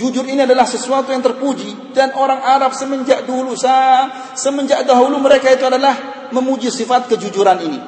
Jujur 0.00 0.24
ini 0.24 0.48
adalah 0.48 0.64
sesuatu 0.64 1.12
yang 1.12 1.20
terpuji 1.20 1.92
dan 1.92 2.16
orang 2.16 2.40
Arab 2.40 2.72
semenjak 2.72 3.28
dulu 3.28 3.52
sah, 3.52 4.32
semenjak 4.32 4.88
dahulu 4.88 5.20
mereka 5.20 5.52
itu 5.52 5.68
adalah 5.68 6.24
memuji 6.32 6.72
sifat 6.72 7.12
kejujuran 7.12 7.58
ini. 7.60 7.80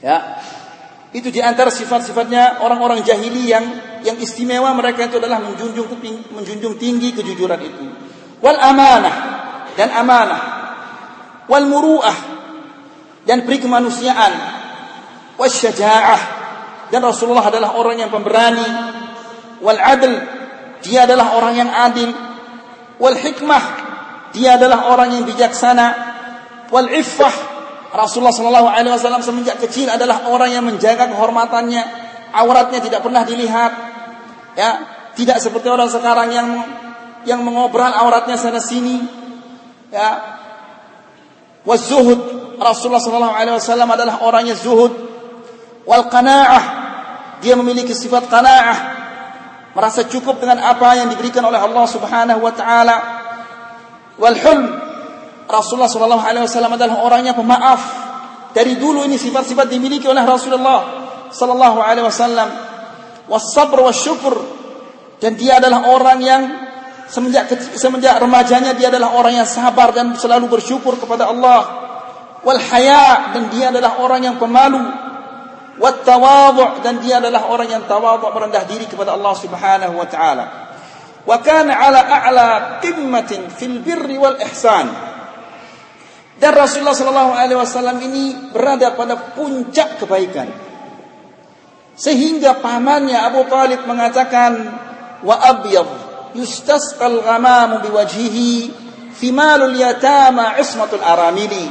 Ya. 0.00 0.40
Itu 1.12 1.28
di 1.28 1.44
antara 1.44 1.68
sifat-sifatnya 1.68 2.64
orang-orang 2.64 3.04
jahili 3.04 3.52
yang 3.52 3.68
yang 4.02 4.18
istimewa 4.18 4.74
mereka 4.74 5.06
itu 5.06 5.18
adalah 5.18 5.38
menjunjung 5.42 5.86
menjunjung 6.34 6.74
tinggi 6.78 7.14
kejujuran 7.14 7.60
itu. 7.62 7.84
Wal 8.42 8.58
amanah 8.58 9.16
dan 9.78 9.88
amanah. 9.94 10.40
Wal 11.46 11.66
muru'ah 11.66 12.18
dan 13.26 13.46
peri 13.46 13.62
kemanusiaan. 13.62 14.32
Wasyaja'ah 15.38 16.20
dan 16.92 17.00
Rasulullah 17.00 17.48
adalah 17.48 17.78
orang 17.78 18.02
yang 18.02 18.10
pemberani. 18.12 18.66
Wal 19.62 19.78
adl 19.78 20.12
dia 20.82 21.06
adalah 21.06 21.38
orang 21.38 21.54
yang 21.56 21.70
adil. 21.70 22.10
Wal 22.98 23.16
hikmah, 23.18 23.64
dia 24.34 24.58
adalah 24.58 24.90
orang 24.90 25.14
yang 25.14 25.24
bijaksana. 25.24 25.86
Wal 26.68 26.90
iffah, 26.90 27.34
Rasulullah 27.94 28.34
sallallahu 28.34 28.68
alaihi 28.68 28.92
wasallam 28.92 29.22
semenjak 29.22 29.58
kecil 29.62 29.88
adalah 29.88 30.26
orang 30.28 30.50
yang 30.52 30.64
menjaga 30.66 31.08
kehormatannya, 31.10 31.82
auratnya 32.34 32.80
tidak 32.82 33.00
pernah 33.02 33.22
dilihat. 33.22 33.91
Ya, 34.52 34.70
tidak 35.16 35.40
seperti 35.40 35.68
orang 35.68 35.88
sekarang 35.88 36.28
yang 36.32 36.48
yang 37.24 37.40
mengobral 37.42 37.92
auratnya 37.92 38.36
sana 38.36 38.58
sini. 38.58 39.00
Ya. 39.92 40.40
Wazuhud, 41.62 42.20
Rasulullah 42.58 42.98
sallallahu 42.98 43.36
alaihi 43.38 43.54
wasallam 43.54 43.90
adalah 43.94 44.26
orang 44.26 44.50
yang 44.50 44.58
zuhud. 44.58 44.90
Wal 45.86 46.10
qanaah, 46.10 46.64
dia 47.38 47.54
memiliki 47.54 47.94
sifat 47.94 48.26
qanaah 48.26 48.78
merasa 49.72 50.04
cukup 50.04 50.42
dengan 50.42 50.60
apa 50.60 50.94
yang 51.00 51.08
diberikan 51.08 51.42
oleh 51.46 51.58
Allah 51.58 51.86
Subhanahu 51.86 52.40
wa 52.42 52.52
taala. 52.52 52.96
Wal 54.20 54.36
hulm 54.36 54.64
Rasulullah 55.48 55.90
sallallahu 55.90 56.22
alaihi 56.22 56.44
wasallam 56.48 56.72
adalah 56.76 57.04
orangnya 57.04 57.36
pemaaf. 57.36 57.80
Dari 58.52 58.76
dulu 58.76 59.04
ini 59.08 59.16
sifat-sifat 59.16 59.68
dimiliki 59.68 60.04
oleh 60.08 60.24
Rasulullah 60.24 60.78
sallallahu 61.32 61.78
alaihi 61.80 62.04
wasallam 62.04 62.71
wasabr 63.30 63.78
wasyukur 63.86 64.62
dan 65.22 65.38
dia 65.38 65.62
adalah 65.62 65.86
orang 65.86 66.18
yang 66.18 66.42
semenjak 67.06 67.46
semenjak 67.78 68.18
remajanya 68.18 68.74
dia 68.74 68.90
adalah 68.90 69.14
orang 69.14 69.38
yang 69.38 69.46
sabar 69.46 69.94
dan 69.94 70.18
selalu 70.18 70.50
bersyukur 70.50 70.98
kepada 70.98 71.30
Allah. 71.30 71.84
Wal 72.42 72.58
haya 72.58 73.30
dan 73.38 73.46
dia 73.54 73.70
adalah 73.70 74.02
orang 74.02 74.26
yang 74.26 74.36
pemalu. 74.42 74.82
Wat 75.78 76.02
tawadhu 76.02 76.82
dan 76.82 76.98
dia 76.98 77.22
adalah 77.22 77.46
orang 77.46 77.70
yang 77.70 77.82
tawadhu 77.86 78.34
merendah 78.34 78.66
diri 78.66 78.90
kepada 78.90 79.14
Allah 79.14 79.34
Subhanahu 79.38 79.94
wa 79.94 80.06
taala. 80.10 80.44
Wa 81.22 81.38
kana 81.38 81.70
ala 81.70 82.02
a'la 82.02 82.48
qimmatin 82.82 83.46
fil 83.46 83.78
birri 83.78 84.18
wal 84.18 84.42
ihsan. 84.42 84.90
Dan 86.42 86.50
Rasulullah 86.58 86.98
Shallallahu 86.98 87.32
Alaihi 87.38 87.58
Wasallam 87.62 88.02
ini 88.02 88.50
berada 88.50 88.90
pada 88.98 89.38
puncak 89.38 90.02
kebaikan. 90.02 90.50
Sehingga 91.92 92.60
pamannya 92.60 93.18
Abu 93.20 93.44
Talib 93.52 93.84
mengatakan, 93.84 94.52
wa 95.22 95.36
abyad 95.38 95.88
yustasqal 96.32 97.20
ghamamu 97.20 97.84
biwajhihi 97.84 98.72
thimalul 99.16 99.76
yatama 99.76 100.56
ismatul 100.56 101.04
aramili. 101.04 101.68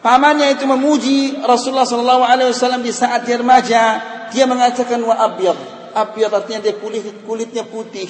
Pamannya 0.00 0.54
itu 0.54 0.64
memuji 0.70 1.42
Rasulullah 1.42 1.82
Shallallahu 1.82 2.22
Alaihi 2.22 2.54
Wasallam 2.54 2.86
di 2.86 2.94
saat 2.94 3.26
dia 3.26 3.42
remaja. 3.42 3.82
Dia 4.30 4.46
mengatakan 4.46 5.02
wa 5.02 5.18
abyad. 5.18 5.58
Abyad 5.94 6.30
artinya 6.30 6.62
dia 6.62 6.78
kulit 6.78 7.02
kulitnya 7.26 7.66
putih. 7.66 8.06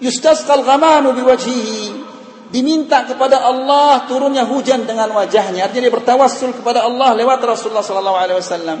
Yustasqal 0.00 0.64
ghamamu 0.64 1.12
biwajhihi 1.12 2.08
diminta 2.48 3.04
kepada 3.04 3.44
Allah 3.44 4.08
turunnya 4.08 4.48
hujan 4.48 4.88
dengan 4.88 5.12
wajahnya. 5.12 5.68
Artinya 5.68 5.92
dia 5.92 5.94
bertawassul 5.94 6.56
kepada 6.56 6.88
Allah 6.88 7.12
lewat 7.12 7.44
Rasulullah 7.44 7.84
sallallahu 7.84 8.16
alaihi 8.16 8.38
wasallam. 8.40 8.78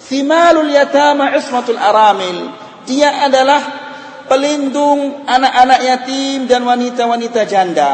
Thimalul 0.00 0.72
yatama 0.72 1.36
ismatul 1.36 1.76
aramil. 1.76 2.50
Dia 2.88 3.28
adalah 3.28 3.60
pelindung 4.26 5.26
anak-anak 5.28 5.80
yatim 5.84 6.48
dan 6.48 6.64
wanita-wanita 6.64 7.40
janda. 7.44 7.92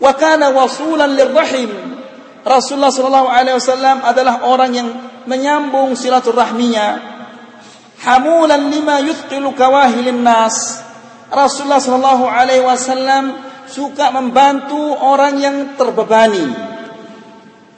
Wa 0.00 0.12
kana 0.16 0.54
wasulan 0.54 1.12
lirrahim. 1.18 2.00
Rasulullah 2.40 2.88
sallallahu 2.88 3.28
alaihi 3.28 3.56
wasallam 3.60 4.00
adalah 4.00 4.48
orang 4.48 4.70
yang 4.72 4.88
menyambung 5.28 5.92
silaturahminya. 5.92 7.10
Hamulan 8.00 8.72
lima 8.72 9.04
yuthqilu 9.04 9.52
kawahilin 9.52 10.24
nas 10.24 10.80
Rasulullah 11.30 11.78
Shallallahu 11.78 12.26
Alaihi 12.26 12.66
Wasallam 12.66 13.38
suka 13.70 14.10
membantu 14.10 14.98
orang 14.98 15.38
yang 15.38 15.56
terbebani. 15.78 16.42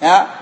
Ya, 0.00 0.41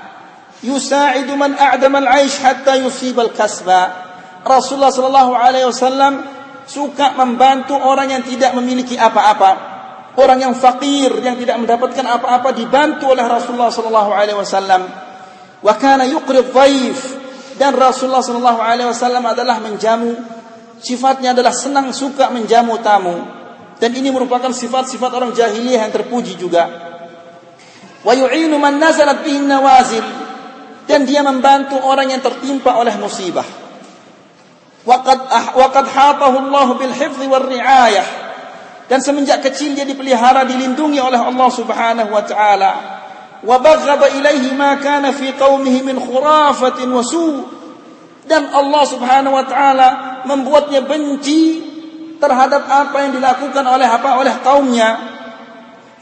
yusa'idu 0.65 1.37
man 1.37 1.57
a'dam 1.57 1.95
al-aish 1.97 2.41
hatta 2.41 2.81
yusib 2.81 3.17
al-kasba. 3.21 4.09
Rasulullah 4.41 4.93
Shallallahu 4.93 5.33
Alaihi 5.37 5.69
Wasallam 5.69 6.25
suka 6.65 7.13
membantu 7.17 7.77
orang 7.77 8.13
yang 8.13 8.23
tidak 8.25 8.57
memiliki 8.57 8.97
apa-apa. 8.97 9.69
Orang 10.17 10.43
yang 10.43 10.57
fakir 10.57 11.23
yang 11.23 11.39
tidak 11.39 11.61
mendapatkan 11.61 12.03
apa-apa 12.03 12.57
dibantu 12.57 13.13
oleh 13.13 13.25
Rasulullah 13.25 13.73
Shallallahu 13.73 14.11
Alaihi 14.11 14.39
Wasallam. 14.39 14.83
Wa 15.61 15.75
kana 15.77 16.09
yuqri 16.09 16.41
dhaif 16.41 16.99
dan 17.61 17.77
Rasulullah 17.77 18.25
Shallallahu 18.25 18.61
Alaihi 18.65 18.89
Wasallam 18.89 19.25
adalah 19.29 19.61
menjamu 19.61 20.41
sifatnya 20.81 21.37
adalah 21.37 21.53
senang 21.53 21.93
suka 21.93 22.33
menjamu 22.33 22.81
tamu 22.81 23.21
dan 23.77 23.93
ini 23.93 24.09
merupakan 24.09 24.49
sifat-sifat 24.49 25.13
orang 25.13 25.37
jahiliyah 25.37 25.85
yang 25.89 25.93
terpuji 25.93 26.41
juga 26.41 26.65
wa 28.01 28.13
yu'inu 28.17 28.57
man 28.57 28.81
nazalat 28.81 29.21
bihi 29.21 29.45
nawazil 29.45 30.05
dan 30.91 31.07
dia 31.07 31.23
membantu 31.23 31.79
orang 31.79 32.11
yang 32.11 32.19
tertimpa 32.19 32.75
oleh 32.75 32.99
musibah. 32.99 33.47
Waqad 34.83 35.19
ah, 35.31 35.47
waqad 35.55 35.87
hatahu 35.87 36.51
Allah 36.51 36.67
bil 36.75 36.91
hifdhi 36.91 37.31
war 37.31 37.47
riayah. 37.47 38.19
Dan 38.91 38.99
semenjak 38.99 39.47
kecil 39.47 39.79
dia 39.79 39.87
dipelihara 39.87 40.43
dilindungi 40.43 40.99
oleh 40.99 41.23
Allah 41.23 41.47
Subhanahu 41.55 42.11
wa 42.11 42.27
taala. 42.27 42.73
Wa 43.47 43.57
baghaba 43.63 44.11
ilaihi 44.19 44.51
ma 44.59 44.83
kana 44.83 45.15
fi 45.15 45.31
qaumihi 45.31 45.87
min 45.87 45.95
khurafatin 45.95 46.91
wa 46.91 47.07
su' 47.07 47.47
dan 48.27 48.51
Allah 48.51 48.83
Subhanahu 48.91 49.39
wa 49.39 49.47
taala 49.47 49.89
membuatnya 50.27 50.83
benci 50.83 51.71
terhadap 52.19 52.67
apa 52.67 53.07
yang 53.07 53.13
dilakukan 53.15 53.63
oleh 53.63 53.87
apa? 53.87 54.19
Oleh 54.19 54.35
kaumnya. 54.43 54.91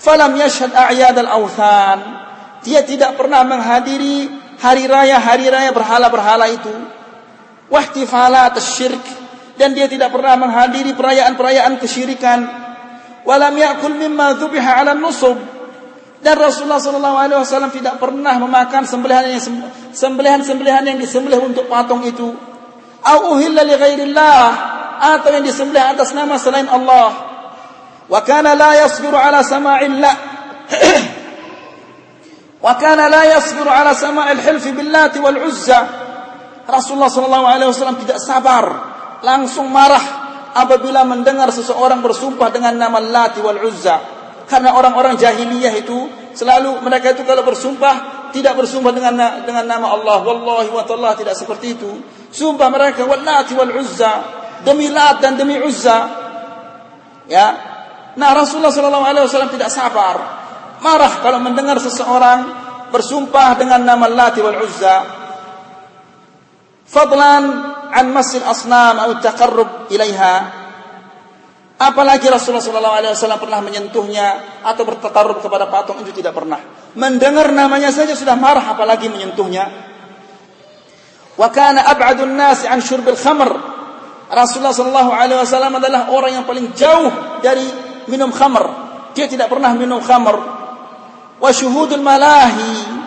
Falam 0.00 0.32
yashhad 0.38 0.72
a'yad 0.72 1.16
al-awthan. 1.18 1.98
Dia 2.64 2.82
tidak 2.88 3.20
pernah 3.20 3.44
menghadiri 3.44 4.37
hari 4.58 4.84
raya-hari 4.90 5.46
raya 5.48 5.70
berhala-berhala 5.70 6.46
itu. 6.50 6.74
Wahtifalat 7.68 8.56
syirk 8.58 9.02
dan 9.60 9.74
dia 9.74 9.90
tidak 9.90 10.14
pernah 10.14 10.38
menghadiri 10.38 10.94
perayaan-perayaan 10.94 11.76
kesyirikan. 11.78 12.40
Walam 13.28 13.54
ya'kul 13.54 13.98
mimma 13.98 14.40
dhubiha 14.40 14.80
'ala 14.80 14.96
nusub 14.96 15.36
dan 16.18 16.34
Rasulullah 16.34 16.82
Shallallahu 16.82 17.18
Alaihi 17.18 17.38
Wasallam 17.38 17.70
tidak 17.70 18.02
pernah 18.02 18.34
memakan 18.42 18.82
sembelihan 18.82 19.30
yang 19.30 19.42
sembelihan 19.94 20.40
sembelihan 20.42 20.82
yang 20.82 20.98
disembelih 20.98 21.38
untuk 21.38 21.70
patung 21.70 22.02
itu. 22.02 22.34
Li 23.38 23.74
ghairillah 23.78 24.42
atau 24.98 25.30
yang 25.30 25.46
disembelih 25.46 25.94
atas 25.94 26.10
nama 26.18 26.34
selain 26.34 26.66
Allah. 26.66 27.14
Wa 28.10 28.20
kana 28.26 28.58
la 28.58 28.82
yasbiru 28.82 29.14
ala 29.14 29.46
sama'il 29.46 29.94
la 32.62 33.22
yasbiru 33.38 33.70
ala 33.70 33.94
sama'il 33.94 34.40
hilf 34.42 34.64
billat 34.74 35.14
wal 35.22 35.38
uzza. 35.46 35.80
Rasulullah 36.68 37.08
sallallahu 37.08 37.46
alaihi 37.48 37.70
wasallam 37.72 37.96
tidak 37.96 38.20
sabar, 38.20 38.64
langsung 39.24 39.72
marah 39.72 40.28
apabila 40.52 41.04
mendengar 41.08 41.48
seseorang 41.48 42.04
bersumpah 42.04 42.52
dengan 42.52 42.76
nama 42.76 43.00
Lati 43.00 43.40
wal 43.40 43.56
Uzza. 43.62 43.96
Karena 44.48 44.76
orang-orang 44.76 45.16
jahiliyah 45.16 45.76
itu 45.80 46.08
selalu 46.32 46.80
mereka 46.84 47.12
itu 47.12 47.24
kalau 47.24 47.44
bersumpah 47.44 48.28
tidak 48.32 48.56
bersumpah 48.56 48.92
dengan 48.92 49.16
dengan 49.44 49.64
nama 49.64 49.92
Allah. 49.96 50.24
Wallahi 50.24 50.68
wa 50.72 50.84
ta'ala 50.84 51.16
tidak 51.16 51.36
seperti 51.36 51.76
itu. 51.76 51.88
Sumpah 52.28 52.68
mereka 52.68 53.04
wallati 53.08 53.56
wal 53.56 53.72
uzza 53.76 54.12
demi 54.64 54.88
Lat 54.92 55.20
dan 55.20 55.36
demi 55.36 55.56
Uzza. 55.60 55.98
Ya. 57.28 57.48
Nah, 58.16 58.30
Rasulullah 58.32 58.72
sallallahu 58.72 59.04
alaihi 59.04 59.24
wasallam 59.28 59.52
tidak 59.52 59.68
sabar. 59.68 60.37
Marah 60.78 61.22
kalau 61.24 61.42
mendengar 61.42 61.78
seseorang 61.82 62.46
bersumpah 62.94 63.58
dengan 63.58 63.82
nama 63.84 64.06
Lati 64.06 64.40
wal 64.40 64.58
Uzza. 64.62 64.96
Fadlan 66.88 67.44
an 67.92 68.06
masil 68.14 68.40
asnam 68.44 68.96
atau 68.96 69.20
taqarrub 69.20 69.92
ilaiha 69.92 70.58
Apalagi 71.78 72.26
Rasulullah 72.26 73.14
SAW 73.14 73.38
pernah 73.38 73.62
menyentuhnya 73.62 74.58
atau 74.66 74.82
bertakarub 74.82 75.38
kepada 75.38 75.70
patung 75.70 76.02
itu 76.02 76.10
tidak 76.10 76.34
pernah. 76.34 76.58
Mendengar 76.98 77.54
namanya 77.54 77.94
saja 77.94 78.18
sudah 78.18 78.34
marah, 78.34 78.74
apalagi 78.74 79.06
menyentuhnya. 79.06 79.70
Wa 81.38 81.48
kana 81.54 81.86
ab'adun 81.86 82.34
nasi 82.34 82.66
an 82.66 82.82
syurbil 82.82 83.14
khamr. 83.14 83.78
Rasulullah 84.26 84.74
SAW 84.74 85.78
adalah 85.78 86.10
orang 86.10 86.42
yang 86.42 86.44
paling 86.50 86.74
jauh 86.74 87.38
dari 87.46 87.62
minum 88.10 88.34
khamr. 88.34 88.66
Dia 89.14 89.30
tidak 89.30 89.46
pernah 89.46 89.70
minum 89.78 90.02
khamr. 90.02 90.57
Wa 91.38 91.50
syuhudul 91.54 92.02
malahi. 92.02 92.98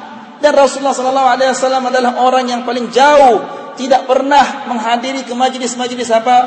Dan 0.42 0.58
Rasulullah 0.58 0.96
SAW 0.96 1.86
adalah 1.86 2.18
orang 2.18 2.50
yang 2.50 2.62
paling 2.66 2.90
jauh 2.90 3.62
tidak 3.78 4.10
pernah 4.10 4.66
menghadiri 4.66 5.22
ke 5.22 5.34
majlis-majlis 5.38 6.10
apa 6.10 6.38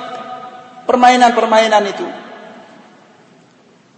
permainan-permainan 0.85 1.85
itu. 1.87 2.07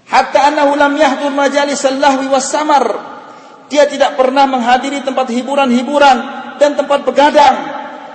Hatta 0.06 0.52
annahu 0.52 0.76
lam 0.78 0.94
yahdur 0.94 1.32
majalis 1.32 1.82
was-samar. 2.28 2.84
Dia 3.66 3.88
tidak 3.90 4.14
pernah 4.14 4.46
menghadiri 4.46 5.02
tempat 5.02 5.26
hiburan-hiburan 5.32 6.16
dan 6.62 6.78
tempat 6.78 7.02
begadang. 7.02 7.56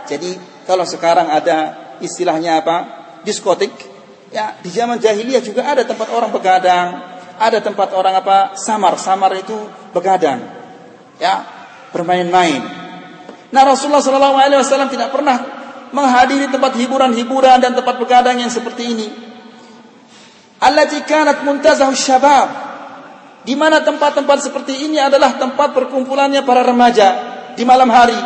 Jadi 0.07 0.39
kalau 0.63 0.87
sekarang 0.87 1.27
ada 1.27 1.75
istilahnya 1.99 2.63
apa? 2.63 2.77
diskotik, 3.21 3.69
ya 4.33 4.57
di 4.57 4.69
zaman 4.73 4.97
jahiliyah 4.97 5.45
juga 5.45 5.61
ada 5.69 5.85
tempat 5.85 6.09
orang 6.09 6.33
begadang, 6.33 6.87
ada 7.41 7.57
tempat 7.57 7.97
orang 7.97 8.21
apa? 8.21 8.53
samar. 8.53 9.01
Samar 9.01 9.33
itu 9.33 9.57
begadang. 9.89 10.45
Ya, 11.17 11.41
bermain-main. 11.89 12.61
Nah, 13.49 13.61
Rasulullah 13.65 14.01
SAW 14.01 14.93
tidak 14.93 15.09
pernah 15.09 15.37
menghadiri 15.91 16.47
tempat 16.47 16.77
hiburan-hiburan 16.77 17.59
dan 17.59 17.73
tempat 17.73 17.97
begadang 17.97 18.37
yang 18.39 18.53
seperti 18.53 18.93
ini. 18.93 19.07
Allati 20.61 21.01
kanat 21.03 21.41
muntazahu 21.41 21.97
syabab. 21.97 22.69
Di 23.41 23.57
mana 23.57 23.81
tempat-tempat 23.81 24.37
seperti 24.45 24.85
ini 24.85 25.01
adalah 25.01 25.33
tempat 25.41 25.73
perkumpulannya 25.73 26.45
para 26.45 26.61
remaja 26.61 27.07
di 27.57 27.65
malam 27.65 27.89
hari. 27.89 28.17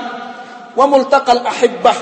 Wa 0.76 0.86
multaqal 0.91 1.39
ahibbah, 1.39 1.97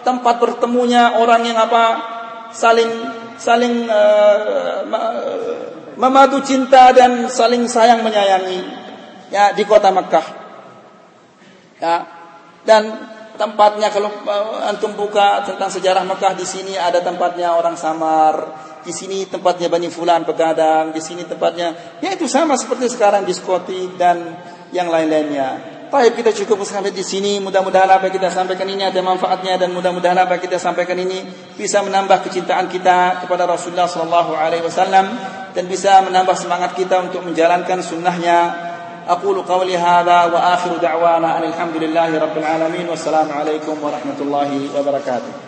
tempat 0.00 0.40
bertemunya 0.40 1.20
orang 1.20 1.44
yang 1.44 1.60
apa? 1.60 2.16
saling 2.54 2.86
saling 3.34 3.90
uh, 3.90 4.86
memadu 5.96 6.42
cinta 6.42 6.90
dan 6.90 7.26
saling 7.30 7.66
sayang 7.70 8.02
menyayangi 8.02 8.60
ya 9.30 9.54
di 9.54 9.62
kota 9.66 9.90
Makkah. 9.90 10.26
Ya. 11.82 11.96
Dan 12.64 13.12
tempatnya 13.34 13.90
kalau 13.90 14.08
uh, 14.24 14.70
antum 14.70 14.94
buka 14.94 15.42
tentang 15.44 15.68
sejarah 15.68 16.06
Mekah 16.06 16.38
di 16.38 16.46
sini 16.46 16.78
ada 16.78 17.02
tempatnya 17.02 17.52
orang 17.52 17.76
samar, 17.76 18.34
di 18.86 18.94
sini 18.94 19.26
tempatnya 19.26 19.68
Bani 19.68 19.90
Fulan 19.90 20.24
begadang, 20.24 20.94
di 20.94 21.02
sini 21.02 21.26
tempatnya 21.26 21.98
ya 22.00 22.14
itu 22.14 22.24
sama 22.30 22.54
seperti 22.56 22.88
sekarang 22.94 23.26
diskotik 23.26 23.98
dan 24.00 24.38
yang 24.72 24.88
lain-lainnya. 24.88 25.74
Baik 25.92 26.18
kita 26.18 26.34
cukup 26.34 26.66
sampai 26.66 26.90
di 26.90 27.06
sini. 27.06 27.38
Mudah-mudahan 27.38 27.86
apa 27.86 28.10
yang 28.10 28.18
kita 28.18 28.26
sampaikan 28.26 28.66
ini 28.66 28.82
ada 28.82 28.98
manfaatnya 28.98 29.60
dan 29.60 29.70
mudah-mudahan 29.70 30.18
apa 30.18 30.40
yang 30.40 30.42
kita 30.42 30.58
sampaikan 30.58 30.98
ini 30.98 31.22
bisa 31.54 31.86
menambah 31.86 32.18
kecintaan 32.24 32.66
kita 32.66 33.22
kepada 33.22 33.46
Rasulullah 33.46 33.86
Sallallahu 33.86 34.34
Alaihi 34.34 34.66
Wasallam 34.66 35.06
dan 35.53 35.65
bisa 35.65 36.01
menambah 36.05 36.35
semangat 36.37 36.77
kita 36.77 37.01
untuk 37.01 37.25
menjalankan 37.25 37.81
sunnahnya 37.83 38.69
أقول 39.09 39.41
قولي 39.41 39.73
هذا 39.73 40.29
وآخر 40.29 40.77
دعوانا 40.77 41.37
أن 41.37 41.43
الحمد 41.43 41.75
لله 41.81 42.19
رب 42.19 42.37
العالمين 42.37 42.89
والسلام 42.89 43.31
عليكم 43.31 43.75
ورحمة 43.81 44.19
الله 44.21 44.69
وبركاته 44.77 45.42